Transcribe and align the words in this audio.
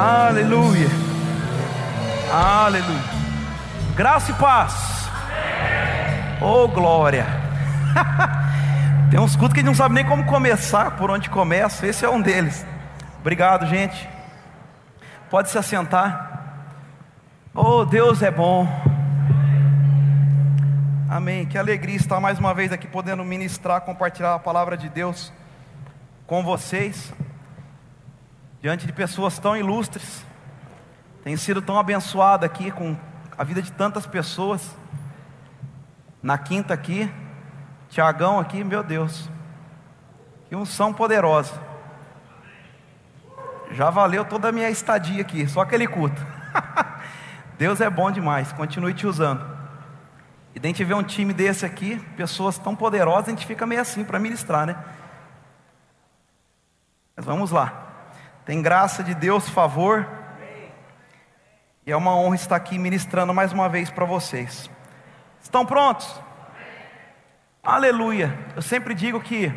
Aleluia. 0.00 0.88
Aleluia. 2.32 3.04
Graça 3.94 4.30
e 4.30 4.34
paz. 4.36 4.72
Oh, 6.40 6.66
glória. 6.66 7.26
Tem 9.10 9.20
uns 9.20 9.36
cultos 9.36 9.52
que 9.52 9.60
a 9.60 9.62
gente 9.62 9.66
não 9.66 9.74
sabe 9.74 9.94
nem 9.94 10.06
como 10.06 10.24
começar, 10.24 10.92
por 10.92 11.10
onde 11.10 11.28
começa. 11.28 11.86
Esse 11.86 12.06
é 12.06 12.08
um 12.08 12.18
deles. 12.18 12.64
Obrigado, 13.20 13.66
gente. 13.66 14.08
Pode 15.28 15.50
se 15.50 15.58
assentar. 15.58 16.64
Oh, 17.54 17.84
Deus 17.84 18.22
é 18.22 18.30
bom. 18.30 18.66
Amém. 21.10 21.44
Que 21.44 21.58
alegria 21.58 21.96
estar 21.96 22.20
mais 22.20 22.38
uma 22.38 22.54
vez 22.54 22.72
aqui 22.72 22.86
podendo 22.86 23.22
ministrar, 23.22 23.82
compartilhar 23.82 24.34
a 24.34 24.38
palavra 24.38 24.78
de 24.78 24.88
Deus 24.88 25.30
com 26.26 26.42
vocês 26.42 27.12
diante 28.60 28.86
de 28.86 28.92
pessoas 28.92 29.38
tão 29.38 29.56
ilustres. 29.56 30.24
Tenho 31.24 31.38
sido 31.38 31.62
tão 31.62 31.78
abençoado 31.78 32.44
aqui 32.44 32.70
com 32.70 32.96
a 33.36 33.44
vida 33.44 33.62
de 33.62 33.72
tantas 33.72 34.06
pessoas. 34.06 34.76
Na 36.22 36.36
quinta 36.36 36.74
aqui, 36.74 37.10
Tiagão 37.88 38.38
aqui, 38.38 38.62
meu 38.62 38.82
Deus, 38.82 39.28
que 40.48 40.54
unção 40.54 40.92
poderosa. 40.92 41.52
Já 43.72 43.88
valeu 43.88 44.24
toda 44.24 44.48
a 44.48 44.52
minha 44.52 44.68
estadia 44.68 45.22
aqui, 45.22 45.48
só 45.48 45.60
aquele 45.60 45.86
culto. 45.86 46.20
Deus 47.56 47.80
é 47.80 47.88
bom 47.88 48.10
demais, 48.10 48.52
continue 48.52 48.92
te 48.92 49.06
usando. 49.06 49.44
E 50.54 50.58
a 50.58 50.66
gente 50.66 50.84
vê 50.84 50.92
um 50.92 51.02
time 51.02 51.32
desse 51.32 51.64
aqui, 51.64 51.98
pessoas 52.16 52.58
tão 52.58 52.74
poderosas, 52.74 53.28
a 53.28 53.30
gente 53.30 53.46
fica 53.46 53.66
meio 53.66 53.80
assim 53.80 54.04
para 54.04 54.18
ministrar, 54.18 54.66
né? 54.66 54.76
Mas 57.16 57.24
vamos 57.24 57.50
lá. 57.50 57.89
Tem 58.50 58.60
graça 58.60 59.04
de 59.04 59.14
Deus, 59.14 59.48
favor. 59.48 60.04
E 61.86 61.92
é 61.92 61.96
uma 61.96 62.16
honra 62.16 62.34
estar 62.34 62.56
aqui 62.56 62.80
ministrando 62.80 63.32
mais 63.32 63.52
uma 63.52 63.68
vez 63.68 63.90
para 63.90 64.04
vocês. 64.04 64.68
Estão 65.40 65.64
prontos? 65.64 66.20
Aleluia. 67.62 68.36
Eu 68.56 68.60
sempre 68.60 68.92
digo 68.92 69.20
que 69.20 69.54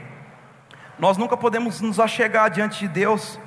nós 1.00 1.18
nunca 1.18 1.36
podemos 1.36 1.82
nos 1.82 2.00
achegar 2.00 2.52
diante 2.52 2.82
de 2.82 2.88
Deus 2.88 3.40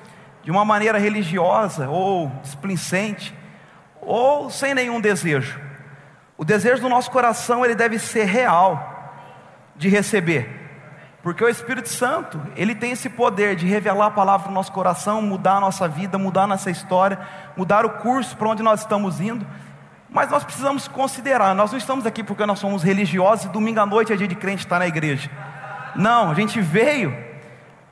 de 0.42 0.50
uma 0.50 0.64
maneira 0.64 0.98
religiosa 0.98 1.88
ou 1.88 2.26
displicente 2.42 3.32
ou 4.00 4.50
sem 4.50 4.74
nenhum 4.74 5.00
desejo. 5.00 5.60
O 6.36 6.44
desejo 6.44 6.82
do 6.82 6.88
nosso 6.88 7.08
coração 7.08 7.64
ele 7.64 7.76
deve 7.76 8.00
ser 8.00 8.24
real 8.24 9.14
de 9.76 9.88
receber. 9.88 10.65
Porque 11.26 11.42
o 11.42 11.48
Espírito 11.48 11.88
Santo, 11.88 12.40
ele 12.54 12.72
tem 12.72 12.92
esse 12.92 13.08
poder 13.08 13.56
de 13.56 13.66
revelar 13.66 14.06
a 14.06 14.10
palavra 14.12 14.46
no 14.46 14.54
nosso 14.54 14.70
coração, 14.70 15.20
mudar 15.20 15.56
a 15.56 15.60
nossa 15.60 15.88
vida, 15.88 16.16
mudar 16.16 16.44
a 16.44 16.46
nossa 16.46 16.70
história, 16.70 17.18
mudar 17.56 17.84
o 17.84 17.90
curso 17.94 18.36
para 18.36 18.48
onde 18.48 18.62
nós 18.62 18.82
estamos 18.82 19.20
indo. 19.20 19.44
Mas 20.08 20.30
nós 20.30 20.44
precisamos 20.44 20.86
considerar, 20.86 21.52
nós 21.52 21.72
não 21.72 21.78
estamos 21.78 22.06
aqui 22.06 22.22
porque 22.22 22.46
nós 22.46 22.60
somos 22.60 22.84
religiosos 22.84 23.46
e 23.46 23.48
domingo 23.48 23.80
à 23.80 23.84
noite 23.84 24.12
é 24.12 24.16
dia 24.16 24.28
de 24.28 24.36
crente 24.36 24.62
estar 24.62 24.78
na 24.78 24.86
igreja. 24.86 25.28
Não, 25.96 26.30
a 26.30 26.34
gente 26.34 26.60
veio 26.60 27.12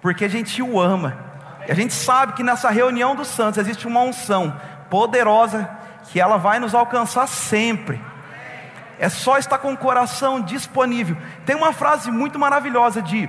porque 0.01 0.27
a 0.27 0.29
gente 0.29 0.63
o 0.63 0.81
ama. 0.81 1.19
E 1.67 1.73
a 1.73 1.75
gente 1.75 1.93
sabe 1.93 2.35
que 2.35 2.43
nessa 2.45 2.71
reunião 2.71 3.17
dos 3.17 3.27
santos 3.27 3.59
existe 3.59 3.89
uma 3.89 4.03
unção 4.03 4.55
poderosa 4.89 5.69
que 6.05 6.21
ela 6.21 6.37
vai 6.37 6.61
nos 6.61 6.73
alcançar 6.73 7.27
sempre. 7.27 8.01
É 8.99 9.09
só 9.09 9.39
estar 9.39 9.59
com 9.59 9.73
o 9.73 9.77
coração 9.77 10.41
disponível. 10.41 11.17
Tem 11.45 11.57
uma 11.57 11.73
frase 11.73 12.11
muito 12.11 12.39
maravilhosa 12.39 13.03
de 13.03 13.29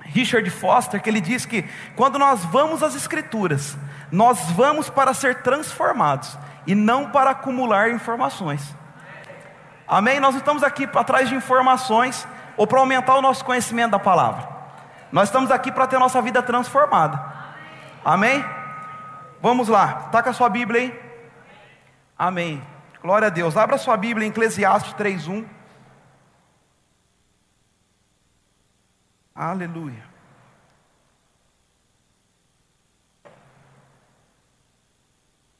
Richard 0.00 0.48
Foster 0.50 1.00
que 1.02 1.08
ele 1.08 1.20
diz 1.20 1.44
que 1.46 1.68
quando 1.96 2.18
nós 2.18 2.44
vamos 2.44 2.82
às 2.82 2.94
Escrituras, 2.94 3.76
nós 4.10 4.50
vamos 4.52 4.88
para 4.88 5.12
ser 5.12 5.42
transformados 5.42 6.38
e 6.66 6.74
não 6.74 7.10
para 7.10 7.30
acumular 7.30 7.90
informações. 7.90 8.74
Amém? 9.86 10.20
Nós 10.20 10.34
não 10.34 10.38
estamos 10.38 10.62
aqui 10.62 10.88
atrás 10.94 11.28
de 11.28 11.34
informações 11.34 12.26
ou 12.56 12.66
para 12.66 12.80
aumentar 12.80 13.16
o 13.16 13.22
nosso 13.22 13.44
conhecimento 13.44 13.92
da 13.92 13.98
palavra. 13.98 14.48
Nós 15.12 15.28
estamos 15.28 15.50
aqui 15.50 15.70
para 15.70 15.86
ter 15.86 15.98
nossa 15.98 16.20
vida 16.22 16.42
transformada. 16.42 17.22
Amém? 18.04 18.44
Vamos 19.40 19.68
lá, 19.68 20.08
taca 20.10 20.30
a 20.30 20.32
sua 20.32 20.48
Bíblia 20.48 20.80
aí. 20.80 21.00
Amém. 22.18 22.73
Glória 23.04 23.28
a 23.28 23.30
Deus. 23.30 23.54
Abra 23.54 23.76
sua 23.76 23.98
Bíblia 23.98 24.26
em 24.26 24.30
Eclesiastes 24.30 24.94
3:1. 24.94 25.46
Aleluia. 29.34 30.02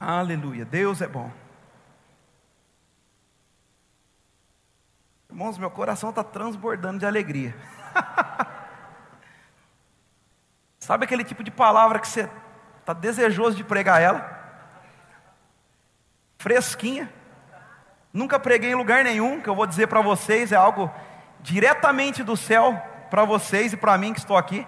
Aleluia. 0.01 0.65
Deus 0.65 1.03
é 1.03 1.07
bom. 1.07 1.31
Irmãos, 5.29 5.59
meu 5.59 5.71
coração 5.71 6.09
está 6.09 6.25
transbordando 6.25 7.01
de 7.01 7.05
alegria. 7.05 7.55
Sabe 10.81 11.05
aquele 11.05 11.25
tipo 11.25 11.45
de 11.45 11.51
palavra 11.51 11.99
que 11.99 12.09
você 12.09 12.27
está 12.81 12.95
desejoso 12.95 13.55
de 13.55 13.65
pregar 13.65 14.01
ela? 14.01 14.33
Fresquinha. 16.39 17.13
Nunca 18.15 18.39
preguei 18.39 18.71
em 18.71 18.77
lugar 18.77 19.03
nenhum, 19.03 19.41
que 19.41 19.49
eu 19.49 19.57
vou 19.57 19.67
dizer 19.67 19.89
para 19.89 20.01
vocês, 20.01 20.53
é 20.53 20.57
algo 20.57 20.89
diretamente 21.41 22.23
do 22.23 22.37
céu 22.37 22.81
para 23.11 23.25
vocês 23.25 23.73
e 23.73 23.77
para 23.77 23.99
mim 23.99 24.13
que 24.13 24.21
estou 24.21 24.37
aqui. 24.37 24.65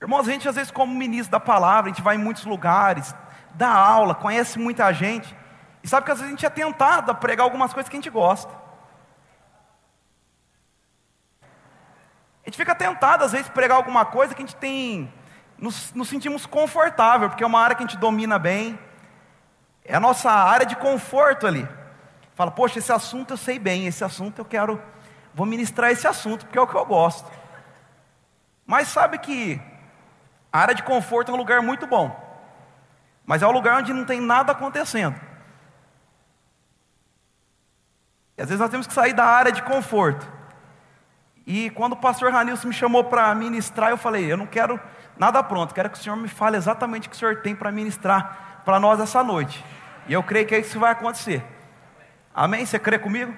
Irmãos, 0.00 0.28
a 0.28 0.30
gente 0.30 0.48
às 0.48 0.54
vezes, 0.54 0.70
como 0.70 0.94
ministro 0.94 1.32
da 1.32 1.40
palavra, 1.40 1.90
a 1.90 1.92
gente 1.92 2.00
vai 2.02 2.14
em 2.14 2.18
muitos 2.18 2.44
lugares, 2.44 3.12
dá 3.54 3.70
aula, 3.70 4.14
conhece 4.14 4.56
muita 4.56 4.92
gente, 4.92 5.34
e 5.82 5.88
sabe 5.88 6.06
que 6.06 6.12
às 6.12 6.18
vezes 6.18 6.32
a 6.32 6.36
gente 6.36 6.46
é 6.46 6.50
tentado 6.50 7.10
a 7.10 7.14
pregar 7.14 7.42
algumas 7.42 7.72
coisas 7.72 7.90
que 7.90 7.96
a 7.96 7.98
gente 7.98 8.08
gosta. 8.08 8.54
A 12.44 12.48
gente 12.48 12.56
fica 12.56 12.74
tentado, 12.74 13.24
às 13.24 13.32
vezes, 13.32 13.48
pregar 13.48 13.78
alguma 13.78 14.04
coisa 14.04 14.32
que 14.32 14.40
a 14.40 14.46
gente 14.46 14.54
tem, 14.56 15.12
nos, 15.58 15.92
nos 15.92 16.08
sentimos 16.08 16.46
confortável, 16.46 17.28
porque 17.28 17.42
é 17.42 17.46
uma 17.48 17.60
área 17.60 17.74
que 17.74 17.82
a 17.82 17.86
gente 17.86 17.98
domina 17.98 18.38
bem, 18.38 18.78
é 19.84 19.94
a 19.94 20.00
nossa 20.00 20.30
área 20.30 20.64
de 20.64 20.76
conforto 20.76 21.46
ali. 21.46 21.68
Fala, 22.34 22.50
poxa, 22.50 22.78
esse 22.78 22.90
assunto 22.90 23.34
eu 23.34 23.36
sei 23.36 23.58
bem, 23.58 23.86
esse 23.86 24.02
assunto 24.02 24.40
eu 24.40 24.44
quero, 24.44 24.82
vou 25.34 25.46
ministrar 25.46 25.90
esse 25.90 26.06
assunto, 26.06 26.46
porque 26.46 26.58
é 26.58 26.60
o 26.60 26.66
que 26.66 26.74
eu 26.74 26.84
gosto. 26.84 27.30
Mas 28.66 28.88
sabe 28.88 29.18
que 29.18 29.60
a 30.50 30.58
área 30.58 30.74
de 30.74 30.82
conforto 30.82 31.30
é 31.30 31.34
um 31.34 31.36
lugar 31.36 31.60
muito 31.60 31.86
bom, 31.86 32.10
mas 33.26 33.42
é 33.42 33.46
um 33.46 33.52
lugar 33.52 33.78
onde 33.78 33.92
não 33.92 34.04
tem 34.04 34.20
nada 34.20 34.52
acontecendo. 34.52 35.20
E 38.36 38.42
às 38.42 38.48
vezes 38.48 38.60
nós 38.60 38.70
temos 38.70 38.86
que 38.86 38.94
sair 38.94 39.12
da 39.12 39.24
área 39.24 39.52
de 39.52 39.62
conforto. 39.62 40.26
E 41.46 41.70
quando 41.70 41.92
o 41.92 41.96
pastor 41.96 42.32
Ranilson 42.32 42.68
me 42.68 42.74
chamou 42.74 43.04
para 43.04 43.32
ministrar, 43.34 43.90
eu 43.90 43.98
falei: 43.98 44.32
eu 44.32 44.36
não 44.36 44.46
quero 44.46 44.80
nada 45.16 45.42
pronto, 45.42 45.74
quero 45.74 45.90
que 45.90 45.98
o 45.98 46.00
senhor 46.02 46.16
me 46.16 46.26
fale 46.26 46.56
exatamente 46.56 47.06
o 47.06 47.10
que 47.10 47.16
o 47.16 47.18
senhor 47.18 47.42
tem 47.42 47.54
para 47.54 47.70
ministrar 47.70 48.53
para 48.64 48.80
nós 48.80 49.00
essa 49.00 49.22
noite. 49.22 49.64
E 50.06 50.12
eu 50.12 50.22
creio 50.22 50.46
que 50.46 50.54
é 50.54 50.58
isso 50.58 50.72
que 50.72 50.78
vai 50.78 50.92
acontecer. 50.92 51.44
Amém? 52.34 52.64
Você 52.64 52.78
crê 52.78 52.98
comigo? 52.98 53.34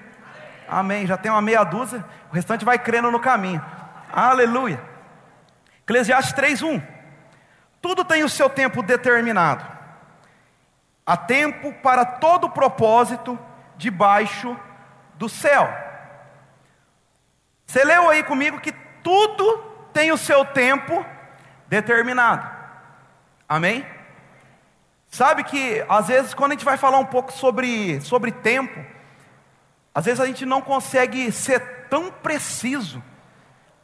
Amém. 0.67 1.05
Já 1.05 1.17
tem 1.17 1.31
uma 1.31 1.41
meia 1.41 1.63
dúzia, 1.63 2.03
o 2.31 2.33
restante 2.33 2.65
vai 2.65 2.79
crendo 2.79 3.11
no 3.11 3.19
caminho. 3.19 3.63
Aleluia. 4.11 4.81
Eclesiastes 5.83 6.33
3:1. 6.33 6.81
Tudo 7.81 8.03
tem 8.03 8.23
o 8.23 8.29
seu 8.29 8.49
tempo 8.49 8.81
determinado. 8.81 9.65
Há 11.05 11.15
tempo 11.15 11.71
para 11.81 12.03
todo 12.03 12.49
propósito 12.49 13.39
debaixo 13.77 14.57
do 15.15 15.29
céu. 15.29 15.73
Você 17.65 17.83
leu 17.83 18.09
aí 18.09 18.23
comigo 18.23 18.59
que 18.59 18.73
tudo 19.03 19.57
tem 19.93 20.11
o 20.11 20.17
seu 20.17 20.43
tempo 20.43 21.05
determinado. 21.67 22.45
Amém? 23.47 23.85
Sabe 25.09 25.43
que 25.43 25.85
às 25.87 26.07
vezes 26.07 26.33
quando 26.33 26.51
a 26.51 26.55
gente 26.55 26.65
vai 26.65 26.77
falar 26.77 26.99
um 26.99 27.05
pouco 27.05 27.31
sobre, 27.31 27.99
sobre 28.01 28.31
tempo, 28.31 28.79
às 29.93 30.05
vezes 30.05 30.19
a 30.19 30.25
gente 30.25 30.45
não 30.45 30.61
consegue 30.61 31.31
ser 31.31 31.87
tão 31.89 32.11
preciso 32.11 33.01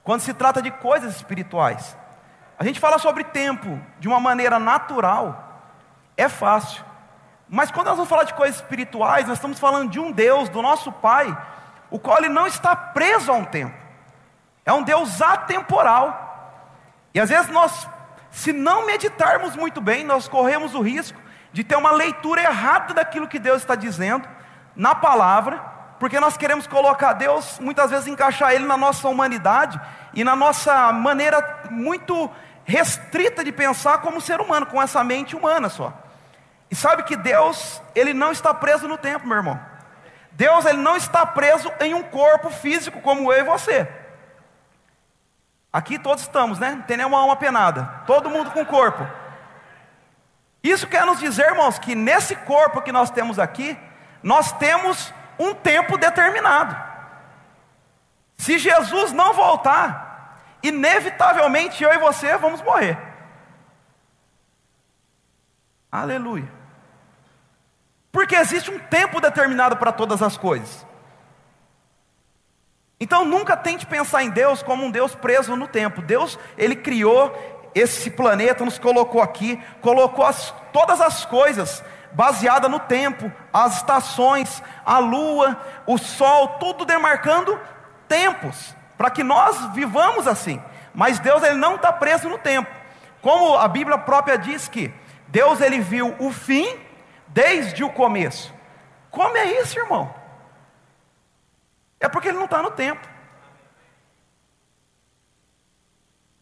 quando 0.04 0.22
se 0.22 0.34
trata 0.34 0.62
de 0.62 0.70
coisas 0.70 1.16
espirituais. 1.16 1.98
A 2.60 2.64
gente 2.64 2.80
fala 2.80 3.00
sobre 3.00 3.24
tempo 3.24 3.82
de 4.00 4.08
uma 4.08 4.20
maneira 4.20 4.60
natural, 4.60 5.62
é 6.16 6.30
fácil. 6.30 6.84
Mas 7.50 7.72
quando 7.72 7.88
nós 7.88 7.96
vamos 7.96 8.10
falar 8.10 8.24
de 8.24 8.34
coisas 8.34 8.58
espirituais, 8.58 9.28
nós 9.28 9.38
estamos 9.38 9.60
falando 9.60 9.90
de 9.90 10.00
um 10.00 10.12
Deus, 10.12 10.50
do 10.50 10.62
nosso 10.62 10.92
Pai, 10.92 11.36
o 11.90 12.00
qual 12.00 12.18
ele 12.18 12.30
não 12.30 12.48
está 12.48 12.76
preso 12.76 13.32
a 13.32 13.36
um 13.36 13.46
tempo. 13.46 13.76
É 14.66 14.74
um 14.74 14.84
Deus 14.84 15.22
atemporal. 15.22 16.22
E 17.14 17.20
às 17.20 17.30
vezes 17.30 17.50
nós 17.52 17.88
se 18.34 18.52
não 18.52 18.86
meditarmos 18.88 19.56
muito 19.56 19.80
bem, 19.80 20.04
nós 20.04 20.28
corremos 20.28 20.74
o 20.74 20.82
risco 20.82 21.22
de 21.54 21.64
ter 21.64 21.76
uma 21.76 21.92
leitura 21.92 22.42
errada 22.42 22.92
daquilo 22.92 23.28
que 23.28 23.38
Deus 23.38 23.62
está 23.62 23.76
dizendo 23.76 24.28
na 24.76 24.96
palavra, 24.96 25.60
porque 26.00 26.20
nós 26.20 26.36
queremos 26.36 26.66
colocar 26.66 27.14
Deus, 27.14 27.60
muitas 27.60 27.92
vezes 27.92 28.08
encaixar 28.08 28.52
Ele 28.52 28.66
na 28.66 28.76
nossa 28.76 29.08
humanidade 29.08 29.80
e 30.16 30.24
na 30.24 30.36
nossa 30.36 30.92
maneira 30.92 31.62
muito 31.70 32.30
restrita 32.66 33.44
de 33.44 33.52
pensar 33.52 34.00
como 34.00 34.20
ser 34.20 34.42
humano, 34.42 34.66
com 34.66 34.82
essa 34.82 35.04
mente 35.04 35.36
humana 35.36 35.70
só. 35.70 35.94
E 36.72 36.76
sabe 36.76 37.04
que 37.04 37.16
Deus, 37.16 37.80
ele 37.94 38.16
não 38.16 38.32
está 38.32 38.52
preso 38.52 38.88
no 38.88 38.98
tempo, 38.98 39.28
meu 39.28 39.38
irmão. 39.38 39.60
Deus, 40.32 40.66
ele 40.66 40.80
não 40.80 40.96
está 40.98 41.24
preso 41.24 41.72
em 41.80 41.94
um 41.94 42.02
corpo 42.02 42.50
físico 42.50 43.00
como 43.00 43.32
eu 43.32 43.42
e 43.42 43.44
você. 43.44 43.88
Aqui 45.74 45.98
todos 45.98 46.22
estamos, 46.24 46.60
né? 46.60 46.76
Não 46.76 46.84
tem 46.84 46.98
nenhuma 46.98 47.20
alma 47.20 47.36
penada. 47.36 48.04
Todo 48.06 48.30
mundo 48.30 48.52
com 48.52 48.64
corpo. 48.64 49.04
Isso 50.62 50.86
quer 50.86 51.04
nos 51.04 51.20
dizer, 51.20 51.48
irmãos, 51.48 51.80
que 51.80 51.96
nesse 51.96 52.36
corpo 52.36 52.82
que 52.82 52.92
nós 52.92 53.10
temos 53.10 53.40
aqui, 53.40 53.76
nós 54.22 54.52
temos 54.52 55.12
um 55.40 55.56
tempo 55.56 55.98
determinado. 55.98 56.78
Se 58.38 58.60
Jesus 58.60 59.12
não 59.12 59.34
voltar, 59.34 60.44
inevitavelmente 60.62 61.84
eu 61.84 61.92
e 61.92 61.98
você 61.98 62.38
vamos 62.38 62.62
morrer. 62.62 62.98
Aleluia. 65.92 66.50
Porque 68.12 68.36
existe 68.36 68.70
um 68.70 68.78
tempo 68.78 69.20
determinado 69.20 69.76
para 69.78 69.92
todas 69.92 70.22
as 70.22 70.38
coisas. 70.38 70.86
Então 73.04 73.26
nunca 73.26 73.58
tente 73.58 73.86
pensar 73.86 74.24
em 74.24 74.30
Deus 74.30 74.64
como 74.64 74.86
um 74.86 74.90
Deus 74.90 75.14
preso 75.14 75.58
no 75.58 75.68
tempo. 75.68 76.02
Deus, 76.02 76.40
ele 76.58 76.74
criou 76.74 77.70
esse 77.76 78.10
planeta, 78.10 78.64
nos 78.64 78.80
colocou 78.80 79.22
aqui, 79.22 79.62
colocou 79.82 80.26
as, 80.26 80.54
todas 80.72 81.02
as 81.02 81.26
coisas 81.26 81.84
baseada 82.14 82.70
no 82.70 82.80
tempo, 82.80 83.30
as 83.52 83.76
estações, 83.76 84.64
a 84.86 85.00
lua, 85.00 85.60
o 85.86 85.98
sol, 85.98 86.48
tudo 86.60 86.86
demarcando 86.86 87.60
tempos, 88.08 88.74
para 88.98 89.10
que 89.10 89.22
nós 89.22 89.74
vivamos 89.74 90.26
assim. 90.26 90.64
Mas 90.94 91.20
Deus 91.20 91.44
ele 91.44 91.56
não 91.56 91.76
está 91.76 91.92
preso 91.92 92.30
no 92.30 92.38
tempo. 92.38 92.72
Como 93.22 93.58
a 93.58 93.68
Bíblia 93.68 93.98
própria 93.98 94.38
diz 94.38 94.70
que 94.70 94.94
Deus 95.28 95.60
ele 95.60 95.82
viu 95.82 96.16
o 96.20 96.32
fim 96.32 96.74
desde 97.28 97.84
o 97.84 97.90
começo. 97.90 98.54
Como 99.12 99.36
é 99.36 99.60
isso, 99.60 99.78
irmão? 99.78 100.23
É 102.04 102.10
porque 102.10 102.28
ele 102.28 102.38
não 102.38 102.44
está 102.44 102.62
no 102.62 102.70
tempo. 102.70 103.08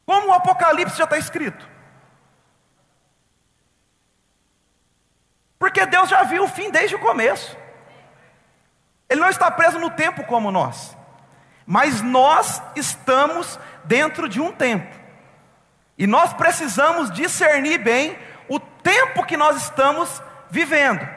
Como 0.08 0.30
o 0.30 0.34
Apocalipse 0.34 0.98
já 0.98 1.04
está 1.04 1.19
escrito. 1.19 1.69
Porque 5.60 5.86
Deus 5.86 6.10
já 6.10 6.24
viu 6.24 6.46
o 6.46 6.48
fim 6.48 6.72
desde 6.72 6.96
o 6.96 7.00
começo. 7.00 7.56
Ele 9.08 9.22
não 9.22 9.30
está 9.30 9.52
preso 9.52 9.78
no 9.78 9.92
tempo 9.92 10.24
como 10.24 10.52
nós. 10.52 10.98
Mas 11.63 12.02
nós 12.02 12.60
estamos 12.75 13.60
dentro 13.84 14.28
de 14.28 14.42
um 14.42 14.52
tempo. 14.52 15.00
E 15.96 16.08
nós 16.08 16.34
precisamos 16.34 17.12
discernir 17.12 17.78
bem 17.78 18.18
o 18.50 18.60
tempo 18.60 19.24
que 19.28 19.38
nós 19.38 19.58
estamos 19.58 20.24
vivendo. 20.50 21.08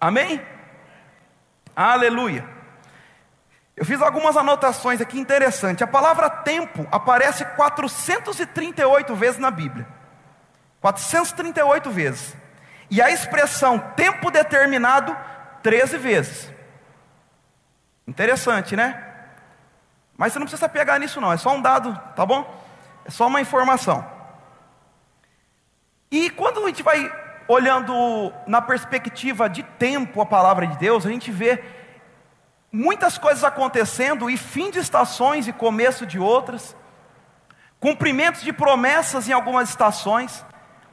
Amém? 0.00 0.40
Aleluia. 1.76 2.61
Eu 3.76 3.84
fiz 3.84 4.00
algumas 4.02 4.36
anotações 4.36 5.00
aqui 5.00 5.18
interessantes. 5.18 5.82
A 5.82 5.86
palavra 5.86 6.28
tempo 6.28 6.86
aparece 6.90 7.44
438 7.44 9.14
vezes 9.14 9.38
na 9.38 9.50
Bíblia. 9.50 9.86
438 10.80 11.90
vezes. 11.90 12.36
E 12.90 13.00
a 13.00 13.10
expressão 13.10 13.78
tempo 13.96 14.30
determinado, 14.30 15.16
13 15.62 15.96
vezes. 15.96 16.52
Interessante, 18.06 18.76
né? 18.76 19.10
Mas 20.16 20.32
você 20.32 20.38
não 20.38 20.46
precisa 20.46 20.68
pegar 20.68 20.98
nisso, 20.98 21.20
não. 21.20 21.32
É 21.32 21.36
só 21.36 21.54
um 21.54 21.62
dado, 21.62 21.98
tá 22.14 22.26
bom? 22.26 22.62
É 23.04 23.10
só 23.10 23.26
uma 23.26 23.40
informação. 23.40 24.06
E 26.10 26.28
quando 26.28 26.62
a 26.62 26.66
gente 26.66 26.82
vai 26.82 27.10
olhando 27.48 28.32
na 28.46 28.60
perspectiva 28.60 29.48
de 29.48 29.62
tempo 29.62 30.20
a 30.20 30.26
palavra 30.26 30.66
de 30.66 30.76
Deus, 30.76 31.06
a 31.06 31.08
gente 31.08 31.30
vê 31.30 31.64
muitas 32.72 33.18
coisas 33.18 33.44
acontecendo 33.44 34.30
e 34.30 34.36
fim 34.38 34.70
de 34.70 34.78
estações 34.78 35.46
e 35.46 35.52
começo 35.52 36.06
de 36.06 36.18
outras, 36.18 36.74
cumprimentos 37.78 38.42
de 38.42 38.52
promessas 38.52 39.28
em 39.28 39.32
algumas 39.32 39.68
estações, 39.68 40.44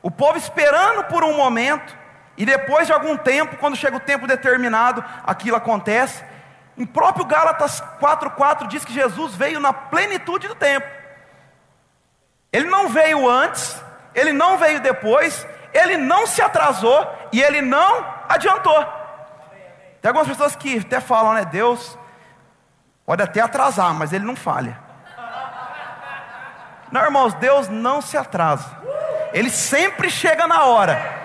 o 0.01 0.11
povo 0.11 0.37
esperando 0.37 1.05
por 1.05 1.23
um 1.23 1.37
momento, 1.37 1.97
e 2.37 2.45
depois 2.45 2.87
de 2.87 2.93
algum 2.93 3.15
tempo, 3.17 3.57
quando 3.57 3.75
chega 3.75 3.97
o 3.97 4.01
tempo 4.01 4.27
determinado, 4.27 5.03
aquilo 5.23 5.57
acontece. 5.57 6.23
Em 6.77 6.85
próprio 6.85 7.25
Gálatas 7.25 7.81
4,4 7.99 8.67
diz 8.67 8.85
que 8.85 8.93
Jesus 8.93 9.35
veio 9.35 9.59
na 9.59 9.73
plenitude 9.73 10.47
do 10.47 10.55
tempo. 10.55 10.87
Ele 12.51 12.69
não 12.69 12.87
veio 12.89 13.29
antes, 13.29 13.81
ele 14.15 14.31
não 14.31 14.57
veio 14.57 14.79
depois, 14.79 15.45
ele 15.73 15.97
não 15.97 16.25
se 16.25 16.41
atrasou 16.41 17.07
e 17.31 17.41
ele 17.41 17.61
não 17.61 18.05
adiantou. 18.27 18.98
Tem 20.01 20.09
algumas 20.09 20.27
pessoas 20.27 20.55
que 20.55 20.79
até 20.79 20.99
falam, 20.99 21.33
né? 21.33 21.45
Deus 21.45 21.97
pode 23.05 23.21
até 23.21 23.41
atrasar, 23.41 23.93
mas 23.93 24.13
ele 24.13 24.25
não 24.25 24.35
falha. 24.35 24.79
Não, 26.91 27.03
irmãos, 27.03 27.33
Deus 27.35 27.67
não 27.67 28.01
se 28.01 28.17
atrasa. 28.17 28.77
Ele 29.33 29.49
sempre 29.49 30.09
chega 30.09 30.47
na 30.47 30.63
hora. 30.63 31.19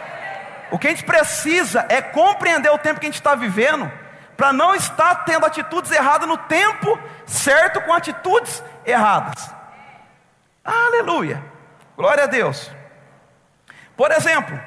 O 0.71 0.79
que 0.79 0.89
a 0.89 0.91
gente 0.91 1.05
precisa 1.05 1.87
é 1.89 2.03
compreender 2.03 2.71
o 2.71 2.79
tempo 2.79 3.01
que 3.01 3.07
a 3.07 3.09
gente 3.09 3.21
está 3.21 3.35
vivendo, 3.35 3.91
para 4.37 4.53
não 4.53 4.75
estar 4.75 5.25
tendo 5.25 5.47
atitudes 5.47 5.91
erradas 5.91 6.29
no 6.29 6.37
tempo 6.37 6.99
certo 7.25 7.81
com 7.83 7.93
atitudes 7.93 8.63
erradas. 8.85 9.55
Aleluia. 10.65 11.43
Glória 11.97 12.25
a 12.25 12.27
Deus. 12.27 12.71
Por 13.97 14.11
exemplo, 14.11 14.59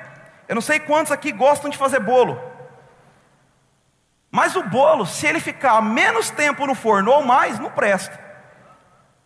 eu 0.48 0.56
não 0.56 0.62
sei 0.62 0.80
quantos 0.80 1.12
aqui 1.12 1.32
gostam 1.32 1.70
de 1.70 1.78
fazer 1.78 2.00
bolo. 2.00 2.40
Mas 4.38 4.56
o 4.56 4.62
bolo, 4.62 5.04
se 5.04 5.26
ele 5.26 5.40
ficar 5.40 5.82
menos 5.82 6.30
tempo 6.30 6.68
no 6.68 6.76
forno 6.76 7.12
ou 7.12 7.24
mais, 7.24 7.58
não 7.58 7.72
presta. 7.72 8.20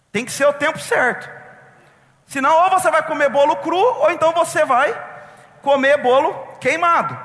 Tem 0.10 0.24
que 0.24 0.32
ser 0.32 0.46
o 0.46 0.54
tempo 0.54 0.80
certo. 0.80 1.30
Senão, 2.26 2.64
ou 2.64 2.70
você 2.70 2.90
vai 2.90 3.04
comer 3.06 3.28
bolo 3.28 3.58
cru, 3.58 3.76
ou 3.76 4.10
então 4.10 4.32
você 4.32 4.64
vai 4.64 4.98
comer 5.62 5.98
bolo 5.98 6.34
queimado. 6.62 7.20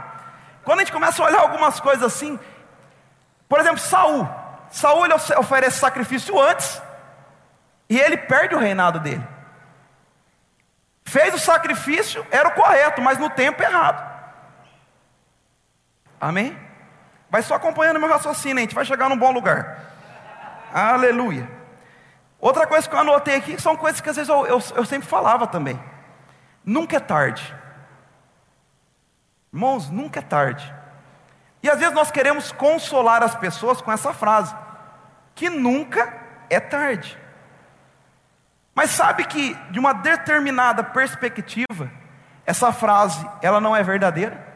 Quando 0.65 0.81
a 0.81 0.83
gente 0.83 0.93
começa 0.93 1.23
a 1.23 1.27
olhar 1.27 1.39
algumas 1.39 1.79
coisas 1.79 2.03
assim, 2.03 2.41
por 3.49 3.61
exemplo, 3.61 3.79
Saul. 3.79 4.29
Saul 4.69 5.05
ele 5.05 5.15
oferece 5.15 5.79
sacrifício 5.79 6.37
antes, 6.41 6.83
e 7.89 8.01
ele 8.01 8.17
perde 8.17 8.57
o 8.57 8.59
reinado 8.59 8.99
dele. 8.99 9.25
Fez 11.05 11.33
o 11.35 11.39
sacrifício, 11.39 12.27
era 12.33 12.49
o 12.49 12.53
correto, 12.53 13.01
mas 13.01 13.17
no 13.17 13.31
tempo 13.31 13.63
errado. 13.63 14.05
Amém? 16.21 16.66
Vai 17.31 17.43
só 17.43 17.55
acompanhando 17.55 18.01
meu 18.01 18.09
raciocínio, 18.09 18.59
a 18.59 18.61
gente 18.61 18.75
vai 18.75 18.85
chegar 18.85 19.09
num 19.09 19.19
bom 19.19 19.33
lugar. 19.33 19.81
Aleluia. 20.73 21.49
Outra 22.41 22.67
coisa 22.67 22.89
que 22.89 22.95
eu 22.95 23.01
anotei 23.01 23.37
aqui 23.37 23.61
são 23.61 23.77
coisas 23.77 24.01
que 24.01 24.09
às 24.09 24.17
vezes 24.17 24.29
eu, 24.29 24.47
eu, 24.47 24.63
eu 24.75 24.85
sempre 24.85 25.09
falava 25.09 25.47
também. 25.47 25.81
Nunca 26.65 26.97
é 26.97 27.01
tarde. 27.01 27.55
Irmãos, 29.53 29.91
nunca 29.91 30.21
é 30.21 30.23
tarde. 30.23 30.75
E 31.63 31.71
às 31.71 31.79
vezes 31.79 31.95
nós 31.95 32.11
queremos 32.11 32.53
consolar 32.53 33.23
as 33.23 33.35
pessoas 33.35 33.81
com 33.81 33.91
essa 33.91 34.13
frase, 34.13 34.55
que 35.35 35.49
nunca 35.49 36.13
é 36.49 36.61
tarde. 36.61 37.19
Mas 38.75 38.91
sabe 38.91 39.25
que 39.25 39.55
de 39.71 39.79
uma 39.79 39.95
determinada 39.95 40.85
perspectiva, 40.85 41.91
essa 42.45 42.73
frase, 42.73 43.27
ela 43.41 43.61
não 43.61 43.75
é 43.75 43.83
verdadeira? 43.83 44.47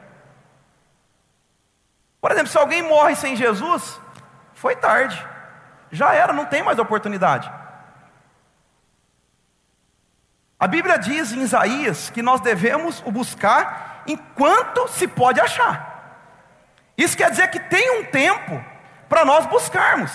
Por 2.21 2.31
exemplo, 2.31 2.51
se 2.51 2.59
alguém 2.59 2.83
morre 2.83 3.15
sem 3.15 3.35
Jesus, 3.35 4.01
foi 4.55 4.77
tarde. 4.77 5.27
Já 5.91 6.15
era, 6.15 6.33
não 6.33 6.45
tem 6.45 6.63
mais 6.63 6.79
oportunidade. 6.79 7.51
A 10.59 10.67
Bíblia 10.67 10.99
diz 10.99 11.33
em 11.33 11.41
Isaías 11.41 12.11
que 12.11 12.21
nós 12.21 12.41
devemos 12.41 13.03
o 13.07 13.11
buscar 13.11 14.03
enquanto 14.07 14.87
se 14.89 15.09
pode 15.09 15.41
achar. 15.41 15.91
Isso 16.97 17.17
quer 17.17 17.31
dizer 17.31 17.49
que 17.49 17.59
tem 17.59 17.99
um 17.99 18.05
tempo 18.05 18.63
para 19.09 19.25
nós 19.25 19.47
buscarmos. 19.47 20.13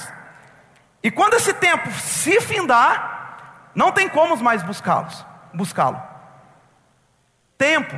E 1.01 1.09
quando 1.09 1.33
esse 1.33 1.53
tempo 1.53 1.91
se 1.91 2.39
findar, 2.41 3.71
não 3.73 3.91
tem 3.91 4.07
como 4.07 4.37
mais 4.37 4.61
buscá-los, 4.61 5.25
buscá-lo. 5.53 6.01
Tempo. 7.57 7.97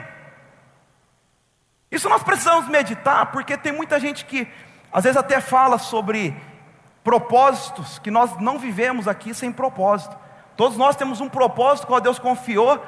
Isso 1.91 2.09
nós 2.09 2.23
precisamos 2.23 2.67
meditar, 2.67 3.27
porque 3.27 3.57
tem 3.57 3.71
muita 3.71 3.99
gente 3.99 4.25
que 4.25 4.47
às 4.91 5.03
vezes 5.03 5.17
até 5.17 5.39
fala 5.39 5.77
sobre 5.77 6.35
propósitos 7.03 7.99
que 7.99 8.11
nós 8.11 8.37
não 8.37 8.59
vivemos 8.59 9.07
aqui 9.07 9.33
sem 9.33 9.51
propósito. 9.51 10.17
Todos 10.57 10.77
nós 10.77 10.95
temos 10.95 11.21
um 11.21 11.29
propósito 11.29 11.87
qual 11.87 12.01
Deus 12.01 12.19
confiou 12.19 12.83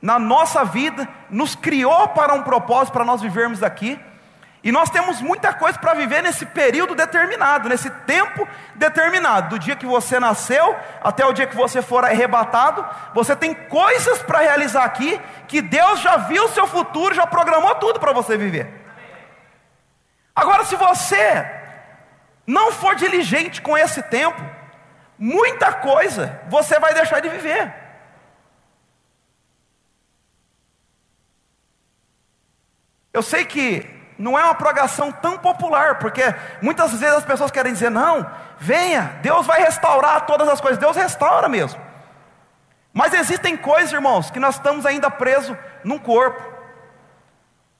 na 0.00 0.18
nossa 0.18 0.64
vida, 0.64 1.08
nos 1.28 1.54
criou 1.54 2.08
para 2.08 2.32
um 2.34 2.42
propósito 2.42 2.92
para 2.92 3.04
nós 3.04 3.20
vivermos 3.20 3.62
aqui. 3.62 3.98
E 4.62 4.70
nós 4.70 4.90
temos 4.90 5.22
muita 5.22 5.54
coisa 5.54 5.78
para 5.78 5.94
viver 5.94 6.22
nesse 6.22 6.44
período 6.44 6.94
determinado, 6.94 7.68
nesse 7.68 7.88
tempo 7.90 8.46
determinado. 8.74 9.50
Do 9.50 9.58
dia 9.58 9.74
que 9.74 9.86
você 9.86 10.20
nasceu 10.20 10.76
até 11.02 11.24
o 11.24 11.32
dia 11.32 11.46
que 11.46 11.56
você 11.56 11.80
for 11.80 12.04
arrebatado, 12.04 12.86
você 13.14 13.34
tem 13.34 13.54
coisas 13.54 14.22
para 14.22 14.40
realizar 14.40 14.84
aqui 14.84 15.18
que 15.48 15.62
Deus 15.62 16.00
já 16.00 16.18
viu 16.18 16.44
o 16.44 16.48
seu 16.50 16.66
futuro, 16.66 17.14
já 17.14 17.26
programou 17.26 17.74
tudo 17.76 17.98
para 17.98 18.12
você 18.12 18.36
viver. 18.36 18.70
Agora, 20.36 20.64
se 20.64 20.76
você 20.76 21.50
não 22.46 22.70
for 22.70 22.94
diligente 22.94 23.62
com 23.62 23.78
esse 23.78 24.02
tempo, 24.02 24.42
muita 25.18 25.72
coisa 25.72 26.38
você 26.48 26.78
vai 26.78 26.92
deixar 26.92 27.20
de 27.20 27.30
viver. 27.30 27.74
Eu 33.12 33.22
sei 33.22 33.44
que 33.44 33.99
não 34.20 34.38
é 34.38 34.44
uma 34.44 34.54
pregação 34.54 35.10
tão 35.10 35.38
popular, 35.38 35.98
porque 35.98 36.22
muitas 36.60 36.92
vezes 36.92 37.16
as 37.16 37.24
pessoas 37.24 37.50
querem 37.50 37.72
dizer: 37.72 37.90
não, 37.90 38.30
venha, 38.58 39.18
Deus 39.22 39.46
vai 39.46 39.62
restaurar 39.62 40.26
todas 40.26 40.46
as 40.46 40.60
coisas. 40.60 40.78
Deus 40.78 40.94
restaura 40.94 41.48
mesmo. 41.48 41.80
Mas 42.92 43.14
existem 43.14 43.56
coisas, 43.56 43.92
irmãos, 43.92 44.30
que 44.30 44.38
nós 44.38 44.56
estamos 44.56 44.84
ainda 44.84 45.10
presos 45.10 45.56
num 45.82 45.98
corpo. 45.98 46.42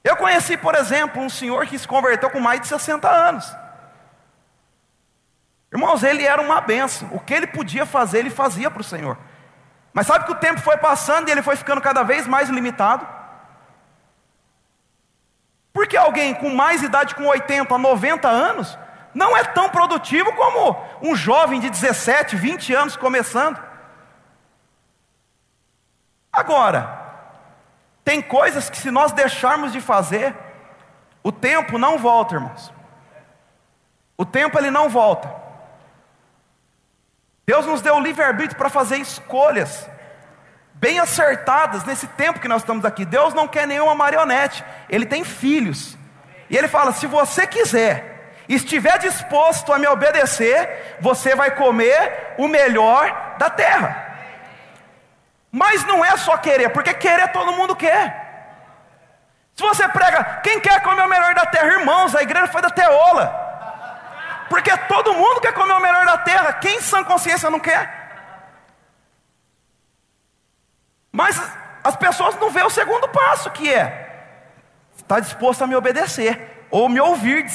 Eu 0.02 0.16
conheci, 0.16 0.56
por 0.56 0.74
exemplo, 0.74 1.20
um 1.20 1.28
senhor 1.28 1.66
que 1.66 1.78
se 1.78 1.86
converteu 1.86 2.30
com 2.30 2.40
mais 2.40 2.62
de 2.62 2.68
60 2.68 3.06
anos. 3.06 3.54
Irmãos, 5.70 6.02
ele 6.02 6.24
era 6.24 6.40
uma 6.40 6.60
benção. 6.62 7.08
O 7.12 7.20
que 7.20 7.34
ele 7.34 7.46
podia 7.46 7.84
fazer, 7.84 8.20
ele 8.20 8.30
fazia 8.30 8.70
para 8.70 8.80
o 8.80 8.84
Senhor. 8.84 9.16
Mas 9.92 10.06
sabe 10.06 10.24
que 10.24 10.32
o 10.32 10.36
tempo 10.36 10.60
foi 10.60 10.78
passando 10.78 11.28
e 11.28 11.32
ele 11.32 11.42
foi 11.42 11.54
ficando 11.54 11.80
cada 11.80 12.02
vez 12.02 12.26
mais 12.26 12.48
limitado? 12.48 13.06
Porque 15.72 15.96
alguém 15.96 16.34
com 16.34 16.50
mais 16.50 16.82
idade, 16.82 17.14
com 17.14 17.26
80, 17.26 17.76
90 17.76 18.28
anos, 18.28 18.78
não 19.14 19.36
é 19.36 19.44
tão 19.44 19.68
produtivo 19.68 20.32
como 20.34 20.76
um 21.02 21.14
jovem 21.14 21.60
de 21.60 21.70
17, 21.70 22.36
20 22.36 22.74
anos 22.74 22.96
começando. 22.96 23.60
Agora, 26.32 26.98
tem 28.04 28.22
coisas 28.22 28.70
que 28.70 28.76
se 28.76 28.90
nós 28.90 29.12
deixarmos 29.12 29.72
de 29.72 29.80
fazer, 29.80 30.34
o 31.22 31.30
tempo 31.30 31.78
não 31.78 31.98
volta, 31.98 32.34
irmãos. 32.34 32.72
O 34.16 34.24
tempo 34.24 34.58
ele 34.58 34.70
não 34.70 34.88
volta. 34.88 35.32
Deus 37.46 37.66
nos 37.66 37.80
deu 37.80 37.96
o 37.96 38.00
livre-arbítrio 38.00 38.56
para 38.56 38.68
fazer 38.68 38.98
escolhas 38.98 39.88
bem 40.80 40.98
acertadas 40.98 41.84
nesse 41.84 42.06
tempo 42.06 42.40
que 42.40 42.48
nós 42.48 42.62
estamos 42.62 42.84
aqui. 42.86 43.04
Deus 43.04 43.34
não 43.34 43.46
quer 43.46 43.66
nenhuma 43.66 43.94
marionete, 43.94 44.64
Ele 44.88 45.04
tem 45.04 45.22
filhos. 45.22 45.96
E 46.48 46.56
Ele 46.56 46.66
fala: 46.66 46.92
se 46.92 47.06
você 47.06 47.46
quiser, 47.46 48.34
estiver 48.48 48.98
disposto 48.98 49.72
a 49.72 49.78
me 49.78 49.86
obedecer, 49.86 50.96
você 51.00 51.36
vai 51.36 51.50
comer 51.50 52.34
o 52.38 52.48
melhor 52.48 53.36
da 53.38 53.50
terra. 53.50 54.08
Mas 55.52 55.84
não 55.84 56.04
é 56.04 56.16
só 56.16 56.36
querer, 56.38 56.70
porque 56.70 56.94
querer 56.94 57.28
todo 57.28 57.52
mundo 57.52 57.76
quer. 57.76 58.28
Se 59.54 59.62
você 59.62 59.86
prega, 59.88 60.40
quem 60.42 60.58
quer 60.58 60.80
comer 60.82 61.02
o 61.02 61.08
melhor 61.08 61.34
da 61.34 61.44
terra? 61.44 61.66
Irmãos, 61.66 62.14
a 62.14 62.22
igreja 62.22 62.46
foi 62.46 62.62
da 62.62 62.70
teola. 62.70 63.48
Porque 64.48 64.74
todo 64.88 65.12
mundo 65.12 65.40
quer 65.40 65.52
comer 65.52 65.74
o 65.74 65.80
melhor 65.80 66.06
da 66.06 66.18
terra. 66.18 66.54
Quem 66.54 66.80
sã 66.80 67.04
consciência 67.04 67.50
não 67.50 67.60
quer? 67.60 67.99
Mas 71.12 71.40
as 71.82 71.96
pessoas 71.96 72.36
não 72.36 72.50
veem 72.50 72.66
o 72.66 72.70
segundo 72.70 73.08
passo, 73.08 73.50
que 73.50 73.72
é: 73.72 74.26
está 74.96 75.18
disposto 75.20 75.62
a 75.62 75.66
me 75.66 75.74
obedecer, 75.74 76.66
ou 76.70 76.88
me 76.88 77.00
ouvir. 77.00 77.46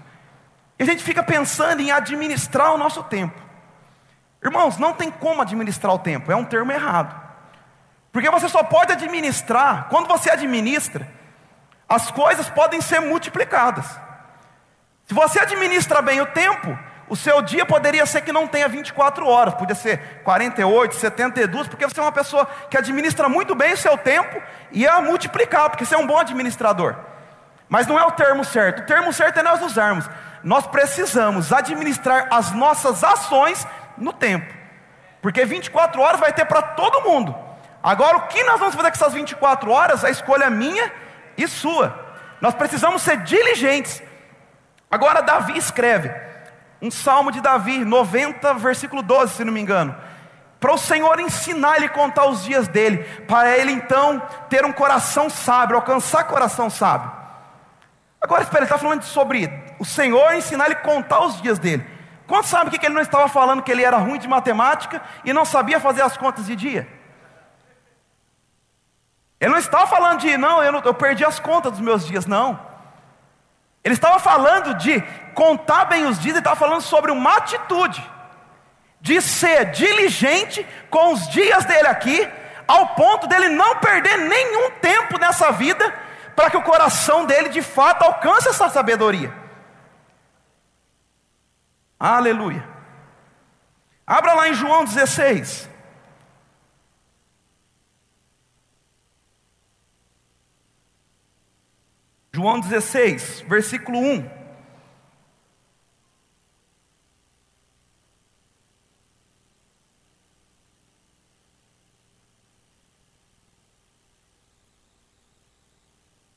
E 0.78 0.82
a 0.82 0.86
gente 0.86 1.02
fica 1.02 1.22
pensando 1.22 1.80
em 1.80 1.92
administrar 1.92 2.72
o 2.72 2.78
nosso 2.78 3.02
tempo. 3.04 3.40
Irmãos, 4.42 4.76
não 4.76 4.92
tem 4.92 5.10
como 5.10 5.40
administrar 5.40 5.94
o 5.94 5.98
tempo, 5.98 6.32
é 6.32 6.36
um 6.36 6.44
termo 6.44 6.72
errado. 6.72 7.20
Porque 8.10 8.28
você 8.28 8.48
só 8.48 8.62
pode 8.64 8.92
administrar, 8.92 9.86
quando 9.88 10.08
você 10.08 10.30
administra, 10.30 11.08
as 11.88 12.10
coisas 12.10 12.50
podem 12.50 12.80
ser 12.80 13.00
multiplicadas. 13.00 13.86
Se 15.06 15.14
você 15.14 15.38
administra 15.38 16.02
bem 16.02 16.20
o 16.20 16.26
tempo, 16.26 16.76
o 17.12 17.16
seu 17.16 17.42
dia 17.42 17.66
poderia 17.66 18.06
ser 18.06 18.22
que 18.22 18.32
não 18.32 18.48
tenha 18.48 18.66
24 18.66 19.28
horas, 19.28 19.52
podia 19.52 19.74
ser 19.74 20.22
48, 20.24 20.94
72, 20.94 21.68
porque 21.68 21.86
você 21.86 22.00
é 22.00 22.02
uma 22.02 22.10
pessoa 22.10 22.48
que 22.70 22.78
administra 22.78 23.28
muito 23.28 23.54
bem 23.54 23.74
o 23.74 23.76
seu 23.76 23.98
tempo 23.98 24.40
e 24.70 24.80
ia 24.80 24.98
multiplicar, 25.02 25.68
porque 25.68 25.84
você 25.84 25.94
é 25.94 25.98
um 25.98 26.06
bom 26.06 26.16
administrador. 26.16 26.96
Mas 27.68 27.86
não 27.86 27.98
é 27.98 28.04
o 28.06 28.12
termo 28.12 28.46
certo. 28.46 28.80
O 28.80 28.86
termo 28.86 29.12
certo 29.12 29.40
é 29.40 29.42
nós 29.42 29.60
usarmos. 29.60 30.08
Nós 30.42 30.66
precisamos 30.66 31.52
administrar 31.52 32.28
as 32.30 32.50
nossas 32.52 33.04
ações 33.04 33.66
no 33.98 34.14
tempo. 34.14 34.50
Porque 35.20 35.44
24 35.44 36.00
horas 36.00 36.18
vai 36.18 36.32
ter 36.32 36.46
para 36.46 36.62
todo 36.62 37.02
mundo. 37.02 37.36
Agora, 37.82 38.16
o 38.16 38.26
que 38.28 38.42
nós 38.44 38.58
vamos 38.58 38.74
fazer 38.74 38.88
com 38.88 38.96
essas 38.96 39.12
24 39.12 39.70
horas? 39.70 40.02
A 40.02 40.08
escolha 40.08 40.44
é 40.44 40.50
minha 40.50 40.90
e 41.36 41.46
sua. 41.46 41.94
Nós 42.40 42.54
precisamos 42.54 43.02
ser 43.02 43.18
diligentes. 43.18 44.02
Agora, 44.90 45.20
Davi 45.20 45.58
escreve 45.58 46.31
um 46.82 46.90
salmo 46.90 47.30
de 47.30 47.40
Davi, 47.40 47.84
90, 47.84 48.54
versículo 48.54 49.02
12, 49.02 49.36
se 49.36 49.44
não 49.44 49.52
me 49.52 49.60
engano. 49.60 49.94
Para 50.58 50.74
o 50.74 50.78
Senhor 50.78 51.18
ensinar 51.20 51.76
ele 51.76 51.88
contar 51.88 52.26
os 52.26 52.42
dias 52.42 52.66
dele, 52.66 53.04
para 53.26 53.56
ele 53.56 53.70
então 53.70 54.20
ter 54.48 54.64
um 54.64 54.72
coração 54.72 55.30
sábio, 55.30 55.76
alcançar 55.76 56.24
coração 56.24 56.68
sábio. 56.68 57.10
Agora 58.20 58.42
espera, 58.42 58.64
ele 58.64 58.66
está 58.66 58.78
falando 58.78 59.02
sobre 59.04 59.50
o 59.78 59.84
Senhor 59.84 60.34
ensinar 60.34 60.66
ele 60.66 60.76
contar 60.76 61.24
os 61.24 61.40
dias 61.40 61.58
dele. 61.58 61.86
Quantos 62.26 62.50
sabem 62.50 62.76
que 62.76 62.84
ele 62.84 62.94
não 62.94 63.02
estava 63.02 63.28
falando 63.28 63.62
que 63.62 63.70
ele 63.70 63.84
era 63.84 63.96
ruim 63.96 64.18
de 64.18 64.28
matemática 64.28 65.02
e 65.24 65.32
não 65.32 65.44
sabia 65.44 65.78
fazer 65.78 66.02
as 66.02 66.16
contas 66.16 66.46
de 66.46 66.56
dia? 66.56 66.88
Ele 69.40 69.50
não 69.50 69.58
estava 69.58 69.86
falando 69.88 70.20
de, 70.20 70.36
não, 70.36 70.62
eu, 70.62 70.70
não, 70.70 70.80
eu 70.80 70.94
perdi 70.94 71.24
as 71.24 71.40
contas 71.40 71.72
dos 71.72 71.80
meus 71.80 72.06
dias, 72.06 72.26
não. 72.26 72.71
Ele 73.84 73.94
estava 73.94 74.18
falando 74.18 74.74
de 74.74 75.00
contar 75.34 75.86
bem 75.86 76.06
os 76.06 76.18
dias, 76.18 76.34
ele 76.34 76.38
estava 76.38 76.56
falando 76.56 76.82
sobre 76.82 77.10
uma 77.10 77.36
atitude, 77.36 78.02
de 79.00 79.20
ser 79.20 79.70
diligente 79.72 80.66
com 80.88 81.12
os 81.12 81.28
dias 81.28 81.64
dele 81.64 81.88
aqui, 81.88 82.28
ao 82.68 82.94
ponto 82.94 83.26
dele 83.26 83.48
não 83.48 83.76
perder 83.76 84.16
nenhum 84.18 84.70
tempo 84.72 85.18
nessa 85.18 85.50
vida, 85.50 85.92
para 86.36 86.50
que 86.50 86.56
o 86.56 86.62
coração 86.62 87.26
dele 87.26 87.48
de 87.48 87.60
fato 87.60 88.02
alcance 88.02 88.48
essa 88.48 88.68
sabedoria. 88.68 89.34
Aleluia. 91.98 92.66
Abra 94.06 94.34
lá 94.34 94.48
em 94.48 94.54
João 94.54 94.84
16. 94.84 95.71
João 102.34 102.58
16, 102.60 103.44
versículo 103.46 103.98
1. 103.98 104.42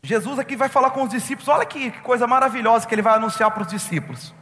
Jesus 0.04 0.38
aqui 0.38 0.56
vai 0.56 0.68
falar 0.68 0.92
com 0.92 1.04
os 1.04 1.10
discípulos, 1.10 1.48
olha 1.48 1.66
que 1.66 1.90
coisa 2.02 2.28
maravilhosa 2.28 2.86
que 2.86 2.94
ele 2.94 3.02
vai 3.02 3.16
anunciar 3.16 3.50
para 3.52 3.64
os 3.64 3.68
discípulos. 3.70 4.36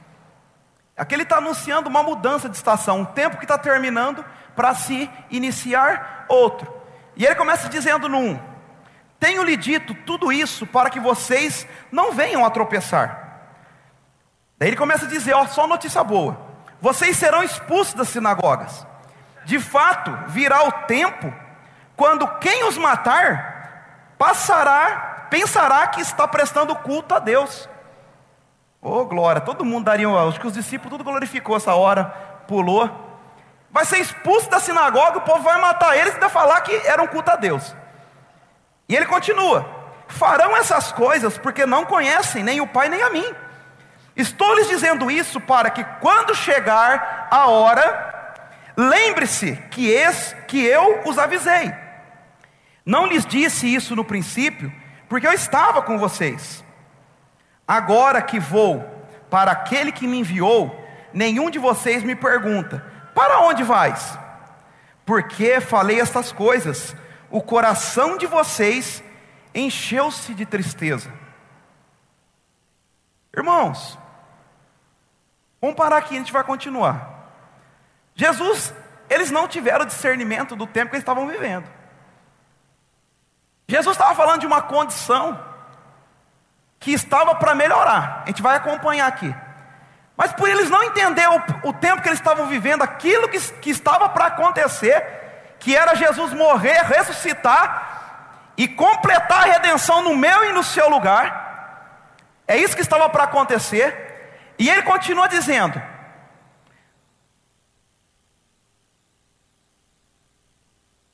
Aqui 0.98 1.14
ele 1.14 1.24
está 1.24 1.38
anunciando 1.38 1.88
uma 1.88 2.02
mudança 2.02 2.50
de 2.50 2.56
estação, 2.56 3.02
um 3.02 3.06
tempo 3.06 3.38
que 3.38 3.46
está 3.46 3.60
terminando 3.60 4.26
para 4.56 4.74
se 4.74 5.10
iniciar 5.30 6.26
outro. 6.28 6.72
E 7.16 7.26
ele 7.26 7.36
começa 7.36 7.70
dizendo 7.70 8.10
no 8.10 8.18
1: 8.18 8.53
Tenho-lhe 9.24 9.56
dito 9.56 9.94
tudo 9.94 10.34
isso 10.34 10.68
para 10.68 10.90
que 10.90 11.00
vocês 11.00 11.66
não 11.90 12.12
venham 12.12 12.44
a 12.44 12.50
tropeçar. 12.50 13.40
Daí 14.58 14.68
ele 14.68 14.76
começa 14.76 15.06
a 15.06 15.08
dizer: 15.08 15.34
Ó, 15.34 15.48
só 15.48 15.66
notícia 15.66 16.04
boa. 16.04 16.38
Vocês 16.82 17.16
serão 17.16 17.42
expulsos 17.42 17.94
das 17.94 18.10
sinagogas. 18.10 18.86
De 19.46 19.62
fato, 19.62 20.12
virá 20.28 20.68
o 20.68 20.74
tempo 20.88 21.34
quando 21.96 22.28
quem 22.40 22.66
os 22.66 22.78
matar 22.78 24.16
passará, 24.18 25.28
pensará 25.30 25.88
que 25.88 26.02
está 26.02 26.28
prestando 26.28 26.76
culto 26.76 27.16
a 27.16 27.20
Deus. 27.20 27.70
Oh, 28.82 29.06
glória, 29.06 29.40
todo 29.40 29.64
mundo 29.64 29.86
daria, 29.86 30.10
acho 30.10 30.38
que 30.38 30.48
os 30.48 30.54
discípulos 30.54 30.92
tudo 30.92 31.04
glorificou 31.06 31.56
essa 31.56 31.74
hora, 31.74 32.04
pulou. 32.46 32.90
Vai 33.72 33.86
ser 33.86 34.00
expulso 34.00 34.50
da 34.50 34.60
sinagoga, 34.60 35.20
o 35.20 35.22
povo 35.22 35.44
vai 35.44 35.62
matar 35.62 35.96
eles 35.96 36.12
e 36.12 36.16
ainda 36.16 36.28
falar 36.28 36.60
que 36.60 36.76
era 36.86 37.02
um 37.02 37.08
culto 37.08 37.32
a 37.32 37.38
Deus. 37.38 37.74
E 38.94 38.96
ele 38.96 39.08
continua: 39.08 39.68
farão 40.08 40.56
essas 40.56 40.92
coisas 40.92 41.36
porque 41.36 41.66
não 41.66 41.84
conhecem 41.84 42.44
nem 42.44 42.62
o 42.62 42.68
Pai 42.68 42.90
nem 42.90 43.02
a 43.02 43.10
mim. 43.10 43.26
Estou 44.16 44.54
lhes 44.54 44.68
dizendo 44.68 45.10
isso 45.10 45.42
para 45.42 45.72
que 45.72 45.84
quando 46.00 46.36
chegar 46.36 47.28
a 47.32 47.48
hora, 47.48 48.36
lembre-se 48.78 49.56
que, 49.72 49.92
que 50.48 50.64
eu 50.64 51.02
os 51.06 51.18
avisei. 51.18 51.74
Não 52.86 53.08
lhes 53.08 53.26
disse 53.26 53.74
isso 53.74 53.96
no 53.96 54.06
princípio, 54.06 54.72
porque 55.10 55.26
eu 55.26 55.34
estava 55.34 55.82
com 55.82 55.98
vocês. 55.98 56.64
Agora 57.68 58.22
que 58.22 58.40
vou 58.40 58.80
para 59.28 59.54
aquele 59.54 59.92
que 59.92 60.06
me 60.06 60.20
enviou, 60.20 60.88
nenhum 61.12 61.50
de 61.50 61.58
vocês 61.58 62.04
me 62.04 62.16
pergunta: 62.16 62.86
Para 63.16 63.40
onde 63.40 63.64
vais? 63.64 64.20
Porque 65.04 65.60
falei 65.60 66.00
estas 66.00 66.32
coisas, 66.32 66.96
o 67.34 67.42
coração 67.42 68.16
de 68.16 68.28
vocês 68.28 69.04
encheu-se 69.56 70.36
de 70.36 70.46
tristeza. 70.46 71.12
Irmãos, 73.36 73.98
vamos 75.60 75.76
parar 75.76 75.98
aqui, 75.98 76.14
a 76.14 76.20
gente 76.20 76.32
vai 76.32 76.44
continuar. 76.44 77.32
Jesus, 78.14 78.72
eles 79.10 79.32
não 79.32 79.48
tiveram 79.48 79.84
discernimento 79.84 80.56
do 80.56 80.68
tempo 80.68 80.92
que 80.92 80.96
eles 80.96 81.02
estavam 81.02 81.28
vivendo. 81.28 81.68
Jesus 83.68 83.96
estava 83.96 84.14
falando 84.14 84.42
de 84.42 84.46
uma 84.46 84.62
condição 84.62 85.44
que 86.80 86.92
estava 86.92 87.34
para 87.34 87.56
melhorar. 87.56 88.22
A 88.26 88.28
gente 88.28 88.44
vai 88.44 88.58
acompanhar 88.58 89.08
aqui. 89.08 89.36
Mas 90.16 90.34
por 90.34 90.48
eles 90.48 90.70
não 90.70 90.84
entender 90.84 91.28
o, 91.28 91.70
o 91.70 91.74
tempo 91.74 92.04
que 92.04 92.10
eles 92.10 92.20
estavam 92.20 92.46
vivendo, 92.46 92.84
aquilo 92.84 93.28
que, 93.28 93.40
que 93.54 93.72
estava 93.72 94.08
para 94.08 94.28
acontecer, 94.28 95.23
que 95.64 95.74
era 95.76 95.96
Jesus 95.96 96.34
morrer, 96.34 96.84
ressuscitar 96.84 98.52
e 98.58 98.68
completar 98.68 99.44
a 99.44 99.54
redenção 99.54 100.02
no 100.04 100.16
meu 100.16 100.44
e 100.44 100.52
no 100.52 100.62
seu 100.62 100.90
lugar, 100.90 102.04
é 102.46 102.58
isso 102.58 102.76
que 102.76 102.82
estava 102.82 103.10
para 103.10 103.24
acontecer. 103.24 104.54
E 104.60 104.70
ele 104.70 104.84
continua 104.84 105.28
dizendo: 105.30 105.82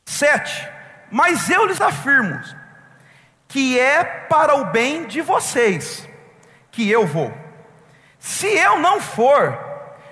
Sete, 0.03 0.67
mas 1.11 1.47
eu 1.49 1.65
lhes 1.65 1.79
afirmo 1.79 2.41
que 3.47 3.79
é 3.79 4.03
para 4.03 4.55
o 4.55 4.65
bem 4.65 5.05
de 5.05 5.21
vocês 5.21 6.09
que 6.71 6.89
eu 6.89 7.05
vou. 7.05 7.31
Se 8.17 8.47
eu 8.47 8.79
não 8.79 8.99
for, 8.99 9.57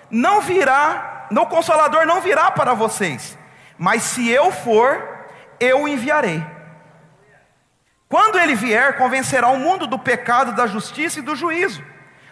não 0.09 0.41
virá, 0.41 1.27
o 1.31 1.45
consolador 1.47 2.05
não 2.05 2.21
virá 2.21 2.49
para 2.51 2.73
vocês, 2.73 3.36
mas 3.77 4.03
se 4.03 4.29
eu 4.29 4.51
for, 4.51 5.27
eu 5.59 5.83
o 5.83 5.87
enviarei. 5.87 6.43
Quando 8.09 8.39
ele 8.39 8.55
vier, 8.55 8.97
convencerá 8.97 9.49
o 9.49 9.59
mundo 9.59 9.85
do 9.85 9.99
pecado, 9.99 10.53
da 10.53 10.65
justiça 10.65 11.19
e 11.19 11.21
do 11.21 11.35
juízo. 11.35 11.83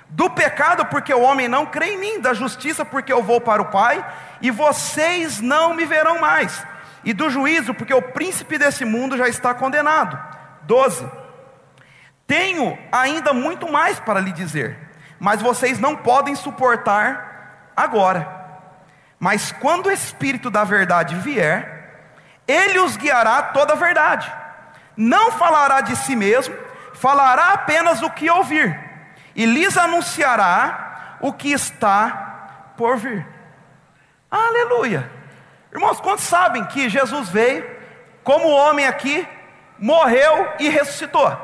Do 0.07 0.29
pecado, 0.29 0.85
porque 0.85 1.13
o 1.13 1.21
homem 1.21 1.47
não 1.47 1.65
crê 1.65 1.93
em 1.93 1.97
mim, 1.97 2.21
da 2.21 2.33
justiça, 2.33 2.85
porque 2.85 3.11
eu 3.11 3.21
vou 3.21 3.41
para 3.41 3.61
o 3.61 3.65
Pai, 3.71 4.05
e 4.41 4.49
vocês 4.51 5.41
não 5.41 5.73
me 5.73 5.85
verão 5.85 6.19
mais. 6.19 6.65
E 7.03 7.11
do 7.11 7.29
juízo, 7.29 7.73
porque 7.73 7.93
o 7.93 8.01
príncipe 8.01 8.57
desse 8.57 8.85
mundo 8.85 9.17
já 9.17 9.27
está 9.27 9.53
condenado. 9.53 10.17
12. 10.63 11.05
Tenho 12.25 12.77
ainda 12.91 13.33
muito 13.33 13.71
mais 13.71 13.99
para 13.99 14.19
lhe 14.19 14.31
dizer, 14.31 14.77
mas 15.19 15.41
vocês 15.41 15.79
não 15.79 15.95
podem 15.95 16.35
suportar 16.35 17.71
agora. 17.75 18.44
Mas 19.19 19.51
quando 19.51 19.87
o 19.87 19.91
Espírito 19.91 20.49
da 20.49 20.63
verdade 20.63 21.15
vier, 21.15 21.75
ele 22.47 22.79
os 22.79 22.97
guiará 22.97 23.41
toda 23.41 23.73
a 23.73 23.77
verdade. 23.77 24.31
Não 24.95 25.31
falará 25.31 25.81
de 25.81 25.95
si 25.95 26.15
mesmo, 26.15 26.55
falará 26.93 27.53
apenas 27.53 28.01
o 28.01 28.09
que 28.09 28.29
ouvir, 28.29 28.79
e 29.35 29.45
lhes 29.45 29.77
anunciará 29.77 31.17
o 31.19 31.33
que 31.33 31.51
está 31.51 32.73
por 32.77 32.97
vir. 32.97 33.25
Aleluia. 34.29 35.09
Irmãos, 35.71 35.99
quantos 35.99 36.23
sabem 36.25 36.63
que 36.65 36.89
Jesus 36.89 37.29
veio 37.29 37.69
como 38.23 38.47
homem 38.47 38.85
aqui 38.87 39.27
morreu 39.77 40.51
e 40.59 40.69
ressuscitou. 40.69 41.37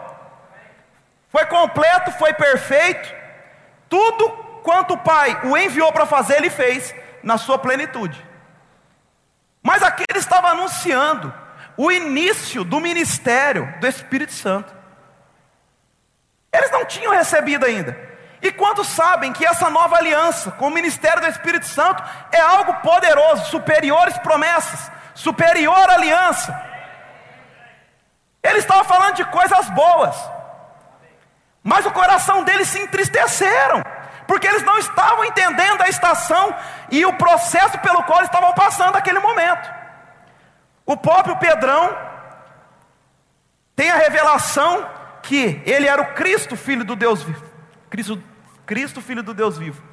Foi 1.29 1.45
completo, 1.45 2.11
foi 2.13 2.33
perfeito. 2.33 3.13
Tudo 3.89 4.29
quanto 4.63 4.93
o 4.93 4.97
Pai 4.97 5.39
o 5.43 5.57
enviou 5.57 5.91
para 5.91 6.05
fazer, 6.05 6.37
ele 6.37 6.49
fez 6.49 6.93
na 7.23 7.37
sua 7.37 7.57
plenitude. 7.57 8.25
Mas 9.61 9.83
aqui 9.83 10.03
ele 10.09 10.19
estava 10.19 10.49
anunciando 10.49 11.33
o 11.77 11.91
início 11.91 12.63
do 12.63 12.79
ministério 12.79 13.73
do 13.79 13.87
Espírito 13.87 14.33
Santo. 14.33 14.73
Eles 16.51 16.71
não 16.71 16.85
tinham 16.85 17.13
recebido 17.13 17.65
ainda. 17.65 18.11
E 18.41 18.51
quantos 18.51 18.87
sabem 18.87 19.31
que 19.31 19.45
essa 19.45 19.69
nova 19.69 19.97
aliança 19.97 20.51
com 20.51 20.67
o 20.67 20.71
ministério 20.71 21.21
do 21.21 21.27
Espírito 21.27 21.67
Santo 21.67 22.03
é 22.31 22.41
algo 22.41 22.73
poderoso, 22.75 23.45
superiores 23.45 24.17
promessas, 24.17 24.91
superior 25.13 25.89
aliança. 25.89 26.69
Ele 28.41 28.57
estava 28.57 28.83
falando 28.83 29.15
de 29.15 29.25
coisas 29.25 29.69
boas, 29.69 30.15
mas 31.63 31.85
o 31.85 31.91
coração 31.91 32.43
deles 32.43 32.67
se 32.67 32.79
entristeceram, 32.79 33.83
porque 34.31 34.47
eles 34.47 34.63
não 34.63 34.77
estavam 34.77 35.25
entendendo 35.25 35.81
a 35.81 35.89
estação 35.89 36.55
e 36.89 37.05
o 37.05 37.11
processo 37.11 37.77
pelo 37.79 38.01
qual 38.03 38.23
estavam 38.23 38.53
passando 38.53 38.93
naquele 38.93 39.19
momento. 39.19 39.69
O 40.85 40.95
próprio 40.95 41.35
Pedrão 41.35 41.93
tem 43.75 43.91
a 43.91 43.97
revelação 43.97 44.89
que 45.21 45.61
ele 45.65 45.85
era 45.85 46.01
o 46.01 46.13
Cristo, 46.13 46.55
filho 46.55 46.85
do 46.85 46.95
Deus 46.95 47.21
vivo. 47.21 47.43
Cristo, 47.89 48.23
Cristo, 48.65 49.01
filho 49.01 49.21
do 49.21 49.33
Deus 49.33 49.57
vivo. 49.57 49.83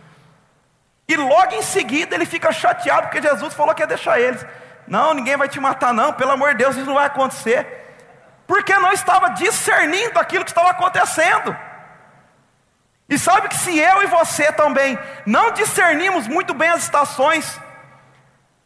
E 1.09 1.16
logo 1.16 1.55
em 1.57 1.62
seguida 1.62 2.14
ele 2.14 2.24
fica 2.24 2.53
chateado 2.53 3.09
porque 3.09 3.20
Jesus 3.20 3.55
falou 3.55 3.74
que 3.74 3.83
ia 3.83 3.88
deixar 3.88 4.20
eles. 4.20 4.46
Não, 4.87 5.14
ninguém 5.14 5.37
vai 5.37 5.48
te 5.48 5.59
matar, 5.59 5.92
não, 5.92 6.12
pelo 6.12 6.31
amor 6.31 6.51
de 6.51 6.59
Deus, 6.59 6.77
isso 6.77 6.87
não 6.87 6.94
vai 6.94 7.07
acontecer 7.07 7.88
porque 8.46 8.72
não 8.79 8.92
estava 8.92 9.31
discernindo 9.31 10.16
aquilo 10.16 10.44
que 10.44 10.53
estava 10.53 10.70
acontecendo. 10.70 11.57
E 13.09 13.18
sabe 13.18 13.49
que 13.49 13.57
se 13.57 13.79
eu 13.79 14.03
e 14.03 14.07
você 14.07 14.53
também 14.53 14.99
não 15.25 15.51
discernimos 15.53 16.29
muito 16.29 16.53
bem 16.53 16.68
as 16.68 16.83
estações, 16.83 17.59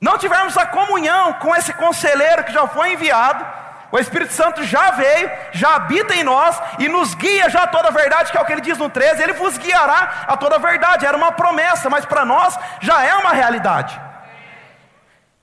não 0.00 0.18
tivermos 0.18 0.57
a 0.57 0.66
comunhão 0.66 1.35
com 1.35 1.55
esse 1.55 1.72
conselheiro 1.74 2.42
que 2.42 2.52
já 2.52 2.66
foi 2.66 2.92
enviado, 2.94 3.46
o 3.92 3.98
Espírito 3.98 4.33
Santo 4.33 4.64
já 4.64 4.90
veio, 4.90 5.31
já 5.52 5.74
habita 5.74 6.14
em 6.14 6.24
nós 6.24 6.61
e 6.78 6.88
nos 6.88 7.14
guia 7.14 7.50
já 7.50 7.64
a 7.64 7.66
toda 7.66 7.88
a 7.88 7.90
verdade, 7.92 8.33
que 8.33 8.38
é 8.38 8.40
o 8.40 8.44
que 8.44 8.52
ele 8.52 8.62
diz 8.62 8.78
no 8.78 8.88
13, 8.88 9.22
ele 9.22 9.35
vos 9.35 9.59
guiará 9.59 10.24
a 10.26 10.35
toda 10.35 10.57
a 10.57 10.59
verdade. 10.59 11.05
Era 11.05 11.16
uma 11.16 11.31
promessa, 11.31 11.90
mas 11.90 12.07
para 12.07 12.24
nós 12.24 12.59
já 12.81 13.05
é 13.05 13.14
uma 13.14 13.33
realidade. 13.33 14.00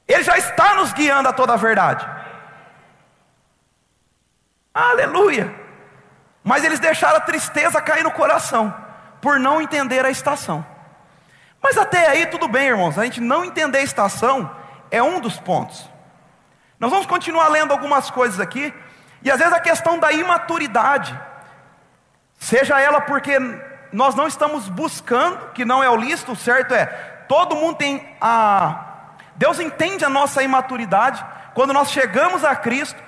Ele 0.07 0.23
já 0.23 0.35
está 0.35 0.73
nos 0.73 0.91
guiando 0.91 1.29
a 1.29 1.33
toda 1.33 1.53
a 1.53 1.57
verdade. 1.57 2.09
Aleluia! 4.73 5.53
Mas 6.43 6.63
eles 6.63 6.79
deixaram 6.79 7.17
a 7.17 7.21
tristeza 7.21 7.79
cair 7.79 8.03
no 8.03 8.11
coração, 8.11 8.73
por 9.21 9.39
não 9.39 9.61
entender 9.61 10.05
a 10.05 10.09
estação. 10.09 10.65
Mas 11.61 11.77
até 11.77 12.07
aí 12.07 12.25
tudo 12.25 12.47
bem, 12.47 12.67
irmãos, 12.67 12.97
a 12.97 13.03
gente 13.03 13.19
não 13.19 13.43
entender 13.43 13.79
a 13.79 13.83
estação 13.83 14.49
é 14.89 15.01
um 15.03 15.19
dos 15.19 15.39
pontos. 15.39 15.89
Nós 16.79 16.89
vamos 16.89 17.05
continuar 17.05 17.49
lendo 17.49 17.71
algumas 17.71 18.09
coisas 18.09 18.39
aqui, 18.39 18.73
e 19.21 19.29
às 19.29 19.37
vezes 19.37 19.53
a 19.53 19.59
questão 19.59 19.99
da 19.99 20.11
imaturidade, 20.11 21.19
seja 22.37 22.79
ela 22.79 23.01
porque 23.01 23.37
nós 23.91 24.15
não 24.15 24.27
estamos 24.27 24.69
buscando, 24.69 25.51
que 25.51 25.65
não 25.65 25.83
é 25.83 25.89
o 25.89 25.95
lícito, 25.97 26.31
o 26.31 26.35
certo 26.35 26.73
é, 26.73 26.85
todo 27.27 27.55
mundo 27.55 27.77
tem 27.77 28.15
a. 28.21 28.85
Deus 29.35 29.59
entende 29.59 30.05
a 30.05 30.09
nossa 30.09 30.41
imaturidade, 30.41 31.23
quando 31.53 31.73
nós 31.73 31.91
chegamos 31.91 32.43
a 32.43 32.55
Cristo, 32.55 33.01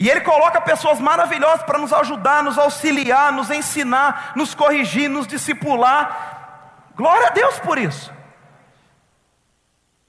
E 0.00 0.08
Ele 0.08 0.22
coloca 0.22 0.58
pessoas 0.62 0.98
maravilhosas 0.98 1.62
para 1.62 1.78
nos 1.78 1.92
ajudar, 1.92 2.42
nos 2.42 2.56
auxiliar, 2.56 3.30
nos 3.30 3.50
ensinar, 3.50 4.32
nos 4.34 4.54
corrigir, 4.54 5.10
nos 5.10 5.26
discipular. 5.26 6.86
Glória 6.96 7.26
a 7.26 7.30
Deus 7.30 7.58
por 7.58 7.76
isso. 7.76 8.10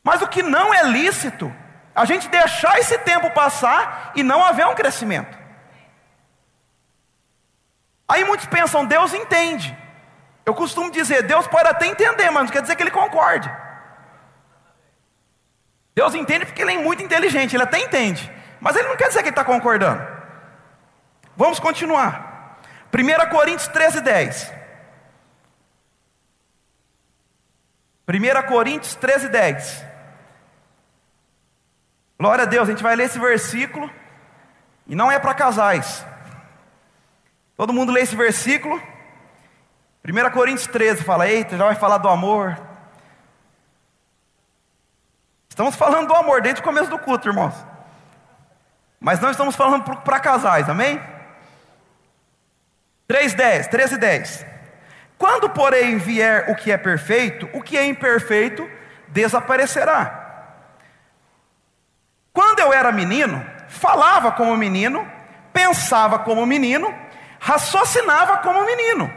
Mas 0.01 0.21
o 0.21 0.29
que 0.29 0.41
não 0.41 0.73
é 0.73 0.83
lícito, 0.83 1.53
a 1.93 2.05
gente 2.05 2.29
deixar 2.29 2.79
esse 2.79 2.97
tempo 2.99 3.31
passar 3.31 4.13
e 4.15 4.23
não 4.23 4.41
haver 4.41 4.65
um 4.65 4.73
crescimento. 4.73 5.37
Aí 8.07 8.23
muitos 8.23 8.45
pensam, 8.45 8.85
Deus 8.85 9.13
entende. 9.13 9.77
Eu 10.45 10.53
costumo 10.53 10.89
dizer, 10.89 11.23
Deus 11.23 11.47
pode 11.47 11.67
até 11.67 11.87
entender, 11.87 12.29
mas 12.29 12.45
não 12.45 12.49
quer 12.49 12.61
dizer 12.61 12.77
que 12.77 12.83
Ele 12.83 12.91
concorde. 12.91 13.51
Deus 15.93 16.15
entende 16.15 16.45
porque 16.45 16.61
Ele 16.61 16.75
é 16.75 16.77
muito 16.77 17.03
inteligente, 17.03 17.57
Ele 17.57 17.63
até 17.63 17.77
entende. 17.77 18.40
Mas 18.61 18.75
ele 18.75 18.87
não 18.87 18.95
quer 18.95 19.07
dizer 19.07 19.23
que 19.23 19.29
ele 19.29 19.31
está 19.31 19.43
concordando. 19.43 20.07
Vamos 21.35 21.59
continuar. 21.59 22.59
1 22.93 23.29
Coríntios 23.31 23.67
13, 23.67 24.01
10. 24.01 24.53
1 28.07 28.47
Coríntios 28.47 28.93
13, 28.95 29.29
10. 29.29 29.85
Glória 32.19 32.43
a 32.43 32.47
Deus, 32.47 32.67
a 32.67 32.71
gente 32.71 32.83
vai 32.83 32.95
ler 32.95 33.05
esse 33.05 33.17
versículo. 33.17 33.89
E 34.85 34.95
não 34.95 35.11
é 35.11 35.17
para 35.17 35.33
casais. 35.33 36.05
Todo 37.57 37.73
mundo 37.73 37.91
lê 37.91 38.01
esse 38.01 38.15
versículo. 38.15 38.79
1 40.07 40.31
Coríntios 40.31 40.67
13 40.67 41.03
fala: 41.03 41.27
Eita, 41.27 41.57
já 41.57 41.65
vai 41.65 41.75
falar 41.75 41.97
do 41.97 42.09
amor. 42.09 42.59
Estamos 45.49 45.75
falando 45.75 46.07
do 46.07 46.15
amor 46.15 46.41
desde 46.41 46.61
o 46.61 46.63
começo 46.63 46.89
do 46.89 46.99
culto, 46.99 47.27
irmãos. 47.27 47.70
Mas 49.03 49.19
não 49.19 49.31
estamos 49.31 49.55
falando 49.55 49.83
para 49.83 50.19
casais, 50.19 50.69
amém? 50.69 51.01
3:10, 53.07 53.67
13 53.67 53.97
10. 53.97 54.45
Quando, 55.17 55.49
porém, 55.49 55.97
vier 55.97 56.51
o 56.51 56.55
que 56.55 56.71
é 56.71 56.77
perfeito, 56.77 57.49
o 57.51 57.63
que 57.63 57.75
é 57.75 57.85
imperfeito 57.85 58.69
desaparecerá. 59.07 60.19
Quando 62.31 62.59
eu 62.59 62.71
era 62.71 62.91
menino, 62.91 63.43
falava 63.67 64.31
como 64.31 64.55
menino, 64.55 65.05
pensava 65.51 66.19
como 66.19 66.45
menino, 66.45 66.93
raciocinava 67.39 68.37
como 68.37 68.65
menino. 68.65 69.11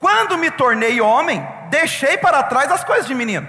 Quando 0.00 0.38
me 0.38 0.50
tornei 0.50 1.00
homem, 1.00 1.46
deixei 1.68 2.16
para 2.16 2.42
trás 2.42 2.72
as 2.72 2.82
coisas 2.82 3.06
de 3.06 3.14
menino. 3.14 3.46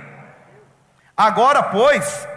Agora, 1.16 1.64
pois, 1.64 2.28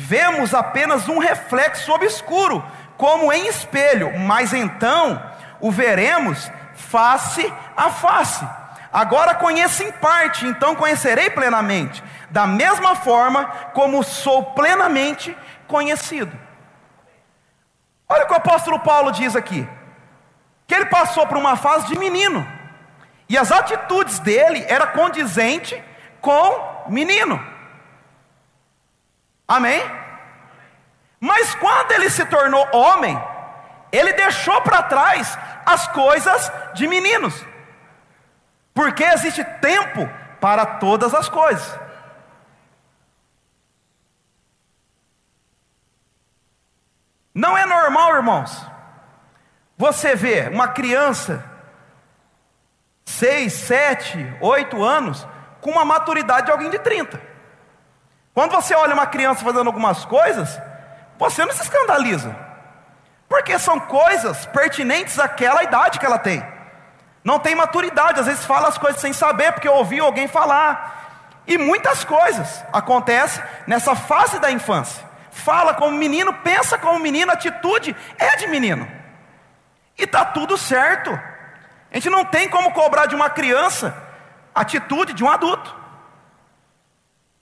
vemos 0.00 0.54
apenas 0.54 1.08
um 1.08 1.18
reflexo 1.18 1.92
obscuro, 1.92 2.64
como 2.96 3.32
em 3.32 3.48
espelho, 3.48 4.16
mas 4.16 4.52
então 4.52 5.20
o 5.60 5.72
veremos 5.72 6.48
face 6.72 7.52
a 7.76 7.90
face. 7.90 8.48
Agora 8.92 9.34
conheço 9.34 9.82
em 9.82 9.90
parte, 9.90 10.46
então 10.46 10.76
conhecerei 10.76 11.28
plenamente, 11.30 12.02
da 12.30 12.46
mesma 12.46 12.94
forma 12.94 13.44
como 13.74 14.04
sou 14.04 14.52
plenamente 14.52 15.36
conhecido. 15.66 16.32
Olha 18.08 18.22
o 18.22 18.26
que 18.28 18.34
o 18.34 18.36
apóstolo 18.36 18.78
Paulo 18.78 19.10
diz 19.10 19.34
aqui: 19.34 19.68
que 20.64 20.74
ele 20.76 20.86
passou 20.86 21.26
por 21.26 21.36
uma 21.36 21.56
fase 21.56 21.88
de 21.88 21.98
menino, 21.98 22.46
e 23.28 23.36
as 23.36 23.50
atitudes 23.50 24.20
dele 24.20 24.64
eram 24.68 24.86
condizentes 24.92 25.76
com 26.20 26.86
menino. 26.88 27.57
Amém? 29.48 29.82
Mas 31.18 31.54
quando 31.54 31.92
ele 31.92 32.10
se 32.10 32.24
tornou 32.26 32.68
homem, 32.72 33.18
ele 33.90 34.12
deixou 34.12 34.60
para 34.60 34.82
trás 34.82 35.38
as 35.64 35.88
coisas 35.88 36.52
de 36.74 36.86
meninos, 36.86 37.34
porque 38.74 39.02
existe 39.02 39.42
tempo 39.42 40.08
para 40.38 40.64
todas 40.64 41.14
as 41.14 41.28
coisas. 41.28 41.78
Não 47.34 47.56
é 47.56 47.64
normal, 47.64 48.16
irmãos, 48.16 48.66
você 49.76 50.14
ver 50.14 50.50
uma 50.50 50.68
criança, 50.68 51.44
seis, 53.04 53.52
sete, 53.52 54.36
oito 54.40 54.82
anos, 54.82 55.26
com 55.60 55.70
uma 55.70 55.84
maturidade 55.84 56.46
de 56.46 56.52
alguém 56.52 56.68
de 56.68 56.78
30. 56.78 57.27
Quando 58.38 58.52
você 58.52 58.72
olha 58.72 58.94
uma 58.94 59.04
criança 59.04 59.44
fazendo 59.44 59.66
algumas 59.66 60.04
coisas, 60.04 60.60
você 61.18 61.44
não 61.44 61.50
se 61.50 61.62
escandaliza, 61.62 62.36
porque 63.28 63.58
são 63.58 63.80
coisas 63.80 64.46
pertinentes 64.46 65.18
àquela 65.18 65.64
idade 65.64 65.98
que 65.98 66.06
ela 66.06 66.20
tem. 66.20 66.46
Não 67.24 67.40
tem 67.40 67.56
maturidade, 67.56 68.20
às 68.20 68.26
vezes 68.26 68.44
fala 68.44 68.68
as 68.68 68.78
coisas 68.78 69.00
sem 69.00 69.12
saber, 69.12 69.50
porque 69.50 69.68
ouviu 69.68 70.04
alguém 70.04 70.28
falar. 70.28 71.42
E 71.48 71.58
muitas 71.58 72.04
coisas 72.04 72.64
acontecem 72.72 73.42
nessa 73.66 73.96
fase 73.96 74.38
da 74.38 74.52
infância. 74.52 75.04
Fala 75.32 75.74
como 75.74 75.98
menino, 75.98 76.32
pensa 76.32 76.78
como 76.78 76.96
menino, 77.00 77.32
atitude 77.32 77.96
é 78.16 78.36
de 78.36 78.46
menino. 78.46 78.86
E 79.98 80.04
está 80.04 80.24
tudo 80.24 80.56
certo. 80.56 81.10
A 81.10 81.94
gente 81.94 82.08
não 82.08 82.24
tem 82.24 82.48
como 82.48 82.70
cobrar 82.70 83.06
de 83.06 83.16
uma 83.16 83.30
criança 83.30 83.92
atitude 84.54 85.12
de 85.12 85.24
um 85.24 85.28
adulto. 85.28 85.87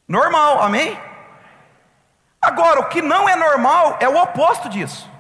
Normal, 0.08 0.62
amém? 0.62 0.98
Agora, 2.40 2.80
o 2.80 2.88
que 2.88 3.02
não 3.02 3.28
é 3.28 3.34
normal 3.34 3.96
é 3.98 4.08
o 4.08 4.16
oposto 4.16 4.68
disso. 4.68 5.10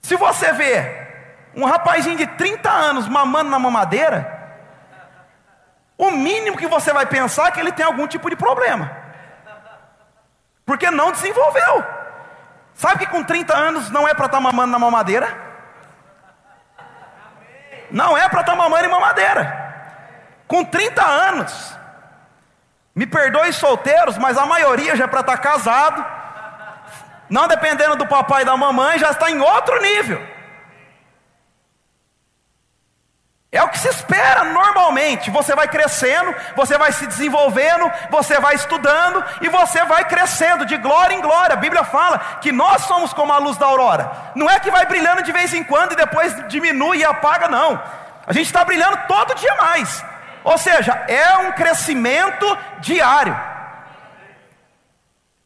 Se 0.00 0.16
você 0.16 0.52
vê 0.52 1.02
um 1.54 1.64
rapazinho 1.64 2.16
de 2.16 2.26
30 2.26 2.68
anos 2.68 3.08
mamando 3.08 3.50
na 3.50 3.58
mamadeira, 3.58 4.40
o 5.96 6.10
mínimo 6.10 6.56
que 6.56 6.66
você 6.66 6.92
vai 6.92 7.06
pensar 7.06 7.48
é 7.48 7.50
que 7.52 7.60
ele 7.60 7.70
tem 7.70 7.86
algum 7.86 8.08
tipo 8.08 8.28
de 8.28 8.34
problema. 8.34 8.90
Porque 10.66 10.90
não 10.90 11.12
desenvolveu. 11.12 11.84
Sabe 12.74 13.00
que 13.00 13.12
com 13.12 13.22
30 13.22 13.56
anos 13.56 13.90
não 13.90 14.08
é 14.08 14.14
para 14.14 14.26
estar 14.26 14.38
tá 14.38 14.42
mamando 14.42 14.72
na 14.72 14.78
mamadeira? 14.78 15.52
Não 17.90 18.16
é 18.16 18.28
para 18.28 18.40
estar 18.40 18.52
tá 18.52 18.58
mamando 18.58 18.86
em 18.86 18.90
mamadeira. 18.90 19.62
Com 20.48 20.64
30 20.64 21.04
anos, 21.04 21.76
me 22.94 23.06
perdoe 23.06 23.52
solteiros, 23.52 24.18
mas 24.18 24.36
a 24.36 24.44
maioria 24.44 24.94
já 24.94 25.04
é 25.04 25.06
para 25.06 25.20
estar 25.20 25.36
tá 25.36 25.42
casado. 25.42 26.04
Não 27.28 27.48
dependendo 27.48 27.96
do 27.96 28.06
papai 28.06 28.42
e 28.42 28.44
da 28.44 28.56
mamãe, 28.56 28.98
já 28.98 29.10
está 29.10 29.30
em 29.30 29.40
outro 29.40 29.80
nível. 29.80 30.32
É 33.50 33.62
o 33.62 33.68
que 33.68 33.78
se 33.78 33.88
espera 33.88 34.44
normalmente. 34.44 35.30
Você 35.30 35.54
vai 35.54 35.68
crescendo, 35.68 36.34
você 36.56 36.78
vai 36.78 36.90
se 36.90 37.06
desenvolvendo, 37.06 37.90
você 38.10 38.40
vai 38.40 38.54
estudando 38.54 39.22
e 39.42 39.48
você 39.50 39.84
vai 39.84 40.06
crescendo 40.06 40.64
de 40.64 40.78
glória 40.78 41.14
em 41.14 41.20
glória. 41.20 41.52
A 41.52 41.58
Bíblia 41.58 41.84
fala 41.84 42.18
que 42.40 42.50
nós 42.50 42.82
somos 42.82 43.12
como 43.12 43.30
a 43.30 43.36
luz 43.36 43.58
da 43.58 43.66
aurora. 43.66 44.10
Não 44.34 44.48
é 44.48 44.58
que 44.58 44.70
vai 44.70 44.86
brilhando 44.86 45.22
de 45.22 45.32
vez 45.32 45.52
em 45.52 45.62
quando 45.62 45.92
e 45.92 45.96
depois 45.96 46.34
diminui 46.48 46.98
e 46.98 47.04
apaga, 47.04 47.46
não. 47.46 47.82
A 48.26 48.32
gente 48.32 48.46
está 48.46 48.64
brilhando 48.64 48.98
todo 49.06 49.34
dia 49.34 49.54
mais. 49.56 50.02
Ou 50.44 50.58
seja, 50.58 50.92
é 51.08 51.36
um 51.38 51.52
crescimento 51.52 52.46
diário. 52.80 53.36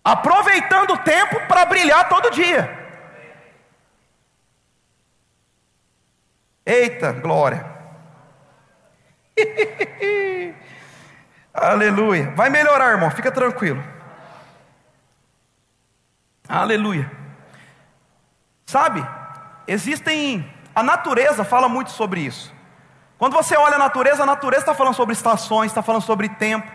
Aproveitando 0.03 0.93
o 0.93 0.99
tempo 0.99 1.47
para 1.47 1.65
brilhar 1.67 2.09
todo 2.09 2.31
dia. 2.31 2.87
Eita, 6.65 7.13
glória. 7.13 7.67
Aleluia. 11.53 12.31
Vai 12.31 12.51
melhorar, 12.51 12.93
irmão, 12.93 13.11
fica 13.11 13.31
tranquilo. 13.31 13.83
Aleluia. 16.49 17.11
Sabe, 18.65 19.07
existem. 19.67 20.53
A 20.75 20.83
natureza 20.83 21.45
fala 21.45 21.69
muito 21.69 21.91
sobre 21.91 22.21
isso. 22.21 22.56
Quando 23.19 23.33
você 23.33 23.57
olha 23.57 23.77
a 23.77 23.79
natureza, 23.79 24.23
a 24.23 24.27
natureza 24.27 24.63
está 24.63 24.75
falando 24.75 24.95
sobre 24.95 25.15
estações, 25.15 25.71
está 25.71 25.83
falando 25.83 26.03
sobre 26.03 26.29
tempo. 26.29 26.71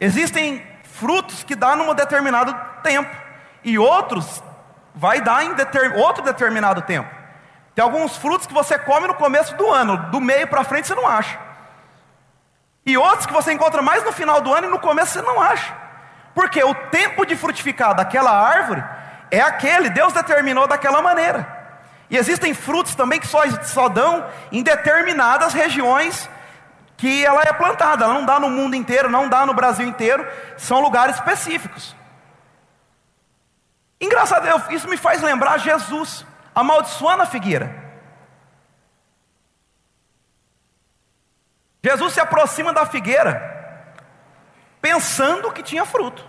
Existem 0.00 0.64
frutos 0.84 1.42
que 1.42 1.56
dá 1.56 1.74
num 1.74 1.92
determinado 1.94 2.54
tempo, 2.82 3.10
e 3.64 3.78
outros 3.78 4.42
vai 4.94 5.20
dar 5.20 5.44
em 5.44 5.54
deter, 5.54 5.96
outro 5.96 6.22
determinado 6.22 6.82
tempo. 6.82 7.08
Tem 7.74 7.82
alguns 7.82 8.16
frutos 8.16 8.46
que 8.46 8.52
você 8.52 8.78
come 8.78 9.06
no 9.06 9.14
começo 9.14 9.56
do 9.56 9.70
ano, 9.70 9.96
do 10.10 10.20
meio 10.20 10.46
para 10.46 10.64
frente 10.64 10.86
você 10.86 10.94
não 10.94 11.08
acha. 11.08 11.38
E 12.84 12.96
outros 12.96 13.26
que 13.26 13.32
você 13.32 13.52
encontra 13.52 13.80
mais 13.80 14.04
no 14.04 14.12
final 14.12 14.40
do 14.40 14.52
ano 14.52 14.66
e 14.66 14.70
no 14.70 14.78
começo 14.78 15.12
você 15.12 15.22
não 15.22 15.40
acha. 15.40 15.72
Porque 16.34 16.62
o 16.62 16.74
tempo 16.74 17.24
de 17.24 17.36
frutificar 17.36 17.94
daquela 17.94 18.30
árvore 18.30 18.84
é 19.30 19.40
aquele, 19.40 19.88
Deus 19.88 20.12
determinou 20.12 20.66
daquela 20.66 21.00
maneira. 21.00 21.61
E 22.12 22.16
existem 22.18 22.52
frutos 22.52 22.94
também 22.94 23.18
que 23.18 23.26
só, 23.26 23.40
só 23.62 23.88
dão 23.88 24.30
em 24.52 24.62
determinadas 24.62 25.54
regiões 25.54 26.28
que 26.98 27.24
ela 27.24 27.40
é 27.40 27.54
plantada, 27.54 28.04
ela 28.04 28.12
não 28.12 28.26
dá 28.26 28.38
no 28.38 28.50
mundo 28.50 28.76
inteiro, 28.76 29.08
não 29.08 29.30
dá 29.30 29.46
no 29.46 29.54
Brasil 29.54 29.88
inteiro, 29.88 30.24
são 30.58 30.80
lugares 30.80 31.16
específicos. 31.16 31.96
Engraçado, 33.98 34.46
isso 34.70 34.86
me 34.88 34.98
faz 34.98 35.22
lembrar 35.22 35.56
Jesus. 35.56 36.26
amaldiçoando 36.54 37.22
a 37.22 37.26
figueira. 37.26 37.74
Jesus 41.82 42.12
se 42.12 42.20
aproxima 42.20 42.74
da 42.74 42.84
figueira, 42.84 43.96
pensando 44.82 45.50
que 45.50 45.62
tinha 45.62 45.86
fruto. 45.86 46.28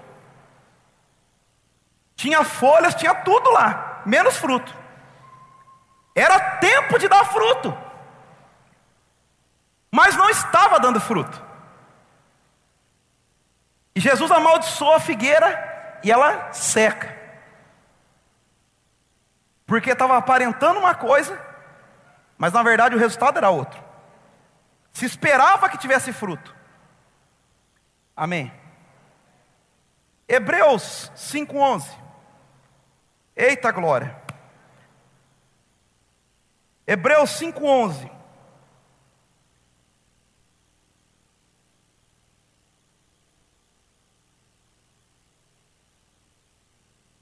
Tinha 2.15 2.41
folhas, 2.45 2.95
tinha 2.95 3.13
tudo 3.13 3.51
lá, 3.51 4.01
menos 4.05 4.37
fruto. 4.37 4.82
Era 6.15 6.57
tempo 6.57 6.99
de 6.99 7.07
dar 7.07 7.25
fruto, 7.25 7.75
mas 9.91 10.15
não 10.15 10.29
estava 10.29 10.79
dando 10.79 10.99
fruto. 10.99 11.41
E 13.95 13.99
Jesus 13.99 14.31
amaldiçoou 14.31 14.93
a 14.93 14.99
figueira 14.99 15.99
e 16.03 16.11
ela 16.11 16.51
seca, 16.51 17.17
porque 19.65 19.91
estava 19.91 20.17
aparentando 20.17 20.79
uma 20.79 20.93
coisa, 20.93 21.39
mas 22.37 22.53
na 22.53 22.61
verdade 22.61 22.95
o 22.95 22.99
resultado 22.99 23.37
era 23.37 23.49
outro. 23.49 23.81
Se 24.91 25.05
esperava 25.05 25.69
que 25.69 25.77
tivesse 25.77 26.13
fruto. 26.13 26.55
Amém. 28.15 28.53
Hebreus 30.27 31.11
5:11. 31.15 31.89
Eita 33.35 33.71
glória. 33.71 34.22
Hebreus 36.85 37.31
5:11. 37.31 38.11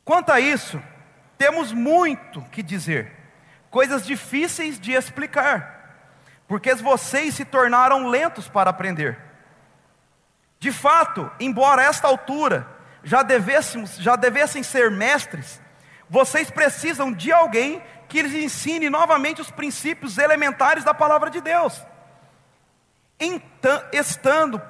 Quanto 0.03 0.31
a 0.31 0.39
isso, 0.39 0.81
temos 1.37 1.71
muito 1.71 2.41
que 2.51 2.61
dizer, 2.61 3.11
coisas 3.69 4.05
difíceis 4.05 4.79
de 4.79 4.91
explicar 4.91 5.81
porque 6.51 6.75
vocês 6.75 7.35
se 7.35 7.45
tornaram 7.45 8.09
lentos 8.09 8.49
para 8.49 8.69
aprender. 8.69 9.17
De 10.59 10.69
fato, 10.69 11.31
embora 11.39 11.81
a 11.81 11.85
esta 11.85 12.09
altura 12.09 12.67
já 13.05 13.23
devêssemos, 13.23 13.95
já 13.95 14.17
devessem 14.17 14.61
ser 14.61 14.91
mestres, 14.91 15.61
vocês 16.09 16.51
precisam 16.51 17.09
de 17.09 17.31
alguém 17.31 17.81
que 18.11 18.21
lhes 18.21 18.33
ensine 18.33 18.89
novamente 18.89 19.39
os 19.39 19.49
princípios 19.49 20.17
elementares 20.17 20.83
da 20.83 20.93
palavra 20.93 21.29
de 21.29 21.39
Deus. 21.39 21.81
Então, 23.17 23.81
estando, 23.93 24.61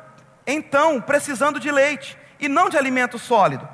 então, 0.46 1.02
precisando 1.02 1.60
de 1.60 1.72
leite 1.72 2.16
e 2.40 2.48
não 2.48 2.70
de 2.70 2.78
alimento 2.78 3.18
sólido. 3.18 3.68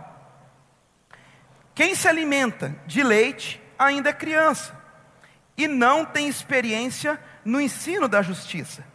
Quem 1.76 1.96
se 1.96 2.08
alimenta 2.08 2.74
de 2.86 3.04
leite 3.04 3.62
ainda 3.78 4.10
é 4.10 4.14
criança 4.14 4.74
e 5.58 5.68
não 5.68 6.06
tem 6.06 6.30
experiência 6.30 7.20
no 7.44 7.60
ensino 7.60 8.08
da 8.08 8.22
justiça. 8.22 8.86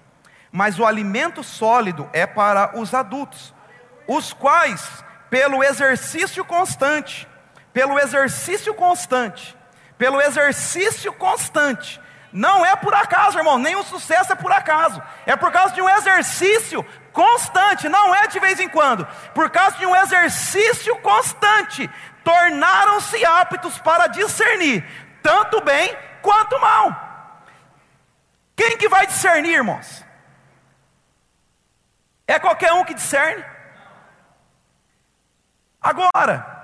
Mas 0.51 0.79
o 0.79 0.87
alimento 0.87 1.45
sólido 1.45 2.09
é 2.15 2.27
para 2.27 2.79
os 2.79 2.95
adultos, 2.95 3.53
os 4.09 4.33
quais, 4.33 5.05
pelo 5.29 5.63
exercício 5.63 6.43
constante, 6.47 7.29
pelo 7.75 7.99
exercício 7.99 8.73
constante, 8.73 9.55
pelo 10.03 10.21
exercício 10.21 11.13
constante, 11.13 12.01
não 12.33 12.67
é 12.67 12.75
por 12.75 12.93
acaso, 12.93 13.39
irmão, 13.39 13.63
o 13.79 13.85
sucesso 13.85 14.33
é 14.33 14.35
por 14.35 14.51
acaso, 14.51 15.01
é 15.25 15.37
por 15.37 15.53
causa 15.53 15.73
de 15.75 15.81
um 15.81 15.89
exercício 15.89 16.83
constante, 17.13 17.89
não 17.89 18.13
é 18.13 18.27
de 18.27 18.41
vez 18.41 18.59
em 18.59 18.69
quando, 18.69 19.07
por 19.33 19.49
causa 19.49 19.77
de 19.77 19.87
um 19.87 19.95
exercício 19.95 20.97
constante, 20.97 21.89
tornaram-se 22.25 23.25
aptos 23.25 23.79
para 23.79 24.09
discernir 24.09 24.85
tanto 25.23 25.61
bem 25.61 25.97
quanto 26.21 26.61
mal. 26.61 27.45
Quem 28.57 28.77
que 28.77 28.89
vai 28.89 29.07
discernir, 29.07 29.53
irmãos? 29.53 30.05
É 32.27 32.41
qualquer 32.41 32.73
um 32.73 32.83
que 32.83 32.95
discerne? 32.95 33.45
Agora, 35.81 36.62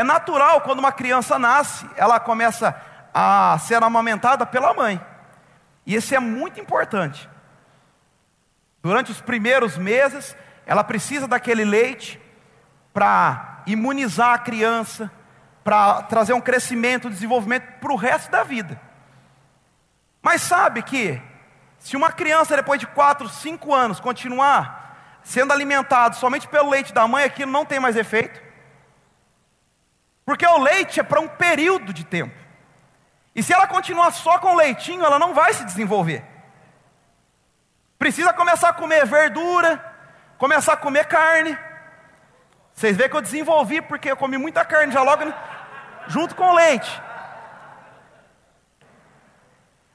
é 0.00 0.04
natural 0.04 0.62
quando 0.62 0.78
uma 0.78 0.92
criança 0.92 1.38
nasce, 1.38 1.88
ela 1.94 2.18
começa 2.18 2.74
a 3.12 3.58
ser 3.58 3.82
amamentada 3.82 4.46
pela 4.46 4.72
mãe. 4.72 5.00
E 5.84 5.94
isso 5.94 6.14
é 6.14 6.18
muito 6.18 6.58
importante. 6.58 7.28
Durante 8.82 9.10
os 9.12 9.20
primeiros 9.20 9.76
meses, 9.76 10.34
ela 10.64 10.82
precisa 10.82 11.28
daquele 11.28 11.64
leite 11.64 12.18
para 12.94 13.62
imunizar 13.66 14.32
a 14.32 14.38
criança, 14.38 15.10
para 15.62 16.02
trazer 16.04 16.32
um 16.32 16.40
crescimento, 16.40 17.10
desenvolvimento 17.10 17.64
para 17.78 17.92
o 17.92 17.96
resto 17.96 18.30
da 18.30 18.42
vida. 18.42 18.80
Mas 20.22 20.40
sabe 20.40 20.82
que, 20.82 21.20
se 21.78 21.94
uma 21.94 22.10
criança 22.10 22.56
depois 22.56 22.80
de 22.80 22.86
4, 22.86 23.28
5 23.28 23.74
anos 23.74 24.00
continuar 24.00 25.20
sendo 25.22 25.52
alimentado 25.52 26.16
somente 26.16 26.48
pelo 26.48 26.70
leite 26.70 26.94
da 26.94 27.06
mãe, 27.06 27.24
aquilo 27.24 27.52
não 27.52 27.66
tem 27.66 27.78
mais 27.78 27.96
efeito. 27.96 28.49
Porque 30.30 30.46
o 30.46 30.58
leite 30.58 31.00
é 31.00 31.02
para 31.02 31.18
um 31.18 31.26
período 31.26 31.92
de 31.92 32.04
tempo. 32.04 32.32
E 33.34 33.42
se 33.42 33.52
ela 33.52 33.66
continuar 33.66 34.12
só 34.12 34.38
com 34.38 34.54
leitinho, 34.54 35.04
ela 35.04 35.18
não 35.18 35.34
vai 35.34 35.52
se 35.52 35.64
desenvolver. 35.64 36.24
Precisa 37.98 38.32
começar 38.32 38.68
a 38.68 38.72
comer 38.72 39.04
verdura, 39.06 39.84
começar 40.38 40.74
a 40.74 40.76
comer 40.76 41.06
carne. 41.06 41.58
Vocês 42.72 42.96
veem 42.96 43.10
que 43.10 43.16
eu 43.16 43.20
desenvolvi 43.20 43.82
porque 43.82 44.12
eu 44.12 44.16
comi 44.16 44.38
muita 44.38 44.64
carne 44.64 44.92
já 44.92 45.02
logo 45.02 45.34
junto 46.06 46.36
com 46.36 46.44
o 46.44 46.54
leite. 46.54 47.02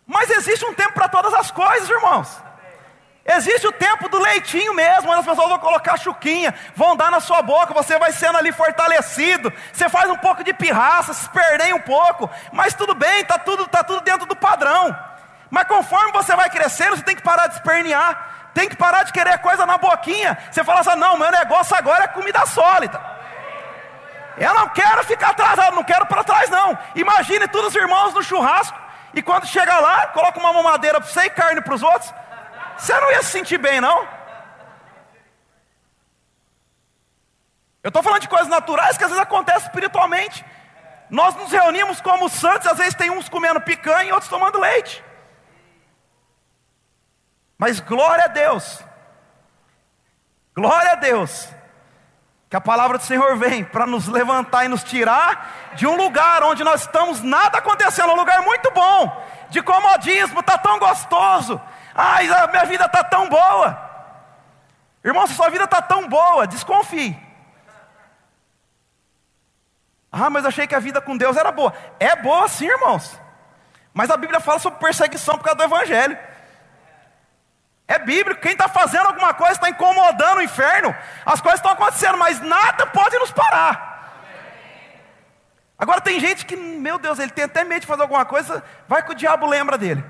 Mas 0.05 0.29
existe 0.31 0.65
um 0.65 0.73
tempo 0.73 0.95
para 0.95 1.07
todas 1.07 1.33
as 1.33 1.49
coisas, 1.49 1.89
irmãos. 1.89 2.43
Existe 3.27 3.65
o 3.65 3.71
tempo 3.71 4.07
do 4.07 4.19
leitinho 4.19 4.71
mesmo, 4.75 5.11
as 5.11 5.25
pessoas 5.25 5.49
vão 5.49 5.57
colocar 5.57 5.97
chuquinha, 5.97 6.53
vão 6.75 6.95
dar 6.95 7.09
na 7.09 7.19
sua 7.19 7.41
boca, 7.41 7.73
você 7.73 7.97
vai 7.97 8.11
sendo 8.11 8.37
ali 8.37 8.51
fortalecido, 8.51 9.51
você 9.73 9.89
faz 9.89 10.07
um 10.11 10.17
pouco 10.17 10.43
de 10.43 10.53
pirraça, 10.53 11.11
se 11.11 11.27
perder 11.29 11.73
um 11.73 11.79
pouco, 11.79 12.29
mas 12.51 12.75
tudo 12.75 12.93
bem, 12.93 13.21
está 13.21 13.39
tudo, 13.39 13.67
tá 13.67 13.83
tudo 13.83 14.01
dentro 14.01 14.27
do 14.27 14.35
padrão. 14.35 14.95
Mas 15.49 15.67
conforme 15.67 16.11
você 16.11 16.35
vai 16.35 16.51
crescendo, 16.51 16.95
você 16.95 17.01
tem 17.01 17.15
que 17.15 17.23
parar 17.23 17.47
de 17.47 17.55
espernear, 17.55 18.51
tem 18.53 18.69
que 18.69 18.75
parar 18.75 19.01
de 19.01 19.11
querer 19.11 19.39
coisa 19.39 19.65
na 19.65 19.79
boquinha. 19.79 20.37
Você 20.51 20.63
fala 20.63 20.81
assim: 20.81 20.95
não, 20.95 21.17
meu 21.17 21.31
negócio 21.31 21.75
agora 21.75 22.03
é 22.03 22.07
comida 22.07 22.45
sólida. 22.45 23.01
Eu 24.37 24.53
não 24.53 24.69
quero 24.69 25.03
ficar 25.03 25.29
atrasado, 25.29 25.75
não 25.75 25.83
quero 25.83 26.05
para 26.05 26.23
trás, 26.23 26.47
não. 26.49 26.77
Imagine 26.93 27.47
todos 27.47 27.69
os 27.69 27.75
irmãos 27.75 28.13
no 28.13 28.21
churrasco, 28.21 28.77
e 29.15 29.21
quando 29.21 29.47
chega 29.47 29.79
lá, 29.79 30.07
coloca 30.07 30.39
uma 30.39 30.53
mamadeira 30.53 31.01
para 31.01 31.09
você 31.09 31.21
e 31.21 31.29
carne 31.31 31.61
para 31.61 31.73
os 31.73 31.81
outros. 31.81 32.13
Você 32.77 32.99
não 32.99 33.11
ia 33.11 33.23
se 33.23 33.31
sentir 33.31 33.57
bem, 33.57 33.79
não? 33.79 34.07
Eu 37.83 37.89
estou 37.89 38.01
falando 38.01 38.21
de 38.21 38.27
coisas 38.27 38.47
naturais 38.47 38.97
que 38.97 39.03
às 39.03 39.11
vezes 39.11 39.23
acontecem 39.23 39.67
espiritualmente. 39.67 40.43
Nós 41.09 41.35
nos 41.35 41.51
reunimos 41.51 42.01
como 42.01 42.27
santos, 42.29 42.67
às 42.67 42.77
vezes 42.77 42.95
tem 42.95 43.11
uns 43.11 43.29
comendo 43.29 43.61
picanha 43.61 44.09
e 44.09 44.11
outros 44.11 44.29
tomando 44.29 44.59
leite. 44.59 45.03
Mas 47.57 47.79
glória 47.79 48.25
a 48.25 48.27
Deus. 48.27 48.83
Glória 50.55 50.93
a 50.93 50.95
Deus. 50.95 51.47
Que 52.49 52.55
a 52.55 52.61
palavra 52.61 52.97
do 52.97 53.03
Senhor 53.03 53.37
vem 53.37 53.63
para 53.63 53.85
nos 53.85 54.07
levantar 54.07 54.65
e 54.65 54.67
nos 54.67 54.83
tirar 54.83 55.73
de 55.75 55.85
um 55.85 55.95
lugar 55.95 56.41
onde 56.43 56.63
nós 56.63 56.81
estamos, 56.81 57.21
nada 57.21 57.57
acontecendo, 57.57 58.13
um 58.13 58.15
lugar 58.15 58.41
muito 58.41 58.71
bom, 58.71 59.25
de 59.49 59.61
comodismo, 59.61 60.39
está 60.39 60.57
tão 60.57 60.79
gostoso. 60.79 61.61
Ai, 61.95 62.27
a 62.27 62.47
minha 62.47 62.65
vida 62.65 62.85
está 62.85 63.03
tão 63.03 63.29
boa. 63.29 63.85
Irmão, 65.03 65.25
se 65.25 65.33
sua 65.33 65.49
vida 65.49 65.63
está 65.63 65.81
tão 65.81 66.09
boa, 66.09 66.45
desconfie. 66.45 67.17
Ah, 70.11 70.29
mas 70.29 70.45
achei 70.45 70.67
que 70.67 70.75
a 70.75 70.79
vida 70.79 70.99
com 70.99 71.15
Deus 71.15 71.37
era 71.37 71.51
boa. 71.51 71.73
É 71.99 72.15
boa 72.15 72.47
sim, 72.47 72.67
irmãos. 72.67 73.17
Mas 73.93 74.09
a 74.09 74.17
Bíblia 74.17 74.39
fala 74.41 74.59
sobre 74.59 74.79
perseguição 74.79 75.37
por 75.37 75.45
causa 75.45 75.57
do 75.57 75.63
Evangelho. 75.63 76.17
É 77.87 77.99
bíblico, 77.99 78.41
quem 78.41 78.53
está 78.53 78.67
fazendo 78.67 79.07
alguma 79.07 79.33
coisa 79.33 79.53
está 79.53 79.69
incomodando 79.69 80.39
o 80.39 80.41
inferno. 80.41 80.93
As 81.25 81.39
coisas 81.39 81.59
estão 81.59 81.71
acontecendo, 81.71 82.17
mas 82.17 82.41
nada 82.41 82.87
pode 82.87 83.17
nos 83.19 83.31
parar. 83.31 83.95
Agora 85.77 86.01
tem 86.01 86.19
gente 86.19 86.45
que, 86.45 86.55
meu 86.55 86.97
Deus, 86.97 87.19
ele 87.19 87.31
tem 87.31 87.45
até 87.45 87.63
medo 87.63 87.81
de 87.81 87.87
fazer 87.87 88.01
alguma 88.01 88.25
coisa, 88.25 88.63
vai 88.87 89.03
que 89.03 89.11
o 89.11 89.15
diabo 89.15 89.45
lembra 89.45 89.77
dele. 89.77 90.03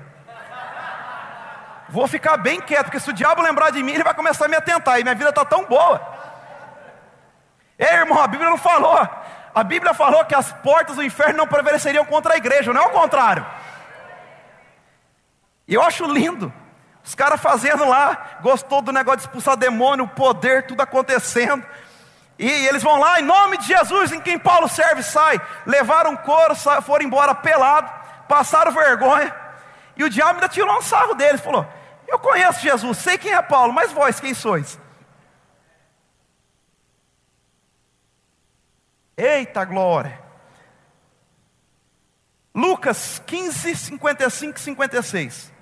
Vou 1.88 2.06
ficar 2.08 2.36
bem 2.36 2.60
quieto, 2.60 2.86
porque 2.86 3.00
se 3.00 3.10
o 3.10 3.12
diabo 3.12 3.42
lembrar 3.42 3.70
de 3.70 3.82
mim, 3.82 3.92
ele 3.92 4.04
vai 4.04 4.14
começar 4.14 4.46
a 4.46 4.48
me 4.48 4.56
atentar, 4.56 4.98
e 4.98 5.02
minha 5.02 5.14
vida 5.14 5.30
está 5.30 5.44
tão 5.44 5.64
boa. 5.64 6.00
Ei, 7.78 7.94
irmão, 7.94 8.20
a 8.20 8.26
Bíblia 8.26 8.50
não 8.50 8.58
falou. 8.58 9.08
A 9.54 9.62
Bíblia 9.62 9.94
falou 9.94 10.24
que 10.24 10.34
as 10.34 10.52
portas 10.52 10.96
do 10.96 11.02
inferno 11.02 11.38
não 11.38 11.46
prevaleceriam 11.46 12.04
contra 12.04 12.34
a 12.34 12.36
igreja, 12.36 12.72
não 12.72 12.82
é 12.82 12.86
o 12.86 12.90
contrário. 12.90 13.46
E 15.68 15.74
eu 15.74 15.82
acho 15.82 16.04
lindo. 16.04 16.52
Os 17.04 17.14
caras 17.14 17.40
fazendo 17.40 17.88
lá, 17.88 18.38
gostou 18.40 18.82
do 18.82 18.92
negócio 18.92 19.18
de 19.18 19.22
expulsar 19.24 19.56
demônio, 19.56 20.08
poder, 20.08 20.66
tudo 20.66 20.80
acontecendo. 20.80 21.64
E 22.38 22.50
eles 22.66 22.82
vão 22.82 22.98
lá, 22.98 23.20
em 23.20 23.24
nome 23.24 23.56
de 23.58 23.66
Jesus, 23.68 24.12
em 24.12 24.20
quem 24.20 24.38
Paulo 24.38 24.68
serve, 24.68 25.02
sai. 25.02 25.40
Levaram 25.64 26.16
couro, 26.16 26.54
foram 26.82 27.04
embora 27.04 27.34
pelado. 27.34 27.90
passaram 28.26 28.72
vergonha, 28.72 29.34
e 29.96 30.04
o 30.04 30.10
diabo 30.10 30.34
ainda 30.34 30.48
tirou 30.48 30.76
um 30.76 30.82
sarro 30.82 31.14
deles, 31.14 31.40
falou: 31.40 31.66
Eu 32.06 32.18
conheço 32.18 32.60
Jesus, 32.60 32.98
sei 32.98 33.18
quem 33.18 33.32
é 33.32 33.42
Paulo, 33.42 33.72
mas 33.72 33.92
vós 33.92 34.20
quem 34.20 34.34
sois? 34.34 34.78
Eita 39.16 39.64
glória! 39.64 40.24
Lucas 42.54 43.22
15, 43.26 43.76
55 43.76 44.58
e 44.58 44.60
56. 44.62 45.52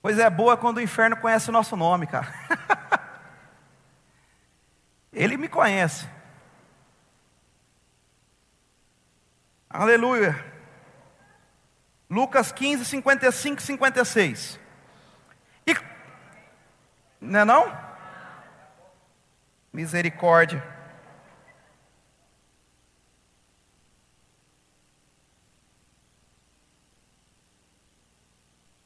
Pois 0.00 0.18
é 0.20 0.30
boa 0.30 0.56
quando 0.56 0.76
o 0.76 0.80
inferno 0.80 1.16
conhece 1.16 1.50
o 1.50 1.52
nosso 1.52 1.76
nome, 1.76 2.06
cara. 2.06 2.32
Ele 5.16 5.38
me 5.38 5.48
conhece. 5.48 6.06
Aleluia. 9.70 10.44
Lucas 12.08 12.52
15, 12.52 12.84
55 12.84 13.58
e 13.58 13.64
56. 13.64 14.60
E, 15.66 15.74
não 17.18 17.40
é 17.40 17.44
não? 17.46 17.86
Misericórdia. 19.72 20.62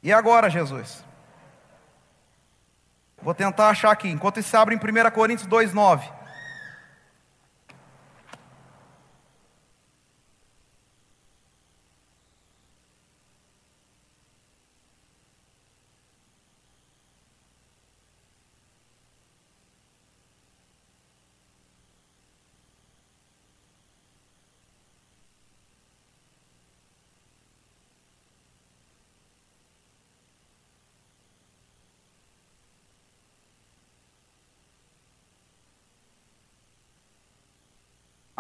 E 0.00 0.12
agora, 0.12 0.48
Jesus? 0.48 1.04
Vou 3.20 3.34
tentar 3.34 3.68
achar 3.68 3.90
aqui, 3.90 4.08
enquanto 4.08 4.38
isso 4.38 4.56
abre 4.56 4.76
em 4.76 4.78
1 4.78 5.10
Coríntios 5.10 5.48
2,9. 5.48 6.19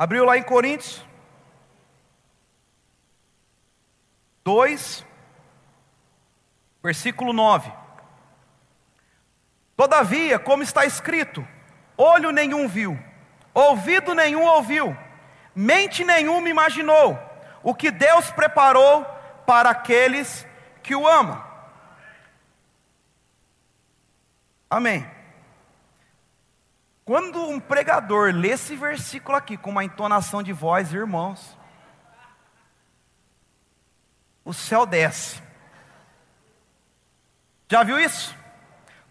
Abriu 0.00 0.24
lá 0.24 0.38
em 0.38 0.42
Coríntios 0.42 1.04
2, 4.42 5.04
versículo 6.82 7.34
9. 7.34 7.70
Todavia, 9.76 10.38
como 10.38 10.62
está 10.62 10.86
escrito, 10.86 11.46
olho 11.98 12.30
nenhum 12.30 12.66
viu, 12.66 12.98
ouvido 13.52 14.14
nenhum 14.14 14.42
ouviu, 14.42 14.96
mente 15.54 16.02
nenhuma 16.02 16.48
imaginou 16.48 17.18
o 17.62 17.74
que 17.74 17.90
Deus 17.90 18.30
preparou 18.30 19.04
para 19.44 19.68
aqueles 19.68 20.46
que 20.82 20.96
o 20.96 21.06
amam. 21.06 21.44
Amém. 24.70 25.19
Quando 27.10 27.42
um 27.42 27.58
pregador 27.58 28.32
lê 28.32 28.50
esse 28.50 28.76
versículo 28.76 29.36
aqui 29.36 29.56
com 29.56 29.70
uma 29.70 29.82
entonação 29.82 30.44
de 30.44 30.52
voz, 30.52 30.94
irmãos, 30.94 31.58
o 34.44 34.54
céu 34.54 34.86
desce. 34.86 35.42
Já 37.68 37.82
viu 37.82 37.98
isso? 37.98 38.32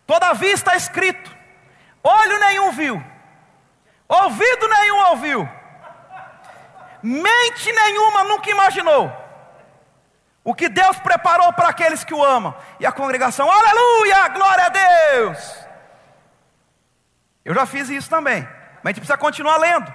Todavia 0.07 0.53
está 0.53 0.77
escrito: 0.77 1.29
olho 2.01 2.39
nenhum 2.39 2.71
viu, 2.71 3.03
ouvido 4.07 4.67
nenhum 4.69 5.09
ouviu, 5.09 5.49
mente 7.03 7.69
nenhuma 7.69 8.23
nunca 8.23 8.49
imaginou. 8.49 9.11
O 10.41 10.55
que 10.55 10.69
Deus 10.69 10.97
preparou 10.99 11.51
para 11.51 11.67
aqueles 11.67 12.05
que 12.05 12.13
o 12.13 12.23
amam. 12.23 12.55
E 12.79 12.85
a 12.85 12.93
congregação, 12.93 13.51
aleluia, 13.51 14.29
glória 14.29 14.65
a 14.67 14.69
Deus. 14.69 15.68
Eu 17.43 17.53
já 17.53 17.65
fiz 17.65 17.89
isso 17.89 18.09
também. 18.09 18.41
Mas 18.83 18.85
a 18.85 18.89
gente 18.89 18.99
precisa 18.99 19.17
continuar 19.17 19.57
lendo. 19.57 19.93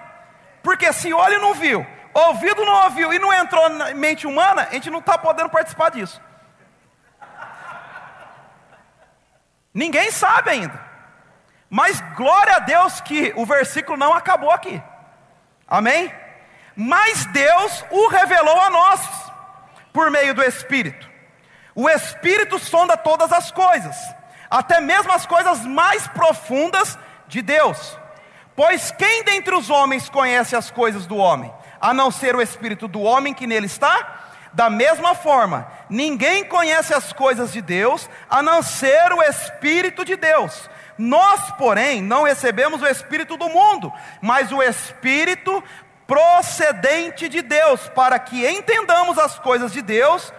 Porque 0.63 0.93
se 0.93 1.13
olho 1.13 1.41
não 1.41 1.55
viu, 1.55 1.87
ouvido 2.13 2.65
não 2.65 2.85
ouviu 2.85 3.13
e 3.13 3.19
não 3.19 3.33
entrou 3.33 3.69
na 3.69 3.93
mente 3.95 4.27
humana, 4.27 4.69
a 4.71 4.73
gente 4.73 4.91
não 4.91 5.01
está 5.01 5.19
podendo 5.19 5.51
participar 5.51 5.91
disso. 5.91 6.21
Ninguém 9.73 10.11
sabe 10.11 10.51
ainda. 10.51 10.81
Mas 11.69 12.01
glória 12.15 12.57
a 12.57 12.61
Deus 12.61 13.01
que 13.01 13.33
o 13.37 13.45
versículo 13.45 13.99
não 13.99 14.15
acabou 14.15 14.51
aqui. 14.51 14.81
Amém? 15.67 16.13
Mas 16.77 17.27
Deus 17.27 17.85
o 17.91 18.09
revelou 18.09 18.61
a 18.61 18.71
nós 18.71 19.01
por 19.93 20.11
meio 20.11 20.35
do 20.35 20.43
Espírito. 20.43 21.11
O 21.75 21.91
Espírito 21.91 22.59
sonda 22.59 22.97
todas 22.97 23.33
as 23.33 23.51
coisas, 23.51 23.97
até 24.49 24.81
mesmo 24.81 25.13
as 25.13 25.27
coisas 25.27 25.67
mais 25.67 26.07
profundas 26.09 26.97
de 27.27 27.43
Deus. 27.43 27.99
Pois 28.57 28.93
quem 28.93 29.25
dentre 29.25 29.55
os 29.55 29.71
homens 29.71 30.09
conhece 30.09 30.55
as 30.55 30.71
coisas 30.71 31.07
do 31.07 31.17
homem, 31.17 31.53
a 31.81 31.93
não 31.93 32.11
ser 32.11 32.37
o 32.37 32.43
espírito 32.43 32.87
do 32.87 33.01
homem 33.01 33.35
que 33.35 33.47
nele 33.47 33.67
está? 33.67 34.23
Da 34.53 34.71
mesma 34.71 35.17
forma, 35.17 35.67
ninguém 35.91 36.45
conhece 36.45 36.95
as 36.95 37.13
coisas 37.13 37.53
de 37.53 37.61
Deus, 37.61 38.09
a 38.31 38.41
não 38.41 38.63
ser 38.63 39.13
o 39.13 39.21
espírito 39.21 40.05
de 40.05 40.15
Deus. 40.15 40.71
Nós, 40.97 41.51
porém, 41.59 42.01
não 42.01 42.23
recebemos 42.23 42.81
o 42.81 42.87
espírito 42.87 43.37
do 43.37 43.49
mundo, 43.49 43.93
mas 44.23 44.53
o 44.53 44.63
espírito 44.63 45.63
procedente 46.07 47.29
de 47.29 47.43
Deus, 47.43 47.89
para 47.89 48.17
que 48.21 48.47
entendamos 48.47 49.19
as 49.19 49.37
coisas 49.41 49.73
de 49.73 49.83
Deus, 49.83 50.33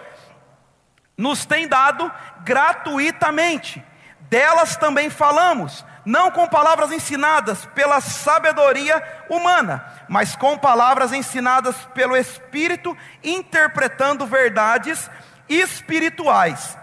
nos 1.14 1.44
tem 1.44 1.68
dado 1.68 2.10
gratuitamente. 2.42 3.84
Delas 4.20 4.76
também 4.76 5.10
falamos 5.10 5.84
não 6.06 6.30
com 6.30 6.46
palavras 6.46 6.92
ensinadas 6.92 7.66
pela 7.66 8.00
sabedoria 8.00 9.02
humana, 9.28 9.84
mas 10.08 10.36
com 10.36 10.56
palavras 10.56 11.12
ensinadas 11.12 11.76
pelo 11.92 12.16
Espírito, 12.16 12.96
interpretando 13.24 14.24
verdades 14.24 15.10
espirituais. 15.48 16.78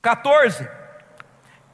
14. 0.00 0.66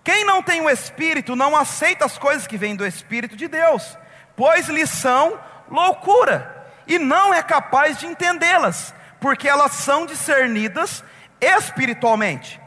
Quem 0.02 0.24
não 0.24 0.42
tem 0.42 0.60
o 0.60 0.68
Espírito 0.68 1.36
não 1.36 1.56
aceita 1.56 2.04
as 2.04 2.18
coisas 2.18 2.48
que 2.48 2.58
vêm 2.58 2.74
do 2.74 2.84
Espírito 2.84 3.36
de 3.36 3.46
Deus, 3.46 3.96
pois 4.34 4.68
lhes 4.68 4.90
são 4.90 5.38
loucura, 5.70 6.66
e 6.84 6.98
não 6.98 7.32
é 7.32 7.42
capaz 7.42 7.96
de 7.98 8.06
entendê-las, 8.06 8.92
porque 9.20 9.48
elas 9.48 9.72
são 9.72 10.04
discernidas 10.04 11.04
espiritualmente. 11.40 12.60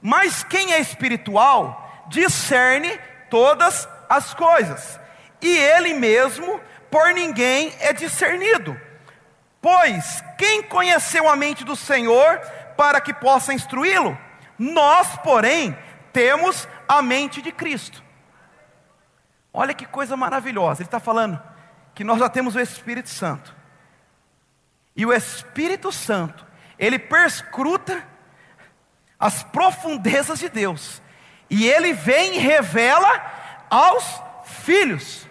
Mas 0.00 0.44
quem 0.44 0.72
é 0.72 0.78
espiritual, 0.78 1.87
discerne 2.08 2.98
todas 3.30 3.88
as 4.08 4.34
coisas, 4.34 4.98
e 5.40 5.56
ele 5.56 5.94
mesmo 5.94 6.60
por 6.90 7.12
ninguém 7.12 7.74
é 7.80 7.92
discernido. 7.92 8.78
Pois 9.60 10.22
quem 10.36 10.62
conheceu 10.62 11.28
a 11.28 11.36
mente 11.36 11.64
do 11.64 11.76
Senhor 11.76 12.38
para 12.76 13.00
que 13.00 13.12
possa 13.12 13.52
instruí-lo? 13.52 14.16
Nós, 14.58 15.16
porém, 15.18 15.76
temos 16.12 16.66
a 16.88 17.02
mente 17.02 17.42
de 17.42 17.52
Cristo. 17.52 18.02
Olha 19.52 19.74
que 19.74 19.86
coisa 19.86 20.16
maravilhosa, 20.16 20.82
ele 20.82 20.86
está 20.86 21.00
falando 21.00 21.40
que 21.94 22.04
nós 22.04 22.18
já 22.18 22.28
temos 22.28 22.54
o 22.54 22.60
Espírito 22.60 23.08
Santo. 23.08 23.54
E 24.94 25.04
o 25.04 25.12
Espírito 25.12 25.90
Santo, 25.92 26.46
ele 26.78 26.98
perscruta 26.98 28.06
as 29.18 29.42
profundezas 29.42 30.38
de 30.38 30.48
Deus 30.48 31.02
e 31.50 31.68
ele 31.68 31.92
vem 31.92 32.36
e 32.36 32.38
revela 32.38 33.22
aos 33.70 34.22
filhos. 34.44 35.26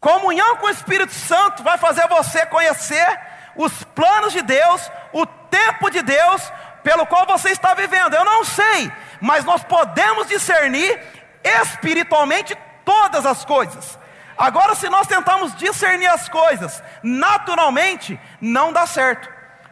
Comunhão 0.00 0.56
com 0.56 0.66
o 0.66 0.70
Espírito 0.70 1.12
Santo 1.12 1.62
vai 1.62 1.76
fazer 1.76 2.06
você 2.08 2.46
conhecer 2.46 3.20
os 3.56 3.82
planos 3.82 4.32
de 4.32 4.42
Deus, 4.42 4.90
o 5.12 5.26
tempo 5.26 5.90
de 5.90 6.02
Deus 6.02 6.52
pelo 6.82 7.06
qual 7.06 7.26
você 7.26 7.50
está 7.50 7.74
vivendo. 7.74 8.14
Eu 8.14 8.24
não 8.24 8.44
sei, 8.44 8.90
mas 9.20 9.44
nós 9.44 9.64
podemos 9.64 10.28
discernir 10.28 11.00
espiritualmente 11.42 12.56
todas 12.84 13.26
as 13.26 13.44
coisas. 13.44 13.98
Agora, 14.36 14.76
se 14.76 14.88
nós 14.88 15.06
tentamos 15.08 15.54
discernir 15.56 16.06
as 16.06 16.28
coisas 16.28 16.82
naturalmente, 17.02 18.18
não 18.40 18.72
dá 18.72 18.86
certo, 18.86 19.28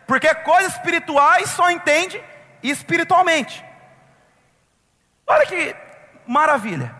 porque 0.07 0.35
coisas 0.35 0.73
espirituais 0.75 1.51
só 1.51 1.71
entende 1.71 2.23
espiritualmente. 2.63 3.65
Olha 5.27 5.47
que 5.47 5.75
maravilha. 6.27 6.95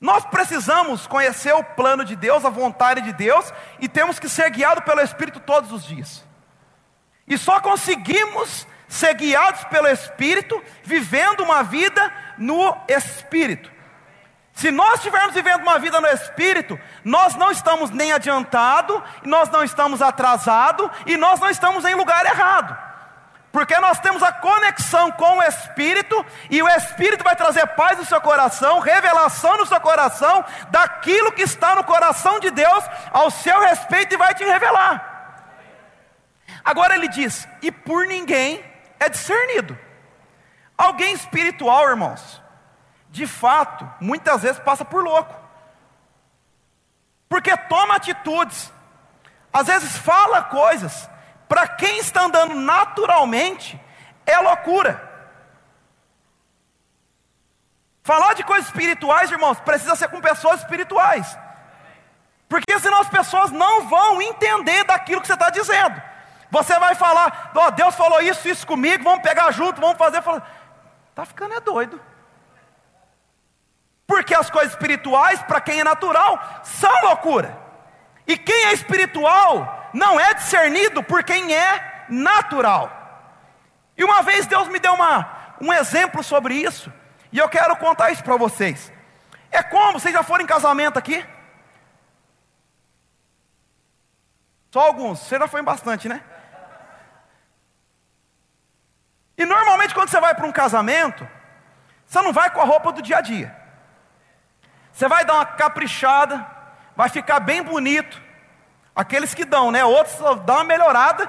Nós 0.00 0.24
precisamos 0.26 1.06
conhecer 1.06 1.54
o 1.54 1.64
plano 1.64 2.04
de 2.04 2.14
Deus, 2.14 2.44
a 2.44 2.50
vontade 2.50 3.00
de 3.00 3.12
Deus, 3.12 3.52
e 3.80 3.88
temos 3.88 4.18
que 4.18 4.28
ser 4.28 4.50
guiados 4.50 4.84
pelo 4.84 5.00
Espírito 5.00 5.40
todos 5.40 5.72
os 5.72 5.84
dias. 5.84 6.22
E 7.26 7.38
só 7.38 7.58
conseguimos 7.60 8.66
ser 8.86 9.14
guiados 9.14 9.64
pelo 9.64 9.88
Espírito, 9.88 10.62
vivendo 10.82 11.42
uma 11.42 11.62
vida 11.62 12.12
no 12.36 12.76
Espírito. 12.86 13.72
Se 14.52 14.70
nós 14.70 14.96
estivermos 14.96 15.34
vivendo 15.34 15.62
uma 15.62 15.78
vida 15.78 16.00
no 16.00 16.06
Espírito, 16.06 16.78
nós 17.02 17.34
não 17.34 17.50
estamos 17.50 17.90
nem 17.90 18.12
adiantado, 18.12 19.02
nós 19.24 19.48
não 19.48 19.64
estamos 19.64 20.02
atrasado 20.02 20.90
e 21.06 21.16
nós 21.16 21.40
não 21.40 21.48
estamos 21.48 21.84
em 21.84 21.94
lugar 21.94 22.26
errado. 22.26 22.83
Porque 23.54 23.78
nós 23.78 24.00
temos 24.00 24.20
a 24.20 24.32
conexão 24.32 25.12
com 25.12 25.38
o 25.38 25.42
Espírito 25.44 26.26
e 26.50 26.60
o 26.60 26.68
Espírito 26.68 27.22
vai 27.22 27.36
trazer 27.36 27.64
paz 27.68 27.96
no 27.96 28.04
seu 28.04 28.20
coração, 28.20 28.80
revelação 28.80 29.56
no 29.58 29.64
seu 29.64 29.80
coração 29.80 30.44
daquilo 30.70 31.30
que 31.30 31.42
está 31.42 31.76
no 31.76 31.84
coração 31.84 32.40
de 32.40 32.50
Deus 32.50 32.84
ao 33.12 33.30
seu 33.30 33.60
respeito 33.60 34.12
e 34.12 34.18
vai 34.18 34.34
te 34.34 34.42
revelar. 34.42 35.54
Agora 36.64 36.96
ele 36.96 37.06
diz: 37.06 37.46
"E 37.62 37.70
por 37.70 38.08
ninguém 38.08 38.60
é 38.98 39.08
discernido". 39.08 39.78
Alguém 40.76 41.14
espiritual, 41.14 41.88
irmãos, 41.88 42.42
de 43.08 43.24
fato, 43.24 43.88
muitas 44.00 44.42
vezes 44.42 44.58
passa 44.58 44.84
por 44.84 45.04
louco. 45.04 45.32
Porque 47.28 47.56
toma 47.56 47.94
atitudes, 47.94 48.72
às 49.52 49.68
vezes 49.68 49.96
fala 49.96 50.42
coisas, 50.42 51.08
para 51.54 51.68
quem 51.68 51.98
está 51.98 52.22
andando 52.22 52.52
naturalmente, 52.56 53.80
é 54.26 54.36
loucura. 54.38 55.00
Falar 58.02 58.34
de 58.34 58.42
coisas 58.42 58.66
espirituais, 58.66 59.30
irmãos, 59.30 59.60
precisa 59.60 59.94
ser 59.94 60.08
com 60.08 60.20
pessoas 60.20 60.62
espirituais. 60.62 61.38
Porque 62.48 62.76
senão 62.80 63.00
as 63.00 63.08
pessoas 63.08 63.52
não 63.52 63.86
vão 63.86 64.20
entender 64.20 64.82
daquilo 64.82 65.20
que 65.20 65.28
você 65.28 65.34
está 65.34 65.48
dizendo. 65.48 66.02
Você 66.50 66.76
vai 66.80 66.96
falar, 66.96 67.52
oh, 67.54 67.70
Deus 67.70 67.94
falou 67.94 68.20
isso, 68.20 68.48
isso 68.48 68.66
comigo, 68.66 69.04
vamos 69.04 69.22
pegar 69.22 69.52
junto, 69.52 69.80
vamos 69.80 69.96
fazer. 69.96 70.18
Está 70.18 71.24
ficando 71.24 71.54
é 71.54 71.60
doido. 71.60 72.02
Porque 74.08 74.34
as 74.34 74.50
coisas 74.50 74.72
espirituais, 74.72 75.40
para 75.44 75.60
quem 75.60 75.78
é 75.78 75.84
natural, 75.84 76.36
são 76.64 76.92
loucura. 77.02 77.56
E 78.26 78.36
quem 78.36 78.64
é 78.64 78.72
espiritual 78.72 79.83
não 79.94 80.18
é 80.18 80.34
discernido 80.34 81.02
por 81.02 81.22
quem 81.22 81.54
é 81.54 82.04
natural. 82.08 82.90
E 83.96 84.02
uma 84.02 84.22
vez 84.22 84.44
Deus 84.46 84.66
me 84.68 84.80
deu 84.80 84.92
uma, 84.92 85.54
um 85.60 85.72
exemplo 85.72 86.22
sobre 86.22 86.56
isso, 86.56 86.92
e 87.32 87.38
eu 87.38 87.48
quero 87.48 87.76
contar 87.76 88.10
isso 88.10 88.24
para 88.24 88.36
vocês. 88.36 88.92
É 89.52 89.62
como, 89.62 90.00
vocês 90.00 90.12
já 90.12 90.24
foram 90.24 90.42
em 90.42 90.48
casamento 90.48 90.98
aqui? 90.98 91.24
Só 94.72 94.80
alguns, 94.80 95.20
você 95.20 95.38
já 95.38 95.46
foi 95.46 95.60
em 95.60 95.64
bastante, 95.64 96.08
né? 96.08 96.20
E 99.38 99.46
normalmente 99.46 99.94
quando 99.94 100.08
você 100.08 100.20
vai 100.20 100.34
para 100.34 100.46
um 100.46 100.52
casamento, 100.52 101.26
você 102.04 102.20
não 102.20 102.32
vai 102.32 102.50
com 102.50 102.60
a 102.60 102.64
roupa 102.64 102.90
do 102.90 103.00
dia 103.00 103.18
a 103.18 103.20
dia. 103.20 103.56
Você 104.92 105.06
vai 105.06 105.24
dar 105.24 105.34
uma 105.34 105.46
caprichada, 105.46 106.44
vai 106.96 107.08
ficar 107.08 107.38
bem 107.38 107.62
bonito. 107.62 108.23
Aqueles 108.94 109.34
que 109.34 109.44
dão, 109.44 109.70
né? 109.70 109.84
Outros 109.84 110.16
dão 110.44 110.56
uma 110.56 110.64
melhorada, 110.64 111.28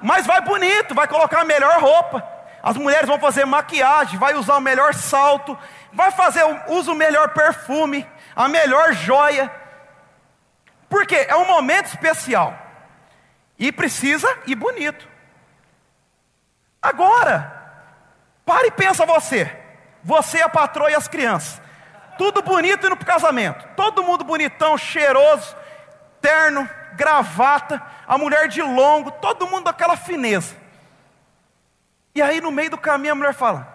mas 0.00 0.26
vai 0.26 0.40
bonito, 0.40 0.94
vai 0.94 1.06
colocar 1.06 1.40
a 1.40 1.44
melhor 1.44 1.80
roupa. 1.80 2.26
As 2.62 2.76
mulheres 2.76 3.06
vão 3.06 3.20
fazer 3.20 3.44
maquiagem, 3.44 4.18
vai 4.18 4.34
usar 4.34 4.56
o 4.56 4.60
melhor 4.60 4.94
salto, 4.94 5.56
vai 5.92 6.10
fazer 6.10 6.42
usa 6.68 6.92
o 6.92 6.94
melhor 6.94 7.28
perfume, 7.30 8.06
a 8.34 8.48
melhor 8.48 8.92
joia. 8.92 9.52
Porque 10.88 11.14
é 11.14 11.36
um 11.36 11.46
momento 11.46 11.86
especial. 11.86 12.56
E 13.58 13.70
precisa 13.70 14.28
ir 14.46 14.54
bonito. 14.54 15.06
Agora, 16.80 17.52
pare 18.46 18.68
e 18.68 18.72
pensa 18.72 19.04
você. 19.04 19.54
Você, 20.02 20.40
a 20.40 20.48
patroa 20.48 20.90
e 20.90 20.94
as 20.94 21.08
crianças. 21.08 21.60
Tudo 22.16 22.40
bonito 22.40 22.86
indo 22.86 22.96
para 22.96 23.04
o 23.04 23.06
casamento. 23.06 23.68
Todo 23.76 24.02
mundo 24.02 24.24
bonitão, 24.24 24.78
cheiroso, 24.78 25.56
terno, 26.20 26.68
gravata, 26.94 27.82
a 28.06 28.16
mulher 28.18 28.48
de 28.48 28.62
longo, 28.62 29.10
todo 29.10 29.46
mundo 29.46 29.64
daquela 29.64 29.96
fineza. 29.96 30.56
E 32.14 32.22
aí 32.22 32.40
no 32.40 32.50
meio 32.50 32.70
do 32.70 32.78
caminho 32.78 33.12
a 33.12 33.16
mulher 33.16 33.34
fala: 33.34 33.66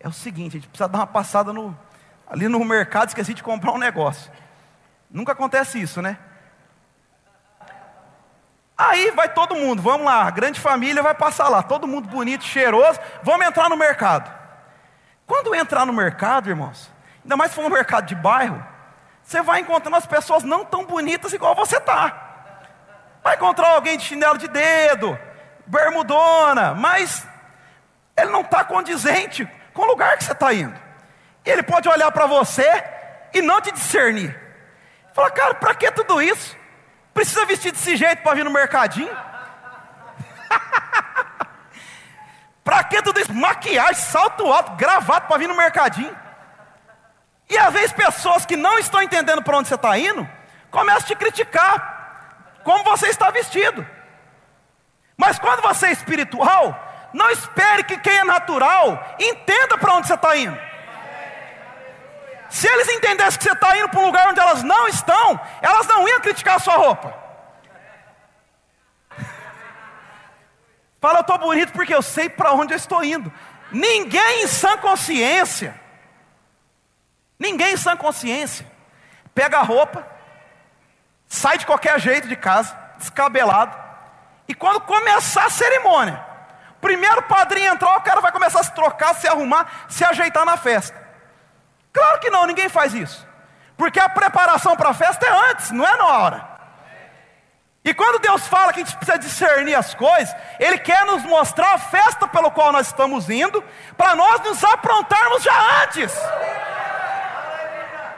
É 0.00 0.08
o 0.08 0.12
seguinte, 0.12 0.56
a 0.56 0.60
gente 0.60 0.68
precisa 0.68 0.88
dar 0.88 0.98
uma 0.98 1.06
passada 1.06 1.52
no, 1.52 1.78
ali 2.26 2.48
no 2.48 2.64
mercado, 2.64 3.08
esqueci 3.08 3.34
de 3.34 3.42
comprar 3.42 3.72
um 3.72 3.78
negócio. 3.78 4.30
Nunca 5.10 5.32
acontece 5.32 5.80
isso, 5.80 6.00
né? 6.00 6.18
Aí 8.76 9.10
vai 9.10 9.28
todo 9.28 9.56
mundo, 9.56 9.82
vamos 9.82 10.06
lá, 10.06 10.22
a 10.22 10.30
grande 10.30 10.60
família 10.60 11.02
vai 11.02 11.14
passar 11.14 11.48
lá, 11.48 11.62
todo 11.64 11.88
mundo 11.88 12.08
bonito, 12.08 12.44
cheiroso, 12.44 13.00
vamos 13.24 13.44
entrar 13.44 13.68
no 13.68 13.76
mercado. 13.76 14.32
Quando 15.26 15.54
entrar 15.54 15.84
no 15.84 15.92
mercado, 15.92 16.48
irmãos, 16.48 16.90
ainda 17.24 17.36
mais 17.36 17.50
se 17.50 17.56
for 17.56 17.64
um 17.64 17.70
mercado 17.70 18.06
de 18.06 18.14
bairro, 18.14 18.64
você 19.22 19.42
vai 19.42 19.60
encontrando 19.60 19.96
as 19.96 20.06
pessoas 20.06 20.44
não 20.44 20.64
tão 20.64 20.86
bonitas 20.86 21.32
igual 21.32 21.54
você 21.54 21.76
está. 21.76 22.27
Vai 23.28 23.36
encontrar 23.36 23.74
alguém 23.74 23.98
de 23.98 24.04
chinelo 24.04 24.38
de 24.38 24.48
dedo, 24.48 25.18
bermudona, 25.66 26.72
mas 26.72 27.28
ele 28.16 28.30
não 28.30 28.40
está 28.40 28.64
condizente 28.64 29.46
com 29.74 29.82
o 29.82 29.84
lugar 29.84 30.16
que 30.16 30.24
você 30.24 30.32
está 30.32 30.54
indo. 30.54 30.74
Ele 31.44 31.62
pode 31.62 31.86
olhar 31.90 32.10
para 32.10 32.24
você 32.24 32.66
e 33.34 33.42
não 33.42 33.60
te 33.60 33.70
discernir. 33.70 34.34
Fala, 35.12 35.30
cara, 35.30 35.54
para 35.56 35.74
que 35.74 35.90
tudo 35.90 36.22
isso? 36.22 36.56
Precisa 37.12 37.44
vestir 37.44 37.70
desse 37.70 37.96
jeito 37.96 38.22
para 38.22 38.34
vir 38.34 38.46
no 38.46 38.50
mercadinho? 38.50 39.14
para 42.64 42.82
que 42.84 43.02
tudo 43.02 43.20
isso? 43.20 43.34
Maquiagem, 43.34 43.96
salto 43.96 44.50
alto, 44.50 44.72
gravado 44.76 45.26
para 45.26 45.36
vir 45.36 45.48
no 45.48 45.54
mercadinho. 45.54 46.16
E 47.46 47.58
às 47.58 47.74
vezes 47.74 47.92
pessoas 47.92 48.46
que 48.46 48.56
não 48.56 48.78
estão 48.78 49.02
entendendo 49.02 49.42
para 49.42 49.58
onde 49.58 49.68
você 49.68 49.74
está 49.74 49.98
indo, 49.98 50.26
começam 50.70 51.02
a 51.02 51.06
te 51.08 51.14
criticar, 51.14 51.97
como 52.68 52.84
você 52.84 53.06
está 53.06 53.30
vestido. 53.30 53.88
Mas 55.16 55.38
quando 55.38 55.62
você 55.62 55.86
é 55.86 55.92
espiritual, 55.92 56.78
não 57.14 57.30
espere 57.30 57.82
que 57.82 57.96
quem 57.96 58.18
é 58.18 58.24
natural 58.24 59.16
entenda 59.18 59.78
para 59.78 59.94
onde 59.94 60.06
você 60.06 60.12
está 60.12 60.36
indo. 60.36 60.60
Se 62.50 62.68
eles 62.68 62.90
entendessem 62.90 63.38
que 63.38 63.44
você 63.44 63.52
está 63.52 63.74
indo 63.78 63.88
para 63.88 64.00
um 64.00 64.04
lugar 64.04 64.28
onde 64.28 64.38
elas 64.38 64.62
não 64.62 64.86
estão, 64.86 65.40
elas 65.62 65.86
não 65.86 66.06
iam 66.06 66.20
criticar 66.20 66.56
a 66.56 66.58
sua 66.58 66.76
roupa. 66.76 67.14
Fala, 71.00 71.20
eu 71.20 71.22
estou 71.22 71.38
bonito 71.38 71.72
porque 71.72 71.94
eu 71.94 72.02
sei 72.02 72.28
para 72.28 72.52
onde 72.52 72.74
eu 72.74 72.76
estou 72.76 73.02
indo. 73.02 73.32
Ninguém 73.72 74.42
em 74.42 74.46
sã 74.46 74.76
consciência 74.76 75.74
Ninguém 77.38 77.72
em 77.74 77.76
sã 77.76 77.96
consciência 77.96 78.66
pega 79.34 79.58
a 79.58 79.62
roupa, 79.62 80.04
sai 81.28 81.58
de 81.58 81.66
qualquer 81.66 82.00
jeito 82.00 82.26
de 82.26 82.36
casa, 82.36 82.76
descabelado, 82.96 83.76
e 84.48 84.54
quando 84.54 84.80
começar 84.80 85.44
a 85.44 85.50
cerimônia, 85.50 86.24
primeiro 86.80 87.22
padrinho 87.22 87.72
entrar, 87.72 87.96
o 87.96 88.00
cara 88.00 88.20
vai 88.20 88.32
começar 88.32 88.60
a 88.60 88.64
se 88.64 88.72
trocar, 88.72 89.14
se 89.14 89.28
arrumar, 89.28 89.66
se 89.88 90.04
ajeitar 90.04 90.44
na 90.44 90.56
festa. 90.56 90.96
Claro 91.92 92.18
que 92.18 92.30
não, 92.30 92.46
ninguém 92.46 92.68
faz 92.68 92.94
isso. 92.94 93.26
Porque 93.76 94.00
a 94.00 94.08
preparação 94.08 94.74
para 94.74 94.90
a 94.90 94.94
festa 94.94 95.26
é 95.26 95.50
antes, 95.50 95.70
não 95.70 95.86
é 95.86 95.96
na 95.96 96.06
hora. 96.06 96.48
E 97.84 97.94
quando 97.94 98.18
Deus 98.18 98.46
fala 98.46 98.72
que 98.72 98.80
a 98.80 98.84
gente 98.84 98.96
precisa 98.96 99.18
discernir 99.18 99.74
as 99.74 99.94
coisas, 99.94 100.34
Ele 100.58 100.78
quer 100.78 101.04
nos 101.06 101.22
mostrar 101.22 101.74
a 101.74 101.78
festa 101.78 102.26
pelo 102.26 102.50
qual 102.50 102.72
nós 102.72 102.88
estamos 102.88 103.30
indo, 103.30 103.62
para 103.96 104.16
nós 104.16 104.40
nos 104.40 104.62
aprontarmos 104.64 105.42
já 105.42 105.82
antes. 105.84 106.12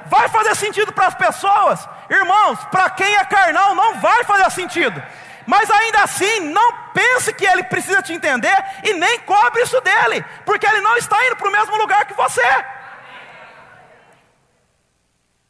Vai 0.07 0.29
fazer 0.29 0.57
sentido 0.57 0.93
para 0.93 1.07
as 1.07 1.15
pessoas? 1.15 1.89
Irmãos, 2.11 2.65
para 2.67 2.91
quem 2.91 3.15
é 3.15 3.25
carnal 3.25 3.73
não 3.77 4.01
vai 4.01 4.25
fazer 4.25 4.51
sentido. 4.51 5.01
Mas 5.47 5.71
ainda 5.71 6.03
assim, 6.03 6.41
não 6.41 6.91
pense 6.93 7.33
que 7.33 7.47
ele 7.47 7.63
precisa 7.63 8.03
te 8.03 8.13
entender 8.13 8.55
e 8.83 8.95
nem 8.95 9.21
cobre 9.21 9.63
isso 9.63 9.81
dele, 9.81 10.25
porque 10.45 10.67
ele 10.67 10.81
não 10.81 10.97
está 10.97 11.25
indo 11.27 11.37
para 11.37 11.49
o 11.49 11.53
mesmo 11.53 11.77
lugar 11.77 12.05
que 12.05 12.15
você. 12.15 12.43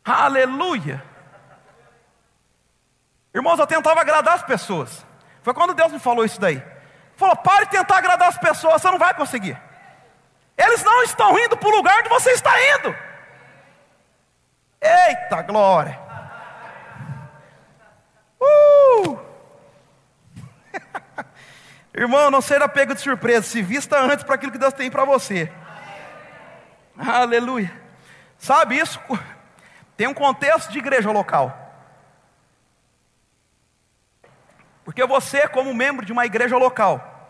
Aleluia. 0.05 1.03
Irmãos, 3.35 3.59
eu 3.59 3.67
tentava 3.67 4.01
agradar 4.01 4.35
as 4.35 4.43
pessoas. 4.43 5.05
Foi 5.43 5.55
quando 5.55 5.75
Deus 5.75 5.93
me 5.93 5.99
falou 5.99 6.25
isso 6.25 6.41
daí. 6.41 6.63
Falou: 7.17 7.37
pare 7.37 7.65
de 7.67 7.71
tentar 7.71 7.99
agradar 7.99 8.29
as 8.29 8.39
pessoas, 8.39 8.83
você 8.83 8.91
não 8.91 8.99
vai 8.99 9.15
conseguir. 9.15 9.61
Eles 10.59 10.83
não 10.83 11.03
estão 11.05 11.39
indo 11.39 11.57
para 11.57 11.69
o 11.69 11.77
lugar 11.77 12.01
onde 12.01 12.09
você 12.11 12.33
está 12.33 12.53
indo. 12.75 12.95
Eita 14.81 15.43
glória! 15.43 16.10
Irmão, 21.95 22.31
não 22.31 22.41
seja 22.41 22.69
pego 22.69 22.95
de 22.95 23.01
surpresa, 23.01 23.47
se 23.47 23.63
vista 23.63 24.01
antes 24.01 24.25
para 24.25 24.35
aquilo 24.35 24.53
que 24.53 24.59
Deus 24.59 24.73
tem 24.73 24.91
para 24.91 25.05
você. 25.05 25.51
Aleluia. 26.97 27.73
Sabe 28.39 28.79
isso? 28.79 29.01
Tem 29.97 30.07
um 30.07 30.15
contexto 30.15 30.71
de 30.71 30.79
igreja 30.79 31.11
local. 31.11 31.57
Porque 34.85 35.05
você, 35.05 35.47
como 35.49 35.75
membro 35.75 36.05
de 36.05 36.13
uma 36.13 36.27
igreja 36.27 36.57
local, 36.57 37.29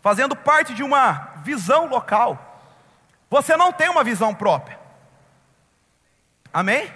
fazendo 0.00 0.34
parte 0.34 0.74
de 0.74 0.82
uma 0.82 1.34
visão 1.44 1.86
local, 1.86 2.62
você 3.30 3.56
não 3.56 3.72
tem 3.72 3.88
uma 3.88 4.02
visão 4.02 4.34
própria. 4.34 4.78
Amém? 6.52 6.92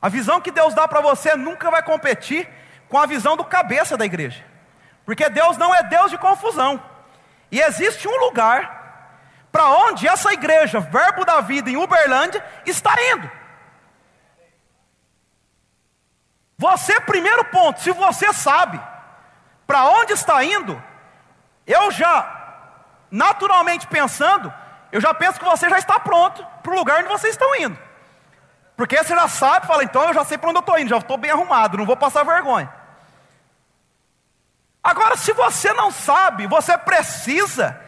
A 0.00 0.08
visão 0.08 0.40
que 0.40 0.50
Deus 0.50 0.74
dá 0.74 0.88
para 0.88 1.00
você 1.00 1.36
nunca 1.36 1.70
vai 1.70 1.82
competir 1.82 2.48
com 2.90 2.98
a 2.98 3.06
visão 3.06 3.36
do 3.36 3.44
cabeça 3.44 3.96
da 3.96 4.04
igreja. 4.04 4.44
Porque 5.06 5.28
Deus 5.30 5.56
não 5.56 5.74
é 5.74 5.82
Deus 5.84 6.10
de 6.10 6.18
confusão. 6.18 6.82
E 7.50 7.60
existe 7.60 8.06
um 8.06 8.16
lugar 8.26 8.78
para 9.50 9.68
onde 9.70 10.06
essa 10.06 10.32
igreja, 10.32 10.80
Verbo 10.80 11.24
da 11.24 11.40
Vida 11.40 11.70
em 11.70 11.76
Uberlândia, 11.76 12.44
está 12.66 12.94
indo. 13.12 13.30
Você, 16.58 17.00
primeiro 17.00 17.44
ponto, 17.46 17.80
se 17.80 17.90
você 17.92 18.32
sabe 18.32 18.80
para 19.66 19.86
onde 19.86 20.12
está 20.12 20.44
indo, 20.44 20.80
eu 21.66 21.90
já, 21.90 22.74
naturalmente 23.10 23.86
pensando, 23.86 24.52
eu 24.92 25.00
já 25.00 25.14
penso 25.14 25.38
que 25.38 25.44
você 25.44 25.70
já 25.70 25.78
está 25.78 25.98
pronto 25.98 26.46
para 26.62 26.72
o 26.72 26.76
lugar 26.76 26.98
onde 26.98 27.08
vocês 27.08 27.34
estão 27.34 27.54
indo. 27.54 27.78
Porque 28.76 28.96
você 28.96 29.14
já 29.14 29.28
sabe, 29.28 29.66
fala, 29.66 29.84
então 29.84 30.02
eu 30.08 30.14
já 30.14 30.24
sei 30.24 30.38
para 30.38 30.50
onde 30.50 30.58
eu 30.58 30.60
estou 30.60 30.78
indo, 30.78 30.88
já 30.88 30.98
estou 30.98 31.16
bem 31.16 31.30
arrumado, 31.30 31.78
não 31.78 31.86
vou 31.86 31.96
passar 31.96 32.24
vergonha. 32.24 32.79
Agora, 34.82 35.16
se 35.16 35.32
você 35.32 35.72
não 35.72 35.90
sabe, 35.90 36.46
você 36.46 36.76
precisa 36.78 37.78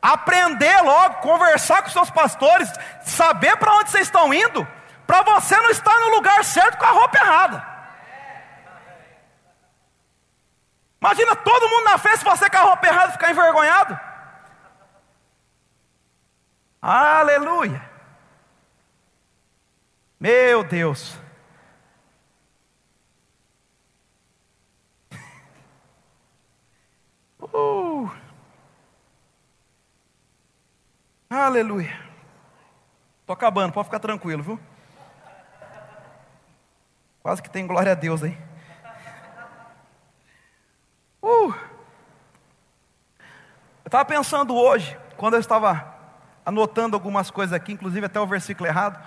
aprender 0.00 0.80
logo, 0.80 1.16
conversar 1.16 1.82
com 1.82 1.90
seus 1.90 2.10
pastores, 2.10 2.70
saber 3.02 3.56
para 3.56 3.74
onde 3.74 3.90
vocês 3.90 4.06
estão 4.06 4.32
indo, 4.32 4.66
para 5.06 5.22
você 5.22 5.56
não 5.56 5.70
estar 5.70 5.98
no 6.00 6.10
lugar 6.10 6.42
certo 6.44 6.78
com 6.78 6.86
a 6.86 6.90
roupa 6.90 7.18
errada. 7.18 7.70
Imagina 11.00 11.34
todo 11.34 11.68
mundo 11.68 11.84
na 11.84 11.98
festa, 11.98 12.28
você 12.28 12.48
com 12.48 12.58
a 12.58 12.62
roupa 12.62 12.86
errada 12.86 13.12
ficar 13.12 13.30
envergonhado. 13.30 13.98
Aleluia. 16.82 17.90
Meu 20.18 20.64
Deus. 20.64 21.18
Uh. 27.40 28.10
Aleluia. 31.50 31.92
Estou 33.22 33.34
acabando, 33.34 33.72
pode 33.72 33.86
ficar 33.86 33.98
tranquilo, 33.98 34.40
viu? 34.40 34.60
Quase 37.24 37.42
que 37.42 37.50
tem 37.50 37.66
glória 37.66 37.90
a 37.90 37.94
Deus 37.96 38.22
aí. 38.22 38.38
Uh. 41.20 41.52
Eu 43.82 43.86
estava 43.86 44.04
pensando 44.04 44.54
hoje, 44.54 44.96
quando 45.16 45.34
eu 45.34 45.40
estava 45.40 45.92
anotando 46.46 46.94
algumas 46.94 47.32
coisas 47.32 47.52
aqui, 47.52 47.72
inclusive 47.72 48.06
até 48.06 48.20
o 48.20 48.28
versículo 48.28 48.68
errado. 48.68 49.04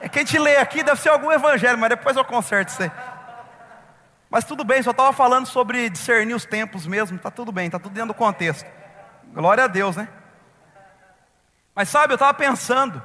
É 0.00 0.08
que 0.10 0.18
a 0.18 0.22
gente 0.22 0.38
lê 0.38 0.58
aqui, 0.58 0.82
deve 0.82 1.00
ser 1.00 1.08
algum 1.08 1.32
evangelho, 1.32 1.78
mas 1.78 1.88
depois 1.88 2.14
eu 2.14 2.26
conserto 2.26 2.68
isso 2.68 2.82
aí. 2.82 2.92
Mas 4.28 4.44
tudo 4.44 4.64
bem, 4.64 4.82
só 4.82 4.90
estava 4.90 5.14
falando 5.14 5.46
sobre 5.46 5.88
discernir 5.88 6.34
os 6.34 6.44
tempos 6.44 6.86
mesmo, 6.86 7.16
está 7.16 7.30
tudo 7.30 7.50
bem, 7.50 7.66
está 7.66 7.78
tudo 7.78 7.94
dentro 7.94 8.08
do 8.08 8.14
contexto. 8.14 8.83
Glória 9.32 9.64
a 9.64 9.68
Deus, 9.68 9.96
né? 9.96 10.08
Mas 11.74 11.88
sabe, 11.88 12.12
eu 12.12 12.16
estava 12.16 12.34
pensando, 12.34 13.02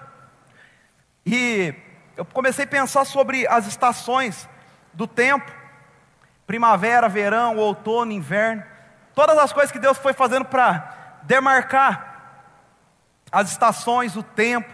e 1.25 1.73
eu 2.15 2.25
comecei 2.25 2.65
a 2.65 2.67
pensar 2.67 3.05
sobre 3.05 3.47
as 3.47 3.65
estações 3.65 4.47
do 4.93 5.07
tempo, 5.07 5.51
primavera, 6.45 7.09
verão, 7.09 7.57
outono, 7.57 8.11
inverno, 8.11 8.63
todas 9.15 9.37
as 9.37 9.53
coisas 9.53 9.71
que 9.71 9.79
Deus 9.79 9.97
foi 9.97 10.13
fazendo 10.13 10.45
para 10.45 11.19
demarcar 11.23 12.09
as 13.31 13.51
estações, 13.51 14.15
o 14.15 14.23
tempo, 14.23 14.73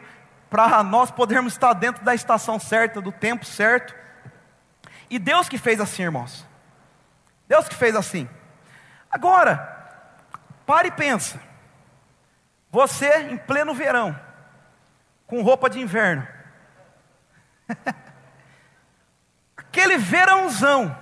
para 0.49 0.81
nós 0.83 1.11
podermos 1.11 1.53
estar 1.53 1.73
dentro 1.73 2.03
da 2.03 2.15
estação 2.15 2.59
certa, 2.59 3.01
do 3.01 3.11
tempo 3.11 3.45
certo. 3.45 3.93
E 5.09 5.19
Deus 5.19 5.49
que 5.49 5.57
fez 5.57 5.79
assim, 5.79 6.03
irmãos. 6.03 6.45
Deus 7.47 7.67
que 7.67 7.75
fez 7.75 7.95
assim. 7.95 8.29
Agora, 9.11 9.74
pare 10.65 10.89
e 10.89 10.91
pensa. 10.91 11.39
Você 12.71 13.29
em 13.29 13.37
pleno 13.37 13.73
verão, 13.73 14.19
com 15.27 15.41
roupa 15.41 15.69
de 15.69 15.79
inverno. 15.79 16.27
Aquele 19.55 19.97
verãozão. 19.97 20.95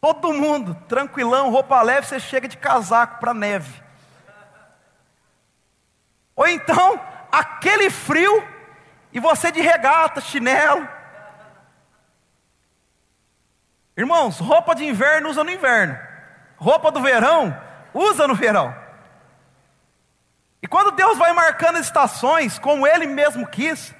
Todo 0.00 0.32
mundo, 0.32 0.74
tranquilão, 0.86 1.50
roupa 1.50 1.82
leve, 1.82 2.06
você 2.06 2.20
chega 2.20 2.46
de 2.46 2.56
casaco 2.56 3.18
para 3.18 3.34
neve. 3.34 3.82
Ou 6.36 6.46
então, 6.46 7.00
aquele 7.32 7.90
frio 7.90 8.46
e 9.12 9.18
você 9.18 9.50
de 9.50 9.60
regata, 9.60 10.20
chinelo. 10.20 10.88
Irmãos, 13.96 14.38
roupa 14.38 14.76
de 14.76 14.84
inverno 14.84 15.28
usa 15.28 15.42
no 15.42 15.50
inverno. 15.50 16.07
Roupa 16.58 16.90
do 16.90 17.00
verão 17.00 17.56
usa 17.94 18.26
no 18.26 18.34
verão. 18.34 18.74
E 20.60 20.66
quando 20.66 20.90
Deus 20.90 21.16
vai 21.16 21.32
marcando 21.32 21.78
estações, 21.78 22.58
como 22.58 22.86
Ele 22.86 23.06
mesmo 23.06 23.46
quis, 23.46 23.94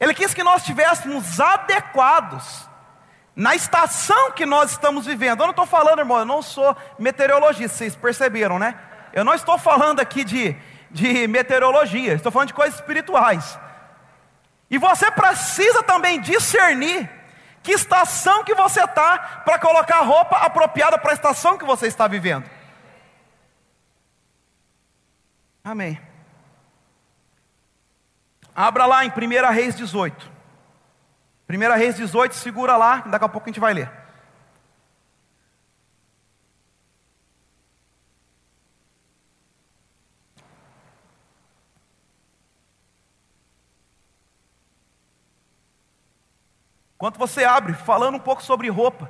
Ele 0.00 0.14
quis 0.14 0.34
que 0.34 0.42
nós 0.42 0.62
estivéssemos 0.62 1.38
adequados 1.38 2.68
na 3.34 3.54
estação 3.54 4.32
que 4.32 4.46
nós 4.46 4.72
estamos 4.72 5.06
vivendo. 5.06 5.40
Eu 5.40 5.46
não 5.46 5.50
estou 5.50 5.66
falando, 5.66 5.98
irmão, 5.98 6.18
eu 6.18 6.24
não 6.24 6.40
sou 6.40 6.74
meteorologista, 6.98 7.76
vocês 7.76 7.94
perceberam, 7.94 8.58
né? 8.58 8.74
Eu 9.12 9.24
não 9.24 9.34
estou 9.34 9.58
falando 9.58 10.00
aqui 10.00 10.24
de 10.24 10.56
de 10.90 11.26
meteorologia, 11.26 12.14
estou 12.14 12.32
falando 12.32 12.48
de 12.48 12.54
coisas 12.54 12.78
espirituais. 12.78 13.58
E 14.70 14.78
você 14.78 15.10
precisa 15.10 15.82
também 15.82 16.20
discernir 16.20 17.08
que 17.66 17.72
estação 17.72 18.44
que 18.44 18.54
você 18.54 18.84
está 18.84 19.42
para 19.44 19.58
colocar 19.58 19.98
a 19.98 20.02
roupa 20.02 20.36
apropriada 20.36 20.96
para 20.96 21.10
a 21.10 21.14
estação 21.14 21.58
que 21.58 21.64
você 21.64 21.88
está 21.88 22.06
vivendo. 22.06 22.48
Amém. 25.64 26.00
Abra 28.54 28.86
lá 28.86 29.04
em 29.04 29.10
1 29.10 29.52
Reis 29.52 29.74
18. 29.74 30.30
1 31.50 31.76
Reis 31.76 31.96
18, 31.96 32.36
segura 32.36 32.76
lá, 32.76 32.98
daqui 32.98 33.24
a 33.24 33.28
pouco 33.28 33.48
a 33.48 33.50
gente 33.50 33.58
vai 33.58 33.74
ler. 33.74 33.90
Enquanto 47.06 47.18
você 47.18 47.44
abre, 47.44 47.72
falando 47.72 48.16
um 48.16 48.18
pouco 48.18 48.42
sobre 48.42 48.68
roupa. 48.68 49.08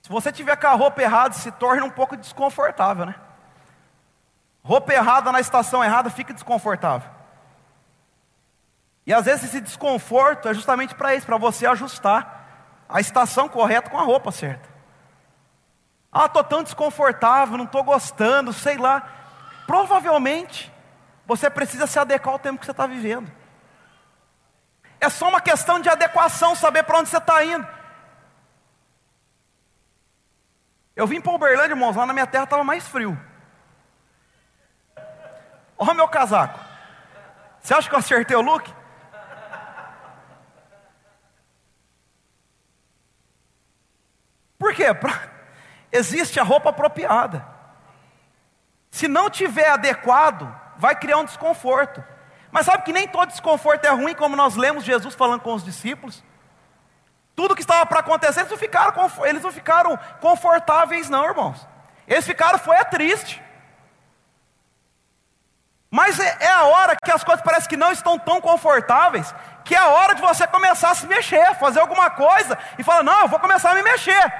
Se 0.00 0.08
você 0.08 0.30
tiver 0.30 0.54
com 0.54 0.68
a 0.68 0.74
roupa 0.74 1.02
errada, 1.02 1.34
se 1.34 1.50
torna 1.50 1.84
um 1.84 1.90
pouco 1.90 2.16
desconfortável, 2.16 3.04
né? 3.04 3.16
Roupa 4.62 4.92
errada 4.92 5.32
na 5.32 5.40
estação 5.40 5.82
errada 5.82 6.08
fica 6.08 6.32
desconfortável. 6.32 7.10
E 9.04 9.12
às 9.12 9.24
vezes 9.24 9.46
esse 9.46 9.60
desconforto 9.60 10.48
é 10.48 10.54
justamente 10.54 10.94
para 10.94 11.16
isso, 11.16 11.26
para 11.26 11.36
você 11.36 11.66
ajustar 11.66 12.84
a 12.88 13.00
estação 13.00 13.48
correta 13.48 13.90
com 13.90 13.98
a 13.98 14.04
roupa 14.04 14.30
certa. 14.30 14.68
Ah, 16.12 16.26
estou 16.26 16.44
tão 16.44 16.62
desconfortável, 16.62 17.58
não 17.58 17.64
estou 17.64 17.82
gostando, 17.82 18.52
sei 18.52 18.76
lá. 18.76 19.02
Provavelmente 19.66 20.72
você 21.26 21.50
precisa 21.50 21.88
se 21.88 21.98
adequar 21.98 22.34
ao 22.34 22.38
tempo 22.38 22.60
que 22.60 22.66
você 22.66 22.70
está 22.70 22.86
vivendo. 22.86 23.42
É 25.04 25.10
só 25.10 25.28
uma 25.28 25.40
questão 25.40 25.78
de 25.78 25.90
adequação, 25.90 26.56
saber 26.56 26.82
para 26.82 26.98
onde 26.98 27.10
você 27.10 27.18
está 27.18 27.44
indo. 27.44 27.68
Eu 30.96 31.06
vim 31.06 31.20
para 31.20 31.34
Uberlândia, 31.34 31.74
irmãos, 31.74 31.94
lá 31.94 32.06
na 32.06 32.14
minha 32.14 32.26
terra 32.26 32.44
estava 32.44 32.64
mais 32.64 32.88
frio. 32.88 33.12
Olha 35.76 35.92
o 35.92 35.94
meu 35.94 36.08
casaco. 36.08 36.58
Você 37.60 37.74
acha 37.74 37.86
que 37.86 37.94
eu 37.94 37.98
acertei 37.98 38.34
o 38.34 38.40
look? 38.40 38.72
Por 44.58 44.72
quê? 44.72 44.94
Pra... 44.94 45.20
Existe 45.92 46.40
a 46.40 46.42
roupa 46.42 46.70
apropriada. 46.70 47.46
Se 48.90 49.06
não 49.06 49.28
tiver 49.28 49.68
adequado, 49.68 50.48
vai 50.78 50.96
criar 50.96 51.18
um 51.18 51.26
desconforto. 51.26 52.02
Mas 52.54 52.66
sabe 52.66 52.84
que 52.84 52.92
nem 52.92 53.08
todo 53.08 53.30
desconforto 53.30 53.84
é 53.84 53.90
ruim, 53.90 54.14
como 54.14 54.36
nós 54.36 54.54
lemos 54.54 54.84
Jesus 54.84 55.12
falando 55.16 55.40
com 55.40 55.54
os 55.54 55.64
discípulos. 55.64 56.22
Tudo 57.34 57.52
que 57.52 57.62
estava 57.62 57.84
para 57.84 57.98
acontecer, 57.98 58.38
eles 58.38 58.50
não, 58.52 58.56
ficaram, 58.56 59.10
eles 59.24 59.42
não 59.42 59.50
ficaram 59.50 59.98
confortáveis, 60.20 61.10
não, 61.10 61.24
irmãos. 61.24 61.66
Eles 62.06 62.24
ficaram, 62.24 62.56
foi 62.56 62.76
é 62.76 62.84
triste. 62.84 63.42
Mas 65.90 66.20
é, 66.20 66.36
é 66.42 66.48
a 66.48 66.62
hora 66.62 66.94
que 66.94 67.10
as 67.10 67.24
coisas 67.24 67.44
parecem 67.44 67.68
que 67.68 67.76
não 67.76 67.90
estão 67.90 68.16
tão 68.20 68.40
confortáveis, 68.40 69.34
que 69.64 69.74
é 69.74 69.78
a 69.78 69.88
hora 69.88 70.14
de 70.14 70.22
você 70.22 70.46
começar 70.46 70.92
a 70.92 70.94
se 70.94 71.08
mexer, 71.08 71.56
fazer 71.56 71.80
alguma 71.80 72.08
coisa 72.08 72.56
e 72.78 72.84
falar: 72.84 73.02
Não, 73.02 73.22
eu 73.22 73.28
vou 73.28 73.40
começar 73.40 73.72
a 73.72 73.74
me 73.74 73.82
mexer. 73.82 74.32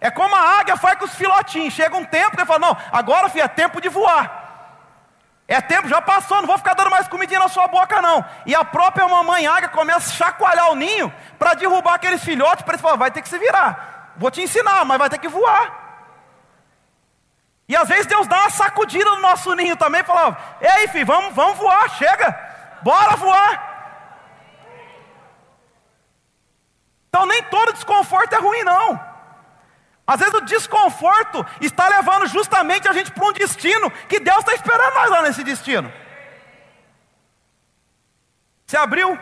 É 0.00 0.10
como 0.10 0.34
a 0.34 0.58
águia 0.58 0.76
faz 0.76 0.98
com 0.98 1.04
os 1.04 1.14
filotinhos. 1.14 1.74
Chega 1.74 1.96
um 1.96 2.04
tempo 2.04 2.32
que 2.32 2.40
ele 2.40 2.46
fala: 2.46 2.58
Não, 2.58 2.76
agora 2.90 3.28
filho, 3.28 3.44
é 3.44 3.48
tempo 3.48 3.80
de 3.80 3.88
voar. 3.88 4.40
É 5.50 5.60
tempo, 5.60 5.88
já 5.88 6.00
passou, 6.00 6.36
não 6.36 6.46
vou 6.46 6.56
ficar 6.58 6.69
sua 7.50 7.68
boca, 7.68 8.00
não. 8.00 8.24
E 8.46 8.54
a 8.54 8.64
própria 8.64 9.06
mamãe 9.06 9.46
águia 9.46 9.68
começa 9.68 10.08
a 10.08 10.12
chacoalhar 10.12 10.70
o 10.70 10.74
ninho 10.74 11.12
para 11.38 11.54
derrubar 11.54 11.94
aqueles 11.94 12.24
filhotes, 12.24 12.62
para 12.62 12.72
eles 12.72 12.80
falar, 12.80 12.96
vai 12.96 13.10
ter 13.10 13.20
que 13.20 13.28
se 13.28 13.38
virar. 13.38 14.14
Vou 14.16 14.30
te 14.30 14.40
ensinar, 14.40 14.84
mas 14.84 14.98
vai 14.98 15.10
ter 15.10 15.18
que 15.18 15.28
voar. 15.28 15.80
E 17.68 17.76
às 17.76 17.88
vezes 17.88 18.06
Deus 18.06 18.26
dá 18.26 18.40
uma 18.40 18.50
sacudida 18.50 19.08
no 19.10 19.20
nosso 19.20 19.54
ninho 19.54 19.76
também, 19.76 20.02
fala, 20.02 20.36
ei 20.60 20.88
filho, 20.88 21.06
vamos, 21.06 21.34
vamos 21.34 21.56
voar, 21.56 21.88
chega, 21.90 22.36
bora 22.82 23.14
voar. 23.16 23.70
Então 27.08 27.26
nem 27.26 27.42
todo 27.44 27.72
desconforto 27.72 28.32
é 28.32 28.38
ruim, 28.38 28.64
não. 28.64 29.10
Às 30.06 30.18
vezes 30.18 30.34
o 30.34 30.40
desconforto 30.40 31.46
está 31.60 31.86
levando 31.86 32.26
justamente 32.26 32.88
a 32.88 32.92
gente 32.92 33.12
para 33.12 33.24
um 33.24 33.32
destino 33.32 33.88
que 34.08 34.18
Deus 34.18 34.38
está 34.38 34.54
esperando 34.54 34.94
nós 34.94 35.10
lá 35.10 35.22
nesse 35.22 35.44
destino. 35.44 35.92
Você 38.70 38.76
abriu? 38.76 39.18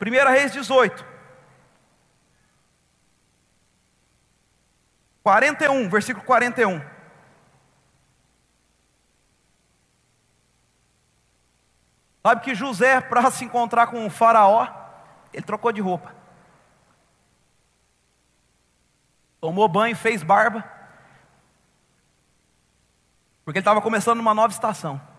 1 0.00 0.30
Reis 0.30 0.52
18. 0.52 1.04
41, 5.22 5.90
versículo 5.90 6.24
41. 6.24 6.80
Sabe 12.22 12.40
que 12.40 12.54
José, 12.54 13.02
para 13.02 13.30
se 13.30 13.44
encontrar 13.44 13.88
com 13.88 14.06
o 14.06 14.10
faraó, 14.10 14.66
ele 15.30 15.44
trocou 15.44 15.70
de 15.72 15.82
roupa. 15.82 16.16
tomou 19.42 19.68
banho, 19.68 19.94
fez 19.94 20.22
barba, 20.22 20.64
porque 23.44 23.58
ele 23.58 23.60
estava 23.60 23.82
começando 23.82 24.20
uma 24.20 24.32
nova 24.32 24.54
estação. 24.54 25.15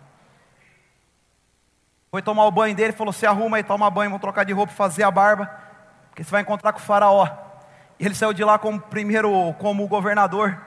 Foi 2.10 2.22
tomar 2.22 2.44
o 2.46 2.50
banho 2.50 2.74
dele, 2.74 2.92
falou: 2.92 3.12
Se 3.12 3.26
arruma 3.26 3.58
aí, 3.58 3.62
toma 3.62 3.90
banho, 3.90 4.10
vou 4.10 4.18
trocar 4.18 4.44
de 4.44 4.52
roupa, 4.52 4.72
fazer 4.72 5.02
a 5.02 5.10
barba, 5.10 5.50
porque 6.08 6.24
você 6.24 6.30
vai 6.30 6.42
encontrar 6.42 6.72
com 6.72 6.78
o 6.78 6.82
Faraó. 6.82 7.28
E 7.98 8.06
ele 8.06 8.14
saiu 8.14 8.32
de 8.32 8.44
lá 8.44 8.58
como 8.58 8.80
primeiro, 8.80 9.52
como 9.58 9.86
governador, 9.88 10.58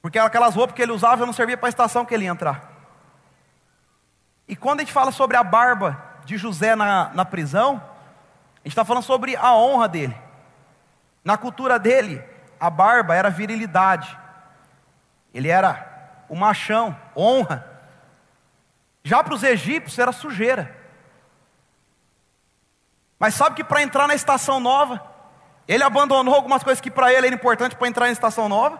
porque 0.00 0.18
aquelas 0.18 0.54
roupas 0.54 0.74
que 0.74 0.82
ele 0.82 0.92
usava 0.92 1.26
não 1.26 1.32
servia 1.32 1.56
para 1.56 1.68
a 1.68 1.70
estação 1.70 2.04
que 2.04 2.14
ele 2.14 2.24
ia 2.24 2.30
entrar. 2.30 2.72
E 4.46 4.56
quando 4.56 4.80
a 4.80 4.82
gente 4.82 4.92
fala 4.92 5.12
sobre 5.12 5.36
a 5.36 5.44
barba 5.44 6.02
de 6.24 6.38
José 6.38 6.74
na, 6.74 7.10
na 7.12 7.24
prisão, 7.24 7.76
a 7.76 8.60
gente 8.60 8.68
está 8.68 8.84
falando 8.84 9.02
sobre 9.02 9.36
a 9.36 9.54
honra 9.54 9.88
dele. 9.88 10.16
Na 11.22 11.36
cultura 11.36 11.78
dele, 11.78 12.24
a 12.58 12.70
barba 12.70 13.14
era 13.14 13.28
virilidade. 13.28 14.16
Ele 15.34 15.48
era 15.48 16.24
o 16.28 16.34
machão, 16.34 16.96
honra. 17.14 17.77
Já 19.08 19.24
para 19.24 19.32
os 19.32 19.42
egípcios 19.42 19.98
era 19.98 20.12
sujeira. 20.12 20.76
Mas 23.18 23.32
sabe 23.32 23.56
que 23.56 23.64
para 23.64 23.80
entrar 23.80 24.06
na 24.06 24.14
estação 24.14 24.60
nova, 24.60 25.02
ele 25.66 25.82
abandonou 25.82 26.34
algumas 26.34 26.62
coisas 26.62 26.78
que 26.78 26.90
para 26.90 27.10
ele 27.10 27.26
era 27.26 27.34
importante 27.34 27.74
para 27.74 27.88
entrar 27.88 28.04
na 28.04 28.12
estação 28.12 28.50
nova. 28.50 28.78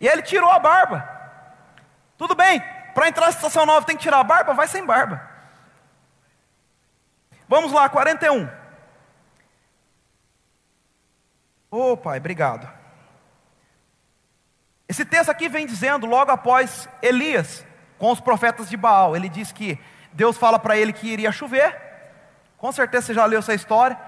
E 0.00 0.08
ele 0.08 0.22
tirou 0.22 0.50
a 0.50 0.58
barba. 0.58 1.08
Tudo 2.18 2.34
bem, 2.34 2.60
para 2.94 3.06
entrar 3.06 3.26
na 3.26 3.30
estação 3.30 3.64
nova 3.64 3.86
tem 3.86 3.96
que 3.96 4.02
tirar 4.02 4.18
a 4.18 4.24
barba? 4.24 4.54
Vai 4.54 4.66
sem 4.66 4.84
barba. 4.84 5.22
Vamos 7.48 7.70
lá, 7.70 7.88
41. 7.88 8.50
Ô 11.70 11.92
oh, 11.92 11.96
Pai, 11.96 12.18
obrigado. 12.18 12.68
Esse 14.88 15.04
texto 15.04 15.30
aqui 15.30 15.48
vem 15.48 15.64
dizendo, 15.64 16.06
logo 16.06 16.32
após 16.32 16.88
Elias, 17.00 17.64
com 17.98 18.10
os 18.10 18.20
profetas 18.20 18.68
de 18.68 18.76
Baal, 18.76 19.16
ele 19.16 19.28
diz 19.28 19.52
que 19.52 19.78
Deus 20.12 20.36
fala 20.36 20.58
para 20.58 20.76
ele 20.76 20.92
que 20.92 21.08
iria 21.08 21.32
chover. 21.32 21.76
Com 22.58 22.72
certeza 22.72 23.06
você 23.06 23.14
já 23.14 23.24
leu 23.24 23.38
essa 23.38 23.54
história. 23.54 23.98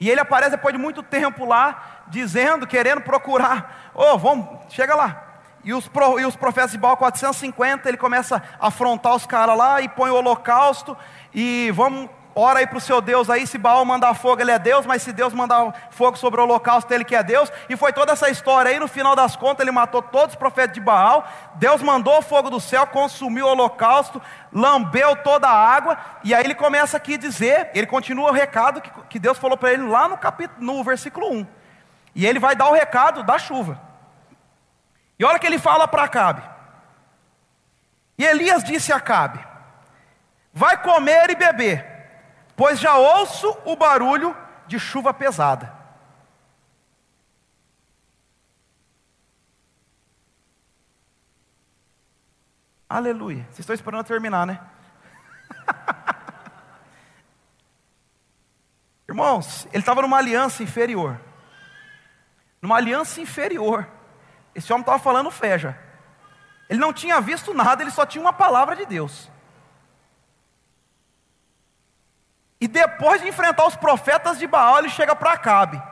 E 0.00 0.10
ele 0.10 0.20
aparece 0.20 0.50
depois 0.50 0.74
de 0.74 0.80
muito 0.80 1.02
tempo 1.02 1.44
lá, 1.44 2.02
dizendo, 2.08 2.66
querendo 2.66 3.00
procurar. 3.00 3.92
Ô, 3.94 4.14
oh, 4.14 4.18
vamos, 4.18 4.48
chega 4.68 4.94
lá. 4.94 5.32
E 5.64 5.72
os, 5.72 5.86
pro, 5.86 6.18
e 6.18 6.26
os 6.26 6.34
profetas 6.34 6.72
de 6.72 6.78
Baal 6.78 6.96
450, 6.96 7.88
ele 7.88 7.96
começa 7.96 8.42
a 8.58 8.66
afrontar 8.66 9.14
os 9.14 9.26
caras 9.26 9.56
lá 9.56 9.80
e 9.80 9.88
põe 9.88 10.10
o 10.10 10.16
holocausto. 10.16 10.96
E 11.32 11.70
vamos 11.72 12.10
ora 12.34 12.60
aí 12.60 12.66
para 12.66 12.78
o 12.78 12.80
seu 12.80 13.00
Deus 13.00 13.28
aí, 13.28 13.46
se 13.46 13.58
Baal 13.58 13.84
mandar 13.84 14.14
fogo, 14.14 14.40
ele 14.40 14.50
é 14.50 14.58
Deus, 14.58 14.86
mas 14.86 15.02
se 15.02 15.12
Deus 15.12 15.32
mandar 15.32 15.88
fogo 15.90 16.16
sobre 16.16 16.40
o 16.40 16.44
holocausto, 16.44 16.92
ele 16.92 17.04
que 17.04 17.14
é 17.14 17.22
Deus, 17.22 17.52
e 17.68 17.76
foi 17.76 17.92
toda 17.92 18.12
essa 18.12 18.30
história 18.30 18.70
aí, 18.70 18.78
no 18.78 18.88
final 18.88 19.14
das 19.14 19.36
contas, 19.36 19.60
ele 19.60 19.70
matou 19.70 20.02
todos 20.02 20.34
os 20.34 20.38
profetas 20.38 20.74
de 20.74 20.80
Baal, 20.80 21.26
Deus 21.56 21.82
mandou 21.82 22.18
o 22.18 22.22
fogo 22.22 22.50
do 22.50 22.60
céu, 22.60 22.86
consumiu 22.86 23.46
o 23.46 23.50
holocausto, 23.50 24.20
lambeu 24.52 25.16
toda 25.16 25.48
a 25.48 25.74
água, 25.74 25.98
e 26.24 26.34
aí 26.34 26.44
ele 26.44 26.54
começa 26.54 26.96
aqui 26.96 27.14
a 27.14 27.18
dizer, 27.18 27.70
ele 27.74 27.86
continua 27.86 28.30
o 28.30 28.34
recado 28.34 28.80
que, 28.80 28.90
que 29.08 29.18
Deus 29.18 29.38
falou 29.38 29.56
para 29.56 29.72
ele 29.72 29.86
lá 29.86 30.08
no 30.08 30.16
capítulo, 30.16 30.64
no 30.64 30.82
versículo 30.82 31.30
1, 31.30 31.46
e 32.14 32.26
ele 32.26 32.38
vai 32.38 32.56
dar 32.56 32.68
o 32.68 32.74
recado 32.74 33.22
da 33.22 33.38
chuva, 33.38 33.80
e 35.18 35.24
olha 35.24 35.38
que 35.38 35.46
ele 35.46 35.58
fala 35.58 35.86
para 35.86 36.04
Acabe, 36.04 36.42
e 38.16 38.24
Elias 38.24 38.62
disse 38.64 38.92
a 38.92 38.96
Acabe, 38.96 39.38
vai 40.52 40.76
comer 40.76 41.30
e 41.30 41.34
beber, 41.34 41.91
pois 42.62 42.78
já 42.78 42.96
ouço 42.96 43.58
o 43.64 43.74
barulho 43.74 44.36
de 44.68 44.78
chuva 44.78 45.12
pesada. 45.12 45.76
Aleluia. 52.88 53.42
Vocês 53.46 53.58
estão 53.58 53.74
esperando 53.74 54.06
terminar, 54.06 54.46
né? 54.46 54.60
Irmãos, 59.10 59.66
ele 59.72 59.80
estava 59.80 60.02
numa 60.02 60.18
aliança 60.18 60.62
inferior. 60.62 61.20
Numa 62.60 62.76
aliança 62.76 63.20
inferior. 63.20 63.88
Esse 64.54 64.72
homem 64.72 64.82
estava 64.82 65.00
falando 65.00 65.32
fé 65.32 65.58
já. 65.58 65.76
Ele 66.68 66.78
não 66.78 66.92
tinha 66.92 67.20
visto 67.20 67.52
nada, 67.52 67.82
ele 67.82 67.90
só 67.90 68.06
tinha 68.06 68.22
uma 68.22 68.32
palavra 68.32 68.76
de 68.76 68.86
Deus. 68.86 69.31
E 72.62 72.68
depois 72.68 73.20
de 73.20 73.26
enfrentar 73.26 73.66
os 73.66 73.74
profetas 73.74 74.38
de 74.38 74.46
Baal, 74.46 74.78
ele 74.78 74.88
chega 74.88 75.16
para 75.16 75.32
Acabe. 75.32 75.82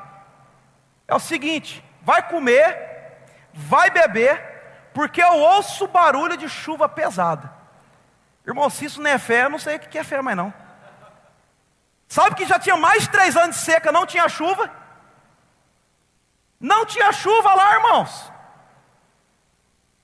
É 1.08 1.12
o 1.12 1.18
seguinte: 1.18 1.84
vai 2.00 2.22
comer, 2.28 3.26
vai 3.52 3.90
beber, 3.90 4.40
porque 4.94 5.20
eu 5.20 5.32
ouço 5.32 5.88
barulho 5.88 6.36
de 6.36 6.48
chuva 6.48 6.88
pesada. 6.88 7.52
Irmão, 8.46 8.70
se 8.70 8.84
isso 8.84 9.02
não 9.02 9.10
é 9.10 9.18
fé, 9.18 9.46
eu 9.46 9.50
não 9.50 9.58
sei 9.58 9.78
o 9.78 9.80
que 9.80 9.98
é 9.98 10.04
fé 10.04 10.22
mais 10.22 10.36
não. 10.36 10.54
Sabe 12.06 12.36
que 12.36 12.46
já 12.46 12.56
tinha 12.56 12.76
mais 12.76 13.02
de 13.02 13.10
três 13.10 13.36
anos 13.36 13.56
de 13.56 13.62
seca, 13.62 13.90
não 13.90 14.06
tinha 14.06 14.28
chuva? 14.28 14.70
Não 16.60 16.86
tinha 16.86 17.10
chuva 17.10 17.52
lá, 17.52 17.74
irmãos. 17.74 18.32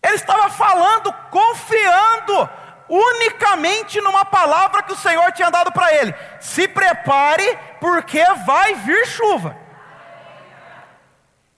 Ele 0.03 0.17
estava 0.17 0.51
falando, 0.51 1.13
confiando 1.31 2.51
unicamente 2.89 4.01
numa 4.01 4.25
palavra 4.25 4.83
que 4.83 4.93
o 4.93 4.97
Senhor 4.97 5.33
tinha 5.33 5.51
dado 5.51 5.73
para 5.73 5.93
ele: 5.95 6.15
se 6.41 6.69
prepare, 6.69 7.59
porque 7.81 8.25
vai 8.47 8.75
vir 8.75 9.07
chuva. 9.07 9.57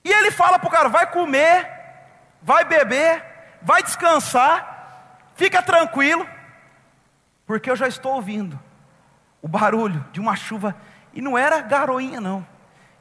E 0.04 0.10
ele 0.10 0.30
fala 0.30 0.58
para 0.58 0.68
o 0.68 0.72
cara: 0.72 0.88
vai 0.88 1.06
comer, 1.10 1.68
vai 2.42 2.64
beber, 2.64 3.24
vai 3.62 3.82
descansar, 3.82 5.18
fica 5.34 5.62
tranquilo, 5.62 6.26
porque 7.46 7.70
eu 7.70 7.76
já 7.76 7.86
estou 7.86 8.14
ouvindo 8.14 8.58
o 9.40 9.48
barulho 9.48 10.04
de 10.12 10.20
uma 10.20 10.34
chuva, 10.34 10.74
e 11.12 11.20
não 11.20 11.38
era 11.38 11.60
garoinha, 11.60 12.20
não, 12.20 12.46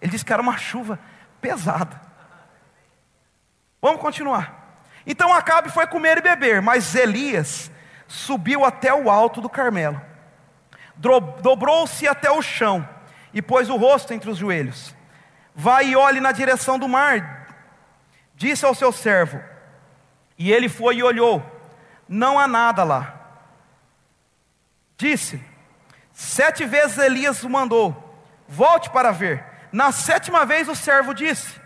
ele 0.02 0.12
disse 0.12 0.26
que 0.26 0.34
era 0.34 0.42
uma 0.42 0.58
chuva 0.58 1.00
pesada. 1.42 2.00
Vamos 3.82 4.02
continuar. 4.02 4.54
Então 5.06 5.34
Acabe 5.34 5.70
foi 5.70 5.88
comer 5.88 6.18
e 6.18 6.22
beber, 6.22 6.62
mas 6.62 6.94
Elias 6.94 7.72
subiu 8.08 8.64
até 8.64 8.94
o 8.94 9.10
alto 9.10 9.42
do 9.42 9.50
Carmelo, 9.50 10.02
dobrou-se 11.42 12.08
até 12.08 12.32
o 12.32 12.42
chão 12.42 12.88
e 13.34 13.42
pôs 13.42 13.70
o 13.70 13.76
rosto 13.76 14.14
entre 14.14 14.30
os 14.30 14.38
joelhos. 14.38 14.96
Vai 15.54 15.90
e 15.90 15.96
olhe 15.96 16.20
na 16.20 16.32
direção 16.32 16.78
do 16.80 16.88
mar, 16.88 17.56
disse 18.36 18.66
ao 18.66 18.76
seu 18.76 18.92
servo. 18.92 19.42
E 20.38 20.52
ele 20.52 20.70
foi 20.70 20.98
e 20.98 21.04
olhou, 21.04 21.44
não 22.08 22.40
há 22.40 22.48
nada 22.48 22.84
lá. 22.84 23.14
Disse: 24.98 25.44
Sete 26.14 26.66
vezes 26.66 26.98
Elias 26.98 27.44
o 27.44 27.50
mandou: 27.50 28.20
Volte 28.48 28.90
para 28.90 29.12
ver. 29.12 29.44
Na 29.72 29.92
sétima 29.92 30.46
vez 30.46 30.68
o 30.68 30.76
servo 30.76 31.14
disse: 31.14 31.60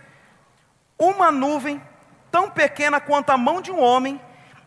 Uma 0.98 1.30
nuvem, 1.30 1.82
tão 2.30 2.50
pequena 2.50 3.00
quanto 3.00 3.30
a 3.30 3.38
mão 3.38 3.62
de 3.62 3.70
um 3.70 3.80
homem, 3.80 4.20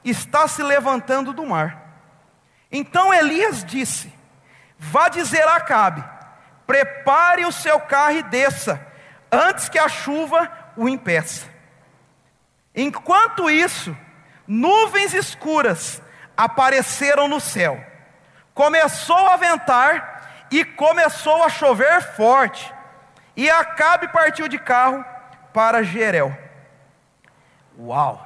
está 0.10 0.48
se 0.48 0.62
levantando 0.62 1.34
do 1.34 1.46
mar. 1.46 1.84
Então 2.72 3.14
Elias 3.14 3.64
disse: 3.64 4.14
Vá 4.78 5.10
dizer 5.10 5.44
a 5.48 5.56
Acabe: 5.56 6.04
Prepare 6.68 7.46
o 7.46 7.52
seu 7.52 7.80
carro 7.80 8.18
e 8.18 8.24
desça, 8.24 8.86
antes 9.32 9.68
que 9.68 9.80
a 9.80 9.90
chuva 9.90 10.50
o 10.78 10.88
impeça. 10.88 11.48
Enquanto 12.76 13.50
isso, 13.50 13.96
nuvens 14.48 15.14
escuras 15.14 16.02
apareceram 16.36 17.28
no 17.28 17.40
céu. 17.40 17.84
Começou 18.54 19.28
a 19.28 19.38
ventar 19.38 20.48
e 20.52 20.64
começou 20.64 21.44
a 21.44 21.50
chover 21.50 22.02
forte. 22.02 22.74
E 23.36 23.50
Acabe 23.50 24.08
partiu 24.10 24.48
de 24.48 24.58
carro 24.58 25.04
para 25.54 25.84
Jerel. 25.84 26.38
Uau! 27.78 28.25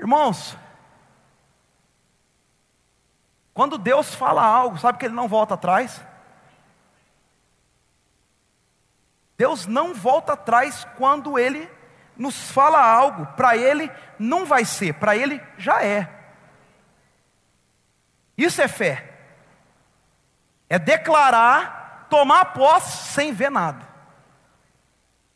Irmãos, 0.00 0.56
quando 3.52 3.76
Deus 3.76 4.14
fala 4.14 4.42
algo, 4.42 4.78
sabe 4.78 4.96
que 4.96 5.04
Ele 5.04 5.14
não 5.14 5.28
volta 5.28 5.52
atrás? 5.52 6.00
Deus 9.36 9.66
não 9.66 9.92
volta 9.92 10.32
atrás 10.32 10.86
quando 10.96 11.38
Ele 11.38 11.70
nos 12.16 12.50
fala 12.50 12.82
algo, 12.82 13.26
para 13.36 13.58
Ele 13.58 13.92
não 14.18 14.46
vai 14.46 14.64
ser, 14.64 14.94
para 14.94 15.14
Ele 15.14 15.38
já 15.58 15.84
é. 15.84 16.08
Isso 18.38 18.62
é 18.62 18.68
fé, 18.68 19.06
é 20.66 20.78
declarar, 20.78 22.06
tomar 22.08 22.54
posse 22.54 23.12
sem 23.12 23.34
ver 23.34 23.50
nada. 23.50 23.86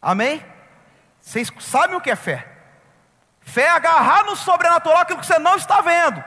Amém? 0.01 0.43
Vocês 1.21 1.53
sabem 1.61 1.97
o 1.97 2.01
que 2.01 2.11
é 2.11 2.17
fé? 2.17 2.54
Fé 3.45 3.63
é 3.63 3.71
agarrar 3.71 4.25
no 4.25 4.35
sobrenatural 4.35 4.99
aquilo 4.99 5.21
que 5.21 5.27
você 5.27 5.39
não 5.39 5.57
está 5.57 5.81
vendo. 5.81 6.25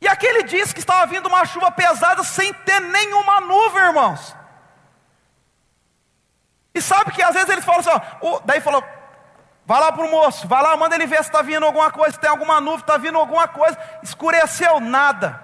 E 0.00 0.06
aqui 0.06 0.26
ele 0.26 0.44
disse 0.44 0.72
que 0.72 0.80
estava 0.80 1.06
vindo 1.06 1.26
uma 1.26 1.44
chuva 1.44 1.72
pesada 1.72 2.22
sem 2.22 2.52
ter 2.52 2.80
nenhuma 2.80 3.40
nuvem, 3.40 3.82
irmãos. 3.82 4.36
E 6.72 6.80
sabe 6.80 7.10
que 7.10 7.22
às 7.22 7.34
vezes 7.34 7.48
eles 7.48 7.64
falam 7.64 7.80
assim, 7.80 7.90
ó, 8.22 8.40
daí 8.44 8.60
falou, 8.60 8.84
vai 9.66 9.80
lá 9.80 9.90
para 9.90 10.04
o 10.04 10.10
moço, 10.10 10.46
vai 10.46 10.62
lá, 10.62 10.76
manda 10.76 10.94
ele 10.94 11.06
ver 11.06 11.16
se 11.16 11.30
está 11.30 11.42
vindo 11.42 11.66
alguma 11.66 11.90
coisa, 11.90 12.12
se 12.12 12.20
tem 12.20 12.30
alguma 12.30 12.60
nuvem, 12.60 12.80
está 12.80 12.96
vindo 12.96 13.18
alguma 13.18 13.48
coisa. 13.48 13.76
Escureceu, 14.02 14.78
nada. 14.78 15.42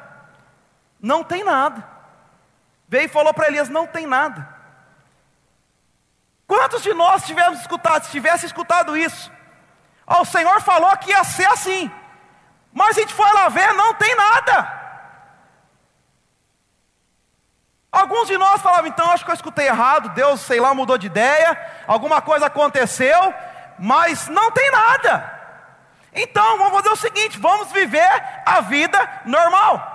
Não 1.01 1.25
tem 1.25 1.43
nada. 1.43 1.83
Veio 2.87 3.07
e 3.07 3.09
falou 3.09 3.35
para 3.35 3.49
Elias, 3.49 3.69
não 3.69 3.87
tem 3.87 4.07
nada. 4.07 4.54
Quantos 6.47 6.83
de 6.83 6.93
nós 6.93 7.25
tivemos 7.25 7.61
escutado, 7.61 8.05
se 8.05 8.11
tivesse 8.11 8.47
escutado 8.47 8.97
isso? 8.97 9.31
O 10.07 10.25
Senhor 10.25 10.61
falou 10.61 10.95
que 10.99 11.11
ia 11.11 11.25
ser 11.25 11.47
assim. 11.47 11.91
Mas 12.73 12.97
a 12.97 13.01
gente 13.01 13.15
foi 13.15 13.33
lá 13.33 13.49
ver, 13.49 13.73
não 13.73 13.95
tem 13.95 14.15
nada. 14.15 14.83
Alguns 17.91 18.27
de 18.27 18.37
nós 18.37 18.61
falavam, 18.61 18.89
então 18.89 19.11
acho 19.13 19.25
que 19.25 19.31
eu 19.31 19.35
escutei 19.35 19.69
errado, 19.69 20.09
Deus, 20.09 20.41
sei 20.41 20.59
lá, 20.59 20.75
mudou 20.75 20.99
de 20.99 21.07
ideia, 21.07 21.57
alguma 21.87 22.21
coisa 22.21 22.47
aconteceu, 22.47 23.33
mas 23.79 24.27
não 24.27 24.51
tem 24.51 24.69
nada. 24.73 25.33
Então 26.13 26.59
vamos 26.59 26.75
fazer 26.75 26.89
o 26.89 26.97
seguinte: 26.97 27.39
vamos 27.39 27.71
viver 27.71 28.43
a 28.45 28.61
vida 28.61 29.23
normal. 29.25 29.93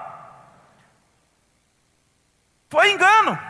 Foi 2.69 2.91
engano. 2.91 3.48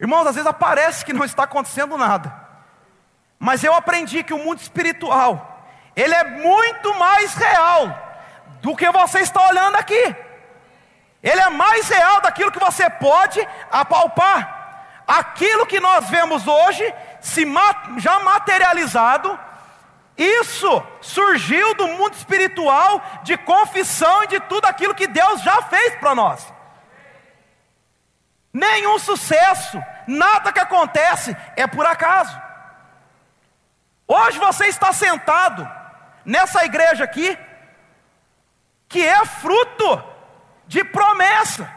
Irmãos, 0.00 0.26
às 0.26 0.34
vezes 0.36 0.46
aparece 0.46 1.04
que 1.04 1.12
não 1.12 1.24
está 1.24 1.44
acontecendo 1.44 1.98
nada, 1.98 2.32
mas 3.38 3.64
eu 3.64 3.74
aprendi 3.74 4.22
que 4.22 4.34
o 4.34 4.38
mundo 4.38 4.60
espiritual, 4.60 5.66
ele 5.96 6.14
é 6.14 6.24
muito 6.24 6.94
mais 6.94 7.34
real 7.34 8.08
do 8.60 8.76
que 8.76 8.90
você 8.90 9.20
está 9.20 9.48
olhando 9.48 9.76
aqui. 9.76 10.16
Ele 11.22 11.40
é 11.40 11.50
mais 11.50 11.88
real 11.88 12.20
daquilo 12.20 12.52
que 12.52 12.60
você 12.60 12.88
pode 12.88 13.46
apalpar. 13.70 14.56
Aquilo 15.06 15.66
que 15.66 15.80
nós 15.80 16.08
vemos 16.08 16.46
hoje, 16.46 16.94
se 17.20 17.44
já 17.96 18.20
materializado, 18.20 19.38
isso 20.16 20.82
surgiu 21.00 21.74
do 21.74 21.88
mundo 21.88 22.14
espiritual, 22.14 23.02
de 23.22 23.36
confissão 23.38 24.24
e 24.24 24.26
de 24.28 24.40
tudo 24.40 24.66
aquilo 24.66 24.94
que 24.94 25.06
Deus 25.06 25.40
já 25.42 25.62
fez 25.62 25.94
para 25.96 26.14
nós. 26.14 26.46
Nenhum 28.58 28.98
sucesso, 28.98 29.80
nada 30.04 30.52
que 30.52 30.58
acontece 30.58 31.36
é 31.54 31.64
por 31.68 31.86
acaso. 31.86 32.36
Hoje 34.04 34.36
você 34.40 34.66
está 34.66 34.92
sentado 34.92 35.68
nessa 36.24 36.64
igreja 36.64 37.04
aqui, 37.04 37.38
que 38.88 39.06
é 39.06 39.24
fruto 39.24 40.02
de 40.66 40.82
promessa, 40.82 41.72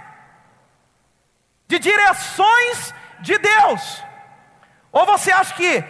de 1.67 1.77
direções 1.77 2.95
de 3.19 3.37
Deus. 3.37 4.03
Ou 4.91 5.05
você 5.05 5.31
acha 5.31 5.53
que 5.53 5.83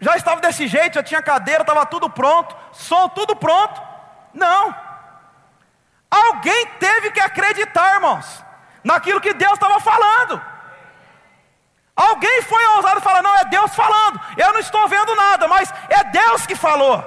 já 0.00 0.16
estava 0.16 0.40
desse 0.40 0.66
jeito, 0.66 0.94
já 0.94 1.02
tinha 1.02 1.22
cadeira, 1.22 1.60
estava 1.60 1.84
tudo 1.84 2.08
pronto, 2.08 2.56
som 2.72 3.06
tudo 3.10 3.36
pronto? 3.36 3.82
Não. 4.32 4.74
Alguém 6.10 6.68
teve 6.78 7.10
que 7.10 7.20
acreditar, 7.20 7.96
irmãos, 7.96 8.41
naquilo 8.82 9.20
que 9.20 9.32
Deus 9.34 9.54
estava 9.54 9.78
falando. 9.80 10.40
Alguém 11.94 12.42
foi 12.42 12.64
ousado 12.76 13.00
falar: 13.00 13.22
não, 13.22 13.36
é 13.36 13.44
Deus 13.44 13.74
falando, 13.74 14.20
eu 14.36 14.52
não 14.52 14.60
estou 14.60 14.86
vendo 14.88 15.14
nada, 15.14 15.46
mas 15.48 15.72
é 15.88 16.04
Deus 16.04 16.46
que 16.46 16.54
falou. 16.54 17.04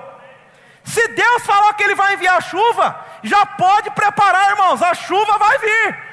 Se 0.83 1.07
Deus 1.09 1.43
falou 1.43 1.73
que 1.73 1.83
Ele 1.83 1.95
vai 1.95 2.13
enviar 2.13 2.41
chuva, 2.43 3.03
já 3.23 3.45
pode 3.45 3.89
preparar, 3.91 4.51
irmãos, 4.51 4.81
a 4.81 4.93
chuva 4.93 5.37
vai 5.37 5.57
vir. 5.57 6.05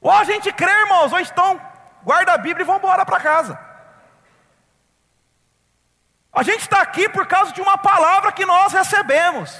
Ou 0.00 0.12
a 0.12 0.24
gente 0.24 0.52
crê, 0.52 0.70
irmãos, 0.70 1.12
ou 1.12 1.18
então 1.18 1.60
guarda 2.04 2.34
a 2.34 2.38
Bíblia 2.38 2.62
e 2.62 2.66
vão 2.66 2.76
embora 2.76 3.04
para 3.04 3.18
casa. 3.18 3.58
A 6.32 6.42
gente 6.42 6.60
está 6.60 6.82
aqui 6.82 7.08
por 7.08 7.26
causa 7.26 7.50
de 7.52 7.62
uma 7.62 7.78
palavra 7.78 8.30
que 8.30 8.44
nós 8.44 8.72
recebemos. 8.72 9.58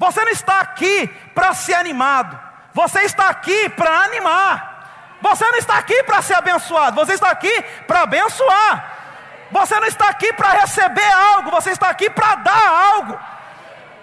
Você 0.00 0.24
não 0.24 0.32
está 0.32 0.60
aqui 0.60 1.08
para 1.34 1.52
ser 1.52 1.74
animado, 1.74 2.40
você 2.72 3.00
está 3.02 3.28
aqui 3.28 3.68
para 3.68 3.90
animar. 4.04 4.70
Você 5.20 5.44
não 5.44 5.58
está 5.58 5.76
aqui 5.76 6.02
para 6.04 6.22
ser 6.22 6.32
abençoado, 6.32 6.96
você 6.96 7.12
está 7.12 7.30
aqui 7.30 7.62
para 7.86 8.00
abençoar. 8.00 8.96
Você 9.50 9.78
não 9.78 9.86
está 9.86 10.08
aqui 10.08 10.32
para 10.32 10.52
receber 10.52 11.12
algo, 11.12 11.50
você 11.50 11.72
está 11.72 11.90
aqui 11.90 12.08
para 12.08 12.36
dar 12.36 12.68
algo. 12.94 13.20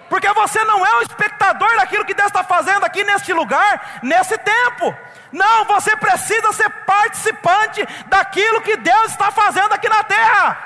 Porque 0.08 0.32
você 0.34 0.62
não 0.62 0.86
é 0.86 0.98
um 0.98 1.02
espectador 1.02 1.74
daquilo 1.76 2.04
que 2.04 2.14
Deus 2.14 2.28
está 2.28 2.44
fazendo 2.44 2.84
aqui 2.84 3.02
neste 3.02 3.32
lugar, 3.32 3.98
nesse 4.00 4.38
tempo. 4.38 4.96
Não, 5.32 5.64
você 5.64 5.96
precisa 5.96 6.52
ser 6.52 6.70
participante 6.86 7.84
daquilo 8.06 8.60
que 8.60 8.76
Deus 8.76 9.10
está 9.10 9.32
fazendo 9.32 9.72
aqui 9.72 9.88
na 9.88 10.04
terra. 10.04 10.56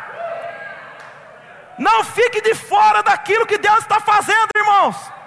Não 1.79 2.05
fique 2.05 2.43
de 2.43 2.55
fora 2.55 3.03
daquilo 3.03 3.47
que 3.47 3.57
Deus 3.57 3.79
está 3.79 3.99
fazendo, 3.99 4.51
irmãos. 4.55 5.22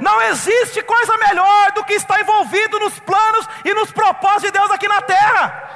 Não 0.00 0.20
existe 0.22 0.82
coisa 0.82 1.16
melhor 1.18 1.72
do 1.72 1.84
que 1.84 1.94
estar 1.94 2.20
envolvido 2.20 2.78
nos 2.78 2.98
planos 3.00 3.48
e 3.64 3.72
nos 3.74 3.92
propósitos 3.92 4.44
de 4.44 4.58
Deus 4.58 4.70
aqui 4.70 4.88
na 4.88 5.00
terra. 5.02 5.70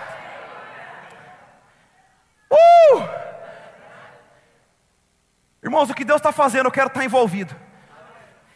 Uh! 2.51 3.09
Irmãos, 5.63 5.91
o 5.91 5.95
que 5.95 6.05
Deus 6.05 6.19
está 6.19 6.33
fazendo, 6.33 6.67
eu 6.67 6.73
quero 6.73 6.89
estar 6.89 7.05
envolvido. 7.05 7.55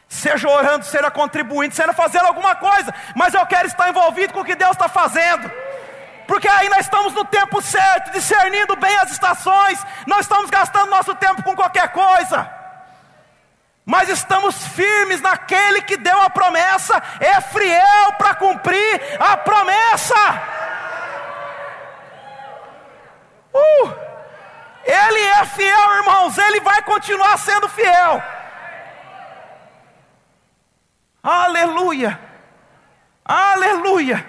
Seja 0.08 0.48
orando, 0.48 0.84
seja 0.84 1.10
contribuindo, 1.10 1.74
seja 1.74 1.92
fazendo 1.92 2.26
alguma 2.26 2.54
coisa, 2.54 2.94
mas 3.16 3.32
eu 3.34 3.44
quero 3.46 3.66
estar 3.66 3.88
envolvido 3.88 4.32
com 4.32 4.40
o 4.40 4.44
que 4.44 4.54
Deus 4.54 4.72
está 4.72 4.88
fazendo. 4.88 5.50
Porque 6.26 6.46
aí 6.48 6.68
nós 6.68 6.80
estamos 6.80 7.12
no 7.14 7.24
tempo 7.24 7.60
certo, 7.60 8.12
discernindo 8.12 8.76
bem 8.76 8.96
as 8.98 9.10
estações, 9.10 9.84
não 10.06 10.20
estamos 10.20 10.50
gastando 10.50 10.90
nosso 10.90 11.14
tempo 11.14 11.42
com 11.42 11.56
qualquer 11.56 11.88
coisa, 11.88 12.48
mas 13.84 14.08
estamos 14.08 14.66
firmes 14.68 15.20
naquele 15.20 15.82
que 15.82 15.96
deu 15.96 16.20
a 16.22 16.30
promessa, 16.30 17.02
é 17.18 17.40
fiel 17.40 18.12
para 18.16 18.34
cumprir 18.34 19.00
a 19.18 19.36
promessa. 19.36 20.14
Uh! 23.52 24.02
Ele 24.84 25.20
é 25.20 25.44
fiel, 25.46 25.96
irmãos, 25.96 26.38
ele 26.38 26.60
vai 26.60 26.82
continuar 26.82 27.36
sendo 27.38 27.68
fiel. 27.68 28.22
Aleluia, 31.22 32.18
aleluia. 33.24 34.26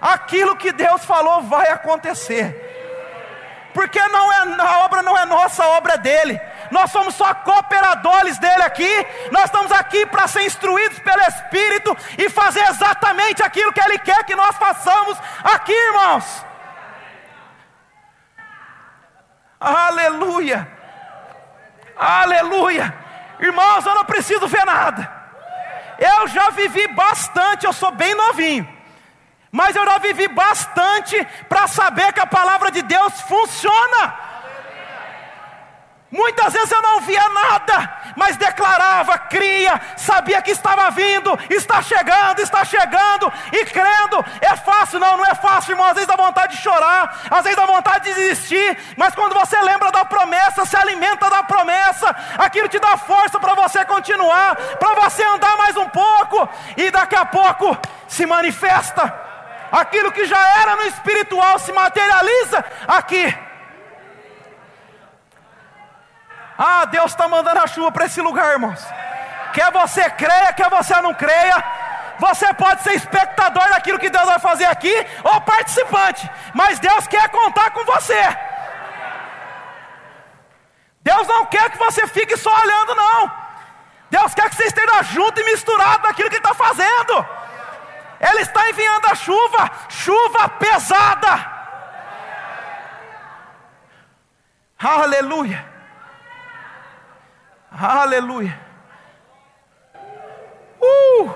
aquilo 0.00 0.56
que 0.56 0.72
Deus 0.72 1.04
falou 1.04 1.42
vai 1.42 1.68
acontecer. 1.68 2.68
Porque 3.72 4.00
não 4.08 4.32
é, 4.32 4.60
a 4.60 4.84
obra 4.84 5.02
não 5.02 5.16
é 5.16 5.24
nossa, 5.24 5.62
a 5.62 5.68
obra 5.68 5.94
é 5.94 5.98
dele. 5.98 6.40
Nós 6.70 6.90
somos 6.90 7.14
só 7.14 7.32
cooperadores 7.34 8.38
dele 8.38 8.62
aqui. 8.62 9.06
Nós 9.30 9.44
estamos 9.44 9.72
aqui 9.72 10.06
para 10.06 10.28
ser 10.28 10.44
instruídos 10.44 10.98
pelo 11.00 11.22
Espírito 11.22 11.96
e 12.18 12.28
fazer 12.28 12.62
exatamente 12.68 13.42
aquilo 13.42 13.72
que 13.72 13.80
ele 13.80 13.98
quer 13.98 14.24
que 14.24 14.34
nós 14.34 14.56
façamos 14.56 15.18
aqui, 15.44 15.72
irmãos. 15.72 16.44
Aleluia. 19.60 20.68
Aleluia. 21.96 22.94
Irmãos, 23.40 23.84
eu 23.84 23.94
não 23.94 24.04
preciso 24.04 24.46
ver 24.46 24.64
nada. 24.64 25.18
Eu 25.98 26.28
já 26.28 26.50
vivi 26.50 26.86
bastante, 26.88 27.66
eu 27.66 27.72
sou 27.72 27.90
bem 27.90 28.14
novinho. 28.14 28.78
Mas 29.50 29.74
eu 29.74 29.84
já 29.84 29.98
vivi 29.98 30.28
bastante 30.28 31.26
para 31.48 31.66
saber 31.66 32.12
que 32.12 32.20
a 32.20 32.26
palavra 32.26 32.70
de 32.70 32.82
Deus 32.82 33.20
funciona. 33.22 34.27
Muitas 36.10 36.54
vezes 36.54 36.70
eu 36.72 36.80
não 36.80 37.02
via 37.02 37.28
nada, 37.28 37.98
mas 38.16 38.34
declarava, 38.38 39.18
cria, 39.18 39.78
sabia 39.94 40.40
que 40.40 40.52
estava 40.52 40.90
vindo, 40.90 41.38
está 41.50 41.82
chegando, 41.82 42.40
está 42.40 42.64
chegando, 42.64 43.30
e 43.52 43.62
crendo. 43.66 44.24
É 44.40 44.56
fácil? 44.56 44.98
Não, 44.98 45.18
não 45.18 45.26
é 45.26 45.34
fácil, 45.34 45.72
irmão. 45.72 45.86
Às 45.86 45.94
vezes 45.94 46.08
dá 46.08 46.16
vontade 46.16 46.56
de 46.56 46.62
chorar, 46.62 47.14
às 47.30 47.42
vezes 47.42 47.58
dá 47.58 47.66
vontade 47.66 48.06
de 48.06 48.14
desistir, 48.14 48.94
mas 48.96 49.14
quando 49.14 49.34
você 49.34 49.60
lembra 49.60 49.92
da 49.92 50.02
promessa, 50.02 50.64
se 50.64 50.76
alimenta 50.76 51.28
da 51.28 51.42
promessa, 51.42 52.16
aquilo 52.38 52.68
te 52.68 52.78
dá 52.78 52.96
força 52.96 53.38
para 53.38 53.52
você 53.54 53.84
continuar, 53.84 54.56
para 54.56 54.94
você 55.02 55.22
andar 55.24 55.58
mais 55.58 55.76
um 55.76 55.90
pouco, 55.90 56.48
e 56.78 56.90
daqui 56.90 57.16
a 57.16 57.26
pouco 57.26 57.76
se 58.06 58.24
manifesta. 58.24 59.28
Aquilo 59.70 60.10
que 60.10 60.24
já 60.24 60.58
era 60.62 60.74
no 60.76 60.86
espiritual 60.86 61.58
se 61.58 61.70
materializa 61.70 62.64
aqui. 62.86 63.47
Ah, 66.58 66.84
Deus 66.86 67.12
está 67.12 67.28
mandando 67.28 67.60
a 67.60 67.66
chuva 67.68 67.92
para 67.92 68.06
esse 68.06 68.20
lugar, 68.20 68.50
irmãos. 68.52 68.84
Quer 69.52 69.70
você 69.70 70.10
creia, 70.10 70.52
quer 70.52 70.68
você 70.68 71.00
não 71.00 71.14
creia. 71.14 71.64
Você 72.18 72.52
pode 72.54 72.82
ser 72.82 72.94
espectador 72.94 73.68
daquilo 73.68 73.98
que 73.98 74.10
Deus 74.10 74.26
vai 74.26 74.40
fazer 74.40 74.64
aqui 74.64 74.92
ou 75.22 75.40
participante, 75.42 76.28
mas 76.52 76.80
Deus 76.80 77.06
quer 77.06 77.28
contar 77.28 77.70
com 77.70 77.84
você. 77.84 78.36
Deus 81.00 81.28
não 81.28 81.46
quer 81.46 81.70
que 81.70 81.78
você 81.78 82.08
fique 82.08 82.36
só 82.36 82.52
olhando, 82.52 82.94
não. 82.96 83.32
Deus 84.10 84.34
quer 84.34 84.50
que 84.50 84.56
você 84.56 84.64
esteja 84.64 85.02
junto 85.04 85.40
e 85.40 85.44
misturado 85.44 86.02
naquilo 86.08 86.28
que 86.28 86.36
Ele 86.36 86.44
está 86.44 86.54
fazendo. 86.54 87.26
Ele 88.20 88.40
está 88.40 88.68
enviando 88.68 89.06
a 89.06 89.14
chuva, 89.14 89.70
chuva 89.88 90.48
pesada. 90.48 91.58
Aleluia. 94.76 95.67
Aleluia. 97.70 98.58
Uh! 100.80 101.30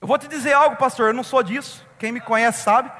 Eu 0.00 0.06
vou 0.06 0.18
te 0.18 0.28
dizer 0.28 0.52
algo, 0.52 0.76
pastor, 0.76 1.08
eu 1.08 1.14
não 1.14 1.24
sou 1.24 1.42
disso. 1.42 1.84
Quem 1.98 2.12
me 2.12 2.20
conhece 2.20 2.62
sabe. 2.62 2.90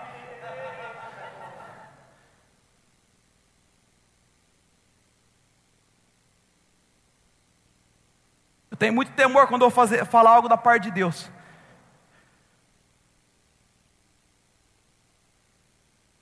Eu 8.71 8.77
tenho 8.77 8.93
muito 8.93 9.13
temor 9.13 9.47
quando 9.47 9.63
eu 9.63 9.71
vou 9.71 9.75
fazer, 9.75 10.05
falar 10.05 10.31
algo 10.33 10.49
da 10.49 10.57
parte 10.57 10.85
de 10.85 10.91
Deus. 10.91 11.31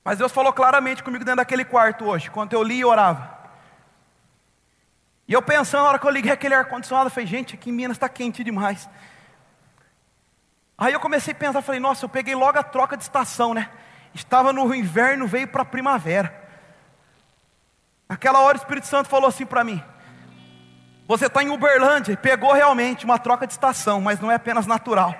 Mas 0.05 0.19
Deus 0.19 0.31
falou 0.31 0.53
claramente 0.53 1.01
comigo 1.01 1.25
dentro 1.25 1.37
daquele 1.37 1.65
quarto 1.65 2.05
hoje, 2.05 2.29
quando 2.29 2.53
eu 2.53 2.61
li 2.61 2.77
e 2.77 2.85
orava. 2.85 3.35
E 5.27 5.33
eu 5.33 5.41
pensando, 5.41 5.81
na 5.81 5.89
hora 5.89 5.99
que 5.99 6.05
eu 6.05 6.11
liguei 6.11 6.31
aquele 6.31 6.53
ar-condicionado, 6.53 7.09
falei, 7.09 7.25
gente, 7.25 7.55
aqui 7.55 7.71
em 7.71 7.73
Minas 7.73 7.97
está 7.97 8.07
quente 8.07 8.43
demais. 8.43 8.87
Aí 10.77 10.93
eu 10.93 10.99
comecei 10.99 11.33
a 11.33 11.35
pensar, 11.35 11.63
falei, 11.63 11.81
nossa, 11.81 12.05
eu 12.05 12.09
peguei 12.09 12.35
logo 12.35 12.59
a 12.59 12.61
troca 12.61 12.95
de 12.95 13.01
estação, 13.01 13.55
né? 13.55 13.67
Estava 14.13 14.53
no 14.53 14.75
inverno, 14.75 15.25
veio 15.25 15.47
para 15.47 15.63
a 15.63 15.65
primavera. 15.65 16.43
Naquela 18.07 18.41
hora 18.41 18.57
o 18.57 18.61
Espírito 18.61 18.85
Santo 18.85 19.09
falou 19.09 19.27
assim 19.27 19.47
para 19.47 19.63
mim: 19.63 19.83
Você 21.07 21.25
está 21.25 21.41
em 21.41 21.49
Uberlândia 21.49 22.15
pegou 22.15 22.53
realmente 22.53 23.03
uma 23.03 23.17
troca 23.17 23.47
de 23.47 23.53
estação, 23.53 23.99
mas 23.99 24.19
não 24.19 24.31
é 24.31 24.35
apenas 24.35 24.67
natural. 24.67 25.15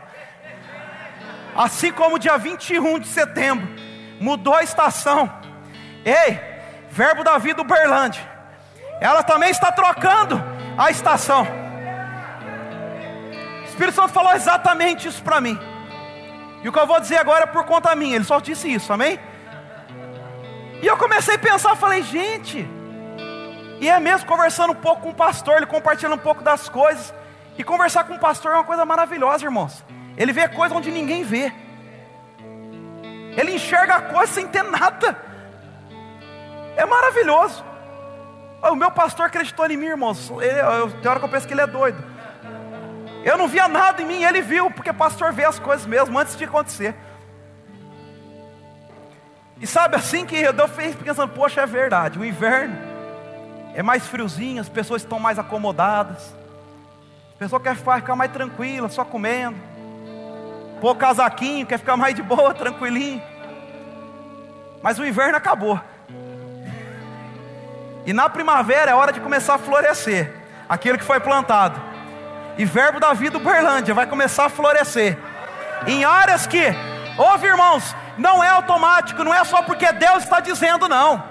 Assim 1.56 1.92
como 1.92 2.20
dia 2.20 2.38
21 2.38 3.00
de 3.00 3.08
setembro, 3.08 3.85
mudou 4.20 4.54
a 4.54 4.64
estação. 4.64 5.32
Ei, 6.04 6.40
verbo 6.90 7.24
da 7.24 7.38
vida 7.38 7.62
Uberlândia. 7.62 8.22
Ela 9.00 9.24
também 9.24 9.50
está 9.50 9.72
trocando 9.72 10.42
a 10.78 10.90
estação. 10.90 11.48
O 13.62 13.66
Espírito 13.66 13.96
Santo 13.96 14.14
falou 14.14 14.34
exatamente 14.34 15.08
isso 15.08 15.22
para 15.22 15.42
mim. 15.42 15.60
E 16.64 16.70
o 16.70 16.72
que 16.72 16.80
eu 16.80 16.88
vou 16.88 17.00
dizer 17.00 17.18
agora 17.18 17.44
é 17.44 17.48
por 17.48 17.66
conta 17.66 17.96
minha. 17.96 18.16
Ele 18.16 18.24
só 18.24 18.40
disse 18.40 18.72
isso, 18.74 18.92
amém? 18.92 19.20
E 20.82 20.88
eu 20.88 20.98
comecei 20.98 21.36
a 21.36 21.40
pensar, 21.40 21.76
falei, 21.76 22.04
gente, 22.04 22.68
e 23.80 23.90
é 23.90 24.00
mesmo 24.00 24.28
conversando 24.28 24.72
um 24.72 24.76
pouco 24.76 25.02
com 25.02 25.10
o 25.10 25.14
pastor, 25.14 25.58
ele 25.58 25.66
compartilhando 25.66 26.16
um 26.16 26.24
pouco 26.24 26.44
das 26.44 26.70
coisas. 26.70 27.14
E 27.58 27.64
conversar 27.64 28.04
com 28.06 28.16
o 28.16 28.20
pastor 28.20 28.52
é 28.52 28.56
uma 28.56 28.64
coisa 28.64 28.86
maravilhosa, 28.86 29.46
irmãos. 29.46 29.84
Ele 30.18 30.32
vê 30.34 30.48
coisa 30.48 30.76
onde 30.76 30.92
ninguém 30.92 31.24
vê. 31.24 31.54
Ele 33.36 33.54
enxerga 33.54 33.96
a 33.96 34.02
coisa 34.02 34.32
sem 34.32 34.48
ter 34.48 34.64
nada. 34.64 35.18
É 36.76 36.86
maravilhoso. 36.86 37.64
O 38.62 38.76
meu 38.76 38.90
pastor 38.90 39.28
acreditou 39.28 39.66
em 39.70 39.78
mim, 39.78 39.88
irmãos. 39.88 40.30
Ele, 40.42 40.60
eu, 40.60 40.92
tem 40.92 41.10
hora 41.10 41.20
que 41.20 41.26
eu 41.26 41.30
penso 41.30 41.48
que 41.48 41.54
ele 41.54 41.62
é 41.62 41.68
doido. 41.68 42.04
Eu 43.24 43.38
não 43.38 43.48
via 43.48 43.68
nada 43.68 44.02
em 44.02 44.06
mim, 44.06 44.24
ele 44.24 44.42
viu, 44.42 44.70
porque 44.70 44.94
pastor 44.94 45.34
vê 45.34 45.46
as 45.46 45.58
coisas 45.58 45.86
mesmo 45.86 46.18
antes 46.18 46.36
de 46.36 46.44
acontecer. 46.44 46.96
E 49.60 49.66
sabe 49.66 49.96
assim 49.96 50.26
que 50.26 50.36
eu 50.36 50.68
fiz 50.68 50.96
pensando, 50.96 51.34
poxa, 51.34 51.62
é 51.62 51.66
verdade, 51.66 52.20
o 52.20 52.26
inverno 52.26 52.78
é 53.74 53.82
mais 53.82 54.06
friozinho, 54.06 54.62
as 54.62 54.70
pessoas 54.70 55.02
estão 55.02 55.18
mais 55.18 55.40
acomodadas, 55.40 56.36
a 57.36 57.38
pessoa 57.40 57.60
quer 57.60 57.76
ficar 57.76 58.16
mais 58.16 58.32
tranquila, 58.32 58.90
só 58.90 59.04
comendo 59.04 59.58
pôr 60.80 60.96
casaquinho, 60.96 61.66
quer 61.66 61.80
ficar 61.80 61.98
mais 61.98 62.16
de 62.16 62.22
boa, 62.22 62.54
tranquilinho. 62.54 63.22
Mas 64.82 65.00
o 65.00 65.06
inverno 65.06 65.38
acabou. 65.38 65.80
E 68.06 68.14
na 68.14 68.30
primavera 68.30 68.92
é 68.92 68.94
hora 68.94 69.12
de 69.12 69.20
começar 69.20 69.56
a 69.56 69.58
florescer 69.58 70.32
aquilo 70.70 70.98
que 70.98 71.04
foi 71.04 71.20
plantado. 71.20 71.82
E 72.58 72.66
verbo 72.66 73.00
da 73.00 73.14
vida 73.14 73.38
Uberlândia 73.38 73.94
vai 73.94 74.06
começar 74.06 74.46
a 74.46 74.50
florescer. 74.50 75.18
Em 75.88 76.06
áreas 76.06 76.46
que, 76.46 76.64
ouve 77.18 77.48
irmãos, 77.48 77.96
não 78.18 78.44
é 78.44 78.50
automático, 78.50 79.24
não 79.24 79.34
é 79.34 79.44
só 79.44 79.64
porque 79.64 79.92
Deus 79.92 80.24
está 80.24 80.40
dizendo, 80.40 80.88
não. 80.88 81.24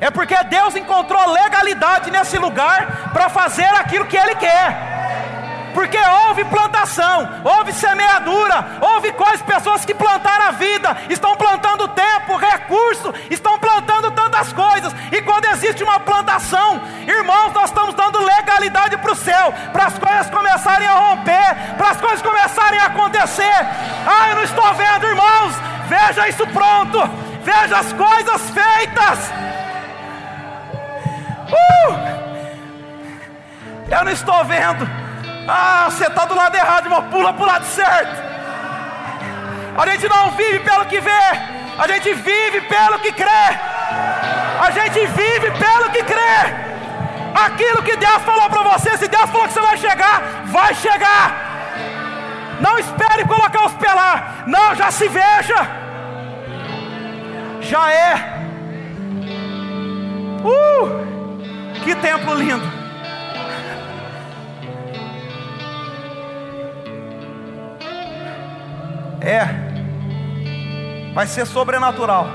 É 0.00 0.10
porque 0.10 0.36
Deus 0.44 0.76
encontrou 0.76 1.32
legalidade 1.32 2.10
nesse 2.10 2.38
lugar 2.38 3.10
para 3.12 3.28
fazer 3.28 3.68
aquilo 3.74 4.06
que 4.06 4.16
Ele 4.16 4.34
quer 4.36 5.37
porque 5.78 5.96
houve 6.26 6.44
plantação, 6.46 7.40
houve 7.44 7.72
semeadura, 7.72 8.66
houve 8.80 9.12
coisas, 9.12 9.40
pessoas 9.42 9.84
que 9.84 9.94
plantaram 9.94 10.46
a 10.46 10.50
vida, 10.50 10.96
estão 11.08 11.36
plantando 11.36 11.86
tempo, 11.86 12.36
recurso, 12.36 13.14
estão 13.30 13.56
plantando 13.60 14.10
tantas 14.10 14.52
coisas, 14.52 14.92
e 15.12 15.22
quando 15.22 15.44
existe 15.44 15.84
uma 15.84 16.00
plantação, 16.00 16.82
irmãos, 17.06 17.52
nós 17.52 17.70
estamos 17.70 17.94
dando 17.94 18.18
legalidade 18.18 18.96
para 18.96 19.12
o 19.12 19.14
céu, 19.14 19.54
para 19.72 19.84
as 19.84 19.96
coisas 19.96 20.28
começarem 20.28 20.88
a 20.88 20.94
romper, 20.94 21.76
para 21.76 21.90
as 21.90 22.00
coisas 22.00 22.22
começarem 22.22 22.80
a 22.80 22.86
acontecer. 22.86 23.60
Ah, 24.04 24.30
eu 24.30 24.34
não 24.34 24.42
estou 24.42 24.74
vendo, 24.74 25.06
irmãos, 25.06 25.54
veja 25.86 26.28
isso 26.28 26.44
pronto, 26.48 26.98
veja 27.44 27.78
as 27.78 27.92
coisas 27.92 28.50
feitas. 28.50 29.30
Uh! 31.52 32.18
Eu 33.88 34.04
não 34.04 34.10
estou 34.10 34.44
vendo 34.44 35.07
ah, 35.48 35.88
você 35.90 36.06
está 36.06 36.26
do 36.26 36.34
lado 36.34 36.54
errado, 36.54 36.84
irmão. 36.84 37.02
Pula 37.04 37.32
para 37.32 37.42
o 37.42 37.46
lado 37.46 37.64
certo. 37.64 38.28
A 39.78 39.86
gente 39.86 40.08
não 40.08 40.30
vive 40.32 40.58
pelo 40.60 40.84
que 40.86 41.00
vê, 41.00 41.10
a 41.78 41.86
gente 41.86 42.12
vive 42.12 42.60
pelo 42.62 42.98
que 42.98 43.12
crê. 43.12 43.48
A 44.60 44.70
gente 44.72 45.06
vive 45.06 45.50
pelo 45.52 45.90
que 45.90 46.02
crê. 46.02 46.68
Aquilo 47.34 47.82
que 47.82 47.96
Deus 47.96 48.22
falou 48.24 48.50
para 48.50 48.62
você, 48.64 48.96
se 48.98 49.08
Deus 49.08 49.30
falou 49.30 49.46
que 49.46 49.54
você 49.54 49.60
vai 49.60 49.76
chegar, 49.76 50.20
vai 50.46 50.74
chegar. 50.74 51.48
Não 52.60 52.78
espere 52.78 53.24
colocar 53.24 53.66
os 53.66 53.74
lá. 53.94 54.44
Não, 54.46 54.74
já 54.74 54.90
se 54.90 55.08
veja. 55.08 55.56
Já 57.60 57.92
é. 57.92 58.38
Uh, 60.44 61.82
que 61.84 61.94
templo 61.94 62.34
lindo. 62.34 62.77
É, 69.20 69.44
vai 71.12 71.26
ser 71.26 71.46
sobrenatural. 71.46 72.26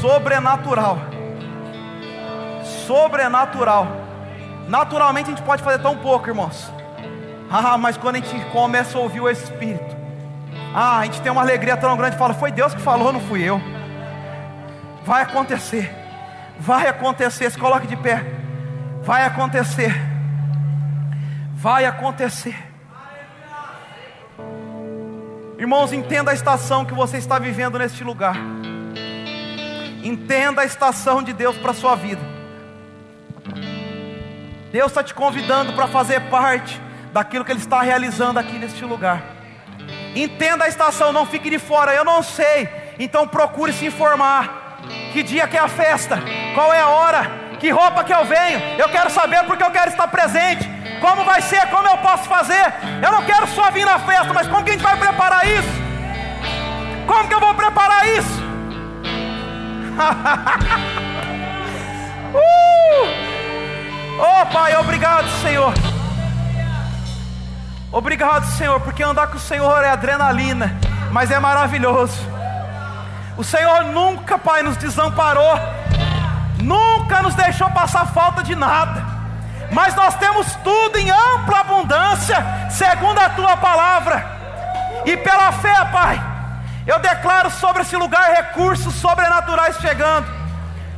Sobrenatural. 0.00 0.98
Sobrenatural. 2.86 3.86
Naturalmente 4.68 5.26
a 5.26 5.30
gente 5.30 5.42
pode 5.42 5.62
fazer 5.62 5.80
tão 5.80 5.96
pouco, 5.96 6.28
irmãos. 6.28 6.70
Ah, 7.50 7.76
mas 7.76 7.96
quando 7.96 8.16
a 8.16 8.18
gente 8.18 8.44
começa 8.46 8.96
a 8.96 9.00
ouvir 9.00 9.20
o 9.20 9.28
Espírito, 9.28 9.96
ah, 10.74 10.98
a 10.98 11.04
gente 11.04 11.20
tem 11.20 11.30
uma 11.30 11.42
alegria 11.42 11.76
tão 11.76 11.96
grande, 11.96 12.16
fala, 12.16 12.32
foi 12.32 12.50
Deus 12.50 12.74
que 12.74 12.80
falou, 12.80 13.12
não 13.12 13.20
fui 13.20 13.42
eu. 13.42 13.60
Vai 15.04 15.22
acontecer, 15.22 15.94
vai 16.58 16.86
acontecer, 16.88 17.50
se 17.50 17.58
coloque 17.58 17.86
de 17.86 17.96
pé, 17.96 18.24
vai 19.02 19.24
acontecer, 19.24 19.94
vai 21.54 21.84
acontecer. 21.84 22.71
Irmãos, 25.62 25.92
entenda 25.92 26.32
a 26.32 26.34
estação 26.34 26.84
que 26.84 26.92
você 26.92 27.18
está 27.18 27.38
vivendo 27.38 27.78
neste 27.78 28.02
lugar. 28.02 28.34
Entenda 30.02 30.62
a 30.62 30.64
estação 30.64 31.22
de 31.22 31.32
Deus 31.32 31.56
para 31.56 31.70
a 31.70 31.74
sua 31.74 31.94
vida. 31.94 32.20
Deus 34.72 34.90
está 34.90 35.04
te 35.04 35.14
convidando 35.14 35.72
para 35.74 35.86
fazer 35.86 36.18
parte 36.22 36.80
daquilo 37.12 37.44
que 37.44 37.52
Ele 37.52 37.60
está 37.60 37.80
realizando 37.80 38.40
aqui 38.40 38.58
neste 38.58 38.84
lugar. 38.84 39.22
Entenda 40.16 40.64
a 40.64 40.68
estação, 40.68 41.12
não 41.12 41.24
fique 41.24 41.48
de 41.48 41.60
fora. 41.60 41.94
Eu 41.94 42.04
não 42.04 42.24
sei, 42.24 42.68
então 42.98 43.28
procure 43.28 43.72
se 43.72 43.86
informar. 43.86 44.80
Que 45.12 45.22
dia 45.22 45.46
que 45.46 45.56
é 45.56 45.60
a 45.60 45.68
festa? 45.68 46.18
Qual 46.56 46.74
é 46.74 46.80
a 46.80 46.88
hora? 46.88 47.30
Que 47.60 47.70
roupa 47.70 48.02
que 48.02 48.12
eu 48.12 48.24
venho? 48.24 48.58
Eu 48.76 48.88
quero 48.88 49.10
saber 49.10 49.44
porque 49.44 49.62
eu 49.62 49.70
quero 49.70 49.92
estar 49.92 50.08
presente. 50.08 50.71
Como 51.02 51.24
vai 51.24 51.42
ser? 51.42 51.66
Como 51.66 51.86
eu 51.88 51.98
posso 51.98 52.28
fazer? 52.28 52.72
Eu 53.02 53.10
não 53.10 53.24
quero 53.24 53.48
só 53.48 53.72
vir 53.72 53.84
na 53.84 53.98
festa, 53.98 54.32
mas 54.32 54.46
como 54.46 54.62
que 54.64 54.70
a 54.70 54.74
gente 54.74 54.84
vai 54.84 54.96
preparar 54.96 55.44
isso? 55.44 55.82
Como 57.06 57.28
que 57.28 57.34
eu 57.34 57.40
vou 57.40 57.52
preparar 57.54 58.08
isso? 58.08 58.40
uh! 62.32 63.32
Oh 64.18 64.46
Pai, 64.46 64.74
obrigado, 64.76 65.28
Senhor. 65.42 65.74
Obrigado, 67.90 68.46
Senhor, 68.52 68.80
porque 68.80 69.02
andar 69.02 69.26
com 69.26 69.36
o 69.36 69.40
Senhor 69.40 69.84
é 69.84 69.90
adrenalina, 69.90 70.78
mas 71.10 71.32
é 71.32 71.40
maravilhoso. 71.40 72.16
O 73.36 73.42
Senhor 73.42 73.86
nunca, 73.86 74.38
Pai, 74.38 74.62
nos 74.62 74.76
desamparou, 74.76 75.58
nunca 76.62 77.22
nos 77.22 77.34
deixou 77.34 77.68
passar 77.70 78.06
falta 78.06 78.40
de 78.42 78.54
nada, 78.54 79.04
mas 79.72 79.94
nós 79.94 80.14
temos 80.16 80.54
tudo 80.56 80.98
em 80.98 81.10
ampla 81.10 81.60
abundância, 81.60 82.36
segundo 82.70 83.18
a 83.18 83.30
tua 83.30 83.56
palavra, 83.56 84.24
e 85.04 85.16
pela 85.16 85.52
fé, 85.52 85.84
Pai, 85.90 86.22
eu 86.86 86.98
declaro 86.98 87.50
sobre 87.50 87.82
esse 87.82 87.96
lugar 87.96 88.30
recursos 88.30 88.94
sobrenaturais 88.94 89.76
chegando, 89.78 90.26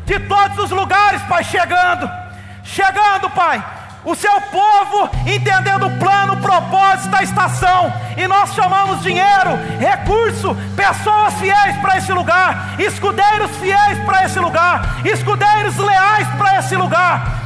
de 0.04 0.18
todos 0.20 0.58
os 0.58 0.70
lugares, 0.70 1.22
Pai, 1.22 1.42
chegando 1.44 2.24
chegando, 2.64 3.30
Pai. 3.30 3.62
O 4.04 4.14
seu 4.14 4.38
povo 4.42 5.08
entendendo 5.26 5.86
o 5.86 5.98
plano, 5.98 6.34
o 6.34 6.40
propósito 6.42 7.08
da 7.08 7.22
estação, 7.22 7.90
e 8.18 8.26
nós 8.26 8.52
chamamos 8.52 9.02
dinheiro, 9.02 9.56
recurso, 9.78 10.54
pessoas 10.76 11.32
fiéis 11.34 11.76
para 11.78 11.96
esse 11.96 12.12
lugar, 12.12 12.74
escudeiros 12.78 13.50
fiéis 13.56 13.98
para 14.04 14.24
esse 14.24 14.38
lugar, 14.38 15.00
escudeiros 15.06 15.76
leais 15.78 16.28
para 16.36 16.58
esse 16.58 16.76
lugar. 16.76 17.43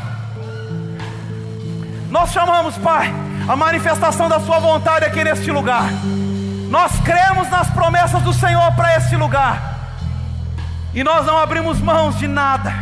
Nós 2.10 2.30
chamamos, 2.32 2.76
Pai, 2.78 3.12
a 3.48 3.56
manifestação 3.56 4.28
da 4.28 4.40
Sua 4.40 4.58
vontade 4.58 5.04
aqui 5.04 5.22
neste 5.22 5.50
lugar. 5.50 5.84
Nós 6.70 6.92
cremos 7.00 7.48
nas 7.50 7.68
promessas 7.68 8.22
do 8.22 8.32
Senhor 8.32 8.72
para 8.72 8.96
esse 8.96 9.16
lugar, 9.16 9.78
e 10.94 11.02
nós 11.02 11.24
não 11.26 11.38
abrimos 11.38 11.80
mãos 11.80 12.18
de 12.18 12.26
nada, 12.28 12.72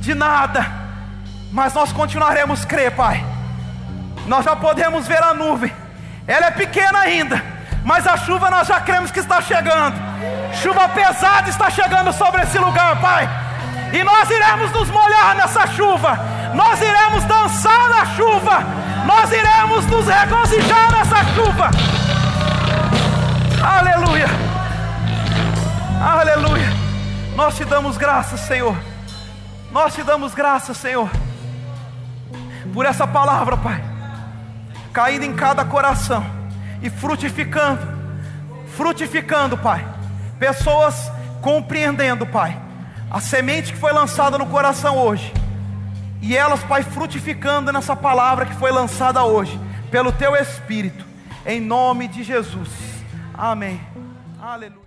de 0.00 0.14
nada 0.14 0.82
mas 1.52 1.74
nós 1.74 1.92
continuaremos 1.92 2.64
crer, 2.64 2.92
Pai. 2.92 3.22
Nós 4.26 4.44
já 4.44 4.56
podemos 4.56 5.06
ver 5.06 5.22
a 5.22 5.34
nuvem, 5.34 5.70
ela 6.26 6.46
é 6.46 6.50
pequena 6.50 7.00
ainda, 7.00 7.42
mas 7.84 8.06
a 8.06 8.16
chuva 8.16 8.50
nós 8.50 8.66
já 8.66 8.80
cremos 8.80 9.10
que 9.10 9.20
está 9.20 9.40
chegando. 9.42 10.00
Chuva 10.62 10.88
pesada 10.88 11.50
está 11.50 11.68
chegando 11.68 12.12
sobre 12.12 12.42
esse 12.42 12.58
lugar, 12.58 12.98
Pai. 13.00 13.28
E 13.92 14.02
nós 14.02 14.30
iremos 14.30 14.72
nos 14.72 14.88
molhar 14.88 15.34
nessa 15.34 15.66
chuva, 15.66 16.18
nós 16.54 16.80
iremos 16.80 17.24
dançar 17.24 17.88
na 17.88 18.06
chuva, 18.06 18.60
nós 19.06 19.32
iremos 19.32 19.86
nos 19.86 20.06
regozijar 20.06 20.92
nessa 20.92 21.24
chuva. 21.34 21.70
Aleluia, 23.62 24.26
aleluia. 26.00 26.72
Nós 27.34 27.56
te 27.56 27.64
damos 27.64 27.96
graças, 27.96 28.40
Senhor. 28.40 28.76
Nós 29.70 29.94
te 29.94 30.02
damos 30.02 30.34
graças, 30.34 30.76
Senhor 30.76 31.08
por 32.72 32.86
essa 32.86 33.06
palavra, 33.06 33.56
Pai, 33.56 33.82
caindo 34.92 35.24
em 35.24 35.34
cada 35.34 35.64
coração 35.64 36.24
e 36.80 36.88
frutificando, 36.90 37.86
frutificando, 38.74 39.56
Pai, 39.58 39.86
pessoas 40.38 41.10
compreendendo, 41.40 42.26
Pai, 42.26 42.58
a 43.10 43.20
semente 43.20 43.72
que 43.72 43.78
foi 43.78 43.92
lançada 43.92 44.38
no 44.38 44.46
coração 44.46 44.96
hoje, 44.98 45.32
e 46.22 46.36
elas, 46.36 46.62
Pai, 46.62 46.84
frutificando 46.84 47.72
nessa 47.72 47.96
palavra 47.96 48.46
que 48.46 48.54
foi 48.54 48.70
lançada 48.70 49.24
hoje, 49.24 49.60
pelo 49.90 50.12
Teu 50.12 50.36
Espírito, 50.36 51.04
em 51.44 51.60
nome 51.60 52.06
de 52.06 52.22
Jesus, 52.22 52.70
amém, 53.34 53.80
aleluia. 54.40 54.80